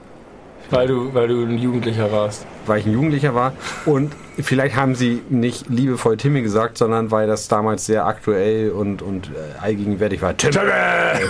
Weil 0.71 0.87
du, 0.87 1.13
weil 1.15 1.27
du 1.27 1.43
ein 1.45 1.59
Jugendlicher 1.59 2.13
warst. 2.13 2.47
weil 2.67 2.79
ich 2.79 2.87
ein 2.87 2.93
Jugendlicher 2.93 3.35
war. 3.35 3.55
Und 3.87 4.13
vielleicht 4.39 4.77
haben 4.77 4.95
sie 4.95 5.21
nicht 5.29 5.69
liebevoll 5.69 6.17
Timmy 6.17 6.43
gesagt, 6.43 6.79
sondern 6.79 7.11
weil 7.11 7.27
das 7.27 7.49
damals 7.49 7.87
sehr 7.87 8.07
aktuell 8.07 8.71
und, 8.71 9.03
und 9.03 9.29
äh, 9.29 9.61
allgegenwärtig 9.61 10.23
war. 10.23 10.37
Timmy 10.37 10.55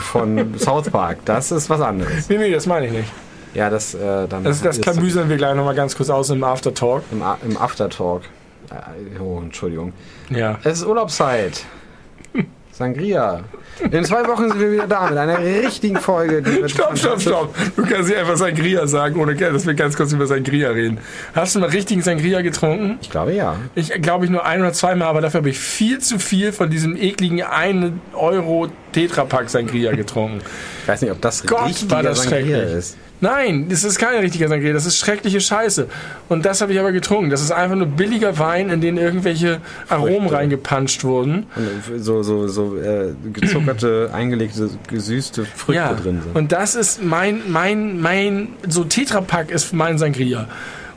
von 0.02 0.58
South 0.58 0.90
Park. 0.90 1.18
Das 1.24 1.52
ist 1.52 1.70
was 1.70 1.80
anderes. 1.80 2.28
Nee, 2.28 2.36
nee, 2.36 2.50
das 2.52 2.66
meine 2.66 2.86
ich 2.86 2.92
nicht. 2.92 3.12
Ja, 3.54 3.70
das 3.70 3.94
äh, 3.94 4.28
dann. 4.28 4.44
Das, 4.44 4.60
das 4.60 4.80
klamüsern 4.80 5.28
wir 5.30 5.36
gleich 5.38 5.54
nochmal 5.54 5.74
ganz 5.74 5.96
kurz 5.96 6.10
aus 6.10 6.28
im 6.30 6.44
Aftertalk. 6.44 7.02
im, 7.10 7.22
A- 7.22 7.38
im 7.48 7.56
Aftertalk. 7.56 8.22
Äh, 8.70 9.20
oh, 9.20 9.40
Entschuldigung. 9.42 9.92
Ja. 10.30 10.58
Es 10.62 10.80
ist 10.80 10.86
Urlaubszeit. 10.86 11.64
Sangria. 12.72 13.40
In 13.90 14.04
zwei 14.04 14.26
Wochen 14.26 14.48
sind 14.48 14.60
wir 14.60 14.72
wieder 14.72 14.86
da 14.86 15.08
mit 15.08 15.18
einer 15.18 15.38
richtigen 15.38 15.96
Folge. 15.96 16.42
Stopp, 16.68 16.96
stopp, 16.96 17.20
stopp. 17.20 17.54
Du 17.76 17.84
kannst 17.84 18.08
nicht 18.08 18.18
einfach 18.18 18.36
Sangria 18.36 18.86
sagen, 18.86 19.20
ohne 19.20 19.34
dass 19.34 19.66
wir 19.66 19.74
ganz 19.74 19.96
kurz 19.96 20.12
über 20.12 20.26
Sangria 20.26 20.70
reden. 20.70 20.98
Hast 21.34 21.54
du 21.54 21.60
mal 21.60 21.70
richtigen 21.70 22.02
Sangria 22.02 22.42
getrunken? 22.42 22.98
Ich 23.02 23.10
glaube 23.10 23.34
ja. 23.34 23.56
Ich 23.74 23.90
glaube 24.00 24.24
ich 24.24 24.30
nur 24.30 24.44
ein 24.44 24.60
oder 24.60 24.72
zweimal, 24.72 25.08
aber 25.08 25.20
dafür 25.20 25.38
habe 25.38 25.50
ich 25.50 25.58
viel 25.58 25.98
zu 25.98 26.18
viel 26.18 26.52
von 26.52 26.70
diesem 26.70 26.96
ekligen 26.96 27.42
1 27.42 27.92
Euro 28.12 28.68
Tetrapack 28.92 29.50
Sangria 29.50 29.92
getrunken. 29.92 30.40
Ich 30.82 30.88
weiß 30.88 31.02
nicht, 31.02 31.10
ob 31.10 31.20
das 31.20 31.46
Gott, 31.46 31.90
war 31.90 32.02
das 32.02 32.22
Sangria 32.22 32.62
ist. 32.62 32.96
Nein, 33.20 33.66
das 33.68 33.84
ist 33.84 33.98
kein 33.98 34.18
richtiger 34.20 34.48
Sangria, 34.48 34.72
das 34.72 34.86
ist 34.86 34.98
schreckliche 34.98 35.40
Scheiße. 35.40 35.88
Und 36.28 36.46
das 36.46 36.60
habe 36.60 36.72
ich 36.72 36.80
aber 36.80 36.92
getrunken. 36.92 37.30
Das 37.30 37.42
ist 37.42 37.50
einfach 37.52 37.76
nur 37.76 37.86
billiger 37.86 38.38
Wein, 38.38 38.70
in 38.70 38.80
den 38.80 38.96
irgendwelche 38.96 39.60
Aromen 39.88 40.22
Früchte. 40.22 40.36
reingepanscht 40.36 41.04
wurden. 41.04 41.46
Und 41.56 42.02
so, 42.02 42.22
so, 42.22 42.48
so 42.48 42.76
äh, 42.76 43.12
gezuckerte, 43.32 44.10
eingelegte, 44.14 44.70
gesüßte 44.88 45.44
Früchte 45.44 45.74
ja, 45.80 45.92
drin 45.92 46.22
sind. 46.22 46.36
und 46.36 46.52
das 46.52 46.74
ist 46.74 47.02
mein, 47.02 47.42
mein, 47.48 48.00
mein, 48.00 48.48
so 48.68 48.84
Tetrapack 48.84 49.50
ist 49.50 49.72
mein 49.72 49.98
Sangria. 49.98 50.48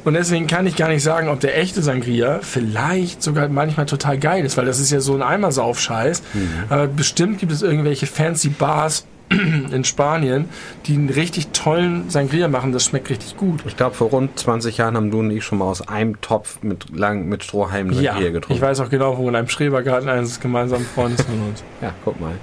Und 0.03 0.15
deswegen 0.15 0.47
kann 0.47 0.67
ich 0.67 0.75
gar 0.75 0.89
nicht 0.89 1.03
sagen, 1.03 1.29
ob 1.29 1.39
der 1.39 1.57
echte 1.57 1.81
Sangria 1.81 2.39
vielleicht 2.41 3.23
sogar 3.23 3.47
manchmal 3.47 3.85
total 3.85 4.17
geil 4.17 4.43
ist, 4.43 4.57
weil 4.57 4.65
das 4.65 4.79
ist 4.79 4.91
ja 4.91 4.99
so 4.99 5.15
ein 5.15 5.21
Eimersauf-Scheiß. 5.21 6.23
Mhm. 6.33 6.49
Aber 6.69 6.87
bestimmt 6.87 7.39
gibt 7.39 7.53
es 7.53 7.61
irgendwelche 7.61 8.05
fancy 8.05 8.49
Bars 8.49 9.05
in 9.71 9.83
Spanien, 9.83 10.45
die 10.85 10.93
einen 10.93 11.09
richtig 11.09 11.47
tollen 11.49 12.09
Sangria 12.09 12.47
machen. 12.47 12.71
Das 12.71 12.85
schmeckt 12.85 13.09
richtig 13.09 13.37
gut. 13.37 13.63
Ich 13.67 13.77
glaube, 13.77 13.95
vor 13.95 14.09
rund 14.09 14.37
20 14.37 14.77
Jahren 14.77 14.95
haben 14.95 15.11
du 15.11 15.19
und 15.19 15.31
ich 15.31 15.43
schon 15.43 15.57
mal 15.57 15.65
aus 15.65 15.87
einem 15.87 16.19
Topf 16.21 16.59
mit, 16.61 16.95
lang, 16.95 17.27
mit 17.27 17.43
Strohhalmen 17.43 17.93
Ja, 17.93 18.13
Sangria 18.13 18.31
getrunken. 18.31 18.53
ich 18.53 18.61
weiß 18.61 18.79
auch 18.81 18.89
genau, 18.89 19.17
wo 19.17 19.27
in 19.29 19.35
einem 19.35 19.49
Schrebergarten 19.49 20.09
eines 20.09 20.39
gemeinsamen 20.39 20.85
Freundes 20.85 21.25
von 21.25 21.35
uns. 21.49 21.63
Ja, 21.81 21.93
guck 22.03 22.19
mal. 22.19 22.33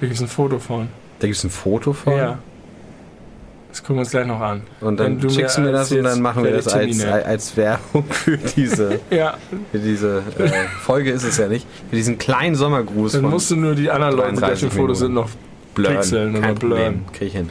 Da 0.00 0.06
gibt 0.06 0.14
es 0.14 0.20
ein 0.20 0.28
Foto 0.28 0.58
von. 0.58 0.88
Da 1.18 1.26
gibt 1.26 1.38
es 1.38 1.44
ein 1.44 1.50
Foto 1.50 1.92
von. 1.92 2.16
Ja. 2.16 2.38
Das 3.70 3.82
gucken 3.82 3.96
wir 3.96 4.00
uns 4.00 4.10
gleich 4.10 4.26
noch 4.26 4.40
an. 4.40 4.62
Und 4.80 4.98
dann 4.98 5.20
du 5.20 5.28
schickst 5.28 5.58
du 5.58 5.60
mir 5.60 5.72
das 5.72 5.92
und 5.92 6.02
dann 6.02 6.22
machen 6.22 6.44
wir 6.44 6.50
das 6.50 6.68
als, 6.68 7.04
als 7.04 7.56
Werbung 7.58 8.04
für 8.08 8.38
diese, 8.38 9.00
Ja, 9.10 9.34
für 9.70 9.78
diese 9.78 10.22
äh, 10.38 10.48
Folge 10.80 11.10
ist 11.10 11.24
es 11.24 11.36
ja 11.36 11.46
nicht. 11.46 11.66
Für 11.90 11.96
diesen 11.96 12.16
kleinen 12.16 12.54
Sommergruß 12.54 13.12
dann 13.12 13.22
musst 13.22 13.50
du 13.50 13.56
nur 13.56 13.74
die 13.74 13.90
anderen 13.90 14.16
Leute, 14.16 14.28
die 14.28 14.34
auf 14.36 14.40
33 14.40 14.68
dem 14.70 14.78
Foto 14.78 14.94
sind, 14.94 15.12
noch 15.12 15.28
Blurren. 15.76 15.96
pixeln 15.96 16.30
oder 16.32 16.40
Kein 16.40 16.54
Problem. 16.56 16.70
blurren. 16.70 17.04
Krieg 17.12 17.28
ich 17.28 17.34
hin. 17.34 17.50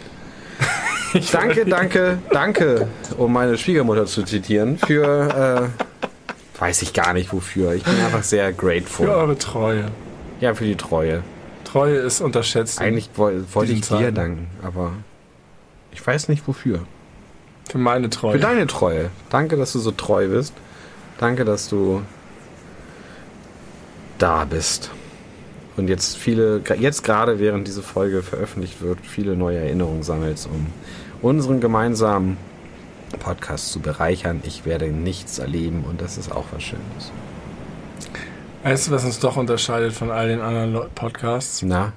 danke, 1.32 1.66
danke, 1.66 2.18
danke, 2.32 2.88
um 3.18 3.32
meine 3.32 3.58
Schwiegermutter 3.58 4.06
zu 4.06 4.24
zitieren, 4.24 4.78
für, 4.78 5.72
äh, 5.72 6.60
weiß 6.60 6.82
ich 6.82 6.92
gar 6.92 7.14
nicht 7.14 7.32
wofür. 7.32 7.74
Ich 7.74 7.84
bin 7.84 7.96
einfach 8.04 8.24
sehr 8.24 8.52
grateful. 8.52 9.08
Für 9.08 9.16
eure 9.16 9.38
Treue. 9.38 9.86
Ja, 10.42 10.54
für 10.54 10.66
die 10.66 10.76
Treue. 10.76 11.24
Treue 11.64 11.96
ist 11.96 12.20
unterschätzt. 12.20 12.82
Eigentlich 12.82 13.10
woll, 13.16 13.46
wollte 13.54 13.72
ich 13.72 13.82
dir 13.82 14.12
danken, 14.12 14.48
aber 14.62 14.92
ich 15.92 16.06
weiß 16.06 16.28
nicht 16.28 16.48
wofür. 16.48 16.82
Für 17.70 17.78
meine 17.78 18.10
Treue. 18.10 18.34
Für 18.34 18.40
deine 18.40 18.68
Treue. 18.68 19.10
Danke, 19.30 19.56
dass 19.56 19.72
du 19.74 19.80
so 19.80 19.92
treu 19.92 20.28
bist. 20.28 20.54
Danke, 21.18 21.46
dass 21.46 21.70
du 21.70 22.02
da 24.18 24.46
bist. 24.46 24.92
Und 25.78 25.90
jetzt 25.90 26.18
viele, 26.18 26.62
jetzt 26.80 27.04
gerade 27.04 27.40
während 27.40 27.68
diese 27.68 27.82
Folge 27.82 28.24
veröffentlicht 28.24 28.82
wird, 28.82 29.00
viele 29.04 29.36
neue 29.36 29.58
Erinnerungen 29.58 30.04
sammelst, 30.04 30.48
um 30.48 30.68
unseren 31.22 31.60
gemeinsamen 31.60 32.38
Podcast 33.20 33.72
zu 33.72 33.80
bereichern. 33.80 34.42
Ich 34.46 34.66
werde 34.66 34.88
nichts 34.88 35.40
erleben 35.40 35.84
und 35.88 36.02
das 36.02 36.18
ist 36.18 36.32
auch 36.32 36.46
was 36.52 36.64
Schönes. 36.64 37.12
Weißt 38.64 38.88
du, 38.88 38.92
was 38.92 39.06
uns 39.06 39.20
doch 39.20 39.38
unterscheidet 39.38 39.94
von 39.94 40.10
all 40.12 40.28
den 40.28 40.42
anderen 40.42 40.90
Podcasts? 40.96 41.62
Na? 41.62 41.94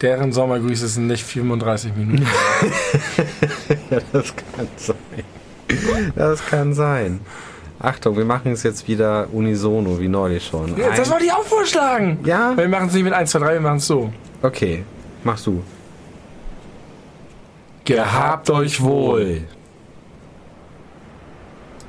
Deren 0.00 0.32
Sommergrüße 0.32 0.88
sind 0.88 1.06
nicht 1.06 1.24
35 1.24 1.94
Minuten. 1.96 2.26
Ja, 3.90 3.98
das 4.12 4.34
kann 4.36 4.68
sein. 4.76 4.96
Das 6.14 6.46
kann 6.46 6.74
sein. 6.74 7.20
Achtung, 7.82 8.16
wir 8.16 8.24
machen 8.24 8.52
es 8.52 8.62
jetzt 8.62 8.86
wieder 8.86 9.26
unisono, 9.32 9.98
wie 9.98 10.06
neulich 10.06 10.46
schon. 10.46 10.76
Ja, 10.78 10.90
das 10.94 11.10
wollte 11.10 11.24
ich 11.24 11.32
auch 11.32 11.42
vorschlagen. 11.42 12.20
ja? 12.24 12.56
Wir 12.56 12.68
machen 12.68 12.86
es 12.86 12.94
nicht 12.94 13.02
mit 13.02 13.12
1, 13.12 13.28
2, 13.32 13.38
3, 13.40 13.52
wir 13.54 13.60
machen 13.60 13.78
es 13.78 13.86
so. 13.88 14.12
Okay, 14.40 14.84
machst 15.24 15.46
du. 15.48 15.62
Gehabt 17.84 18.48
euch 18.50 18.80
wohl. 18.80 19.42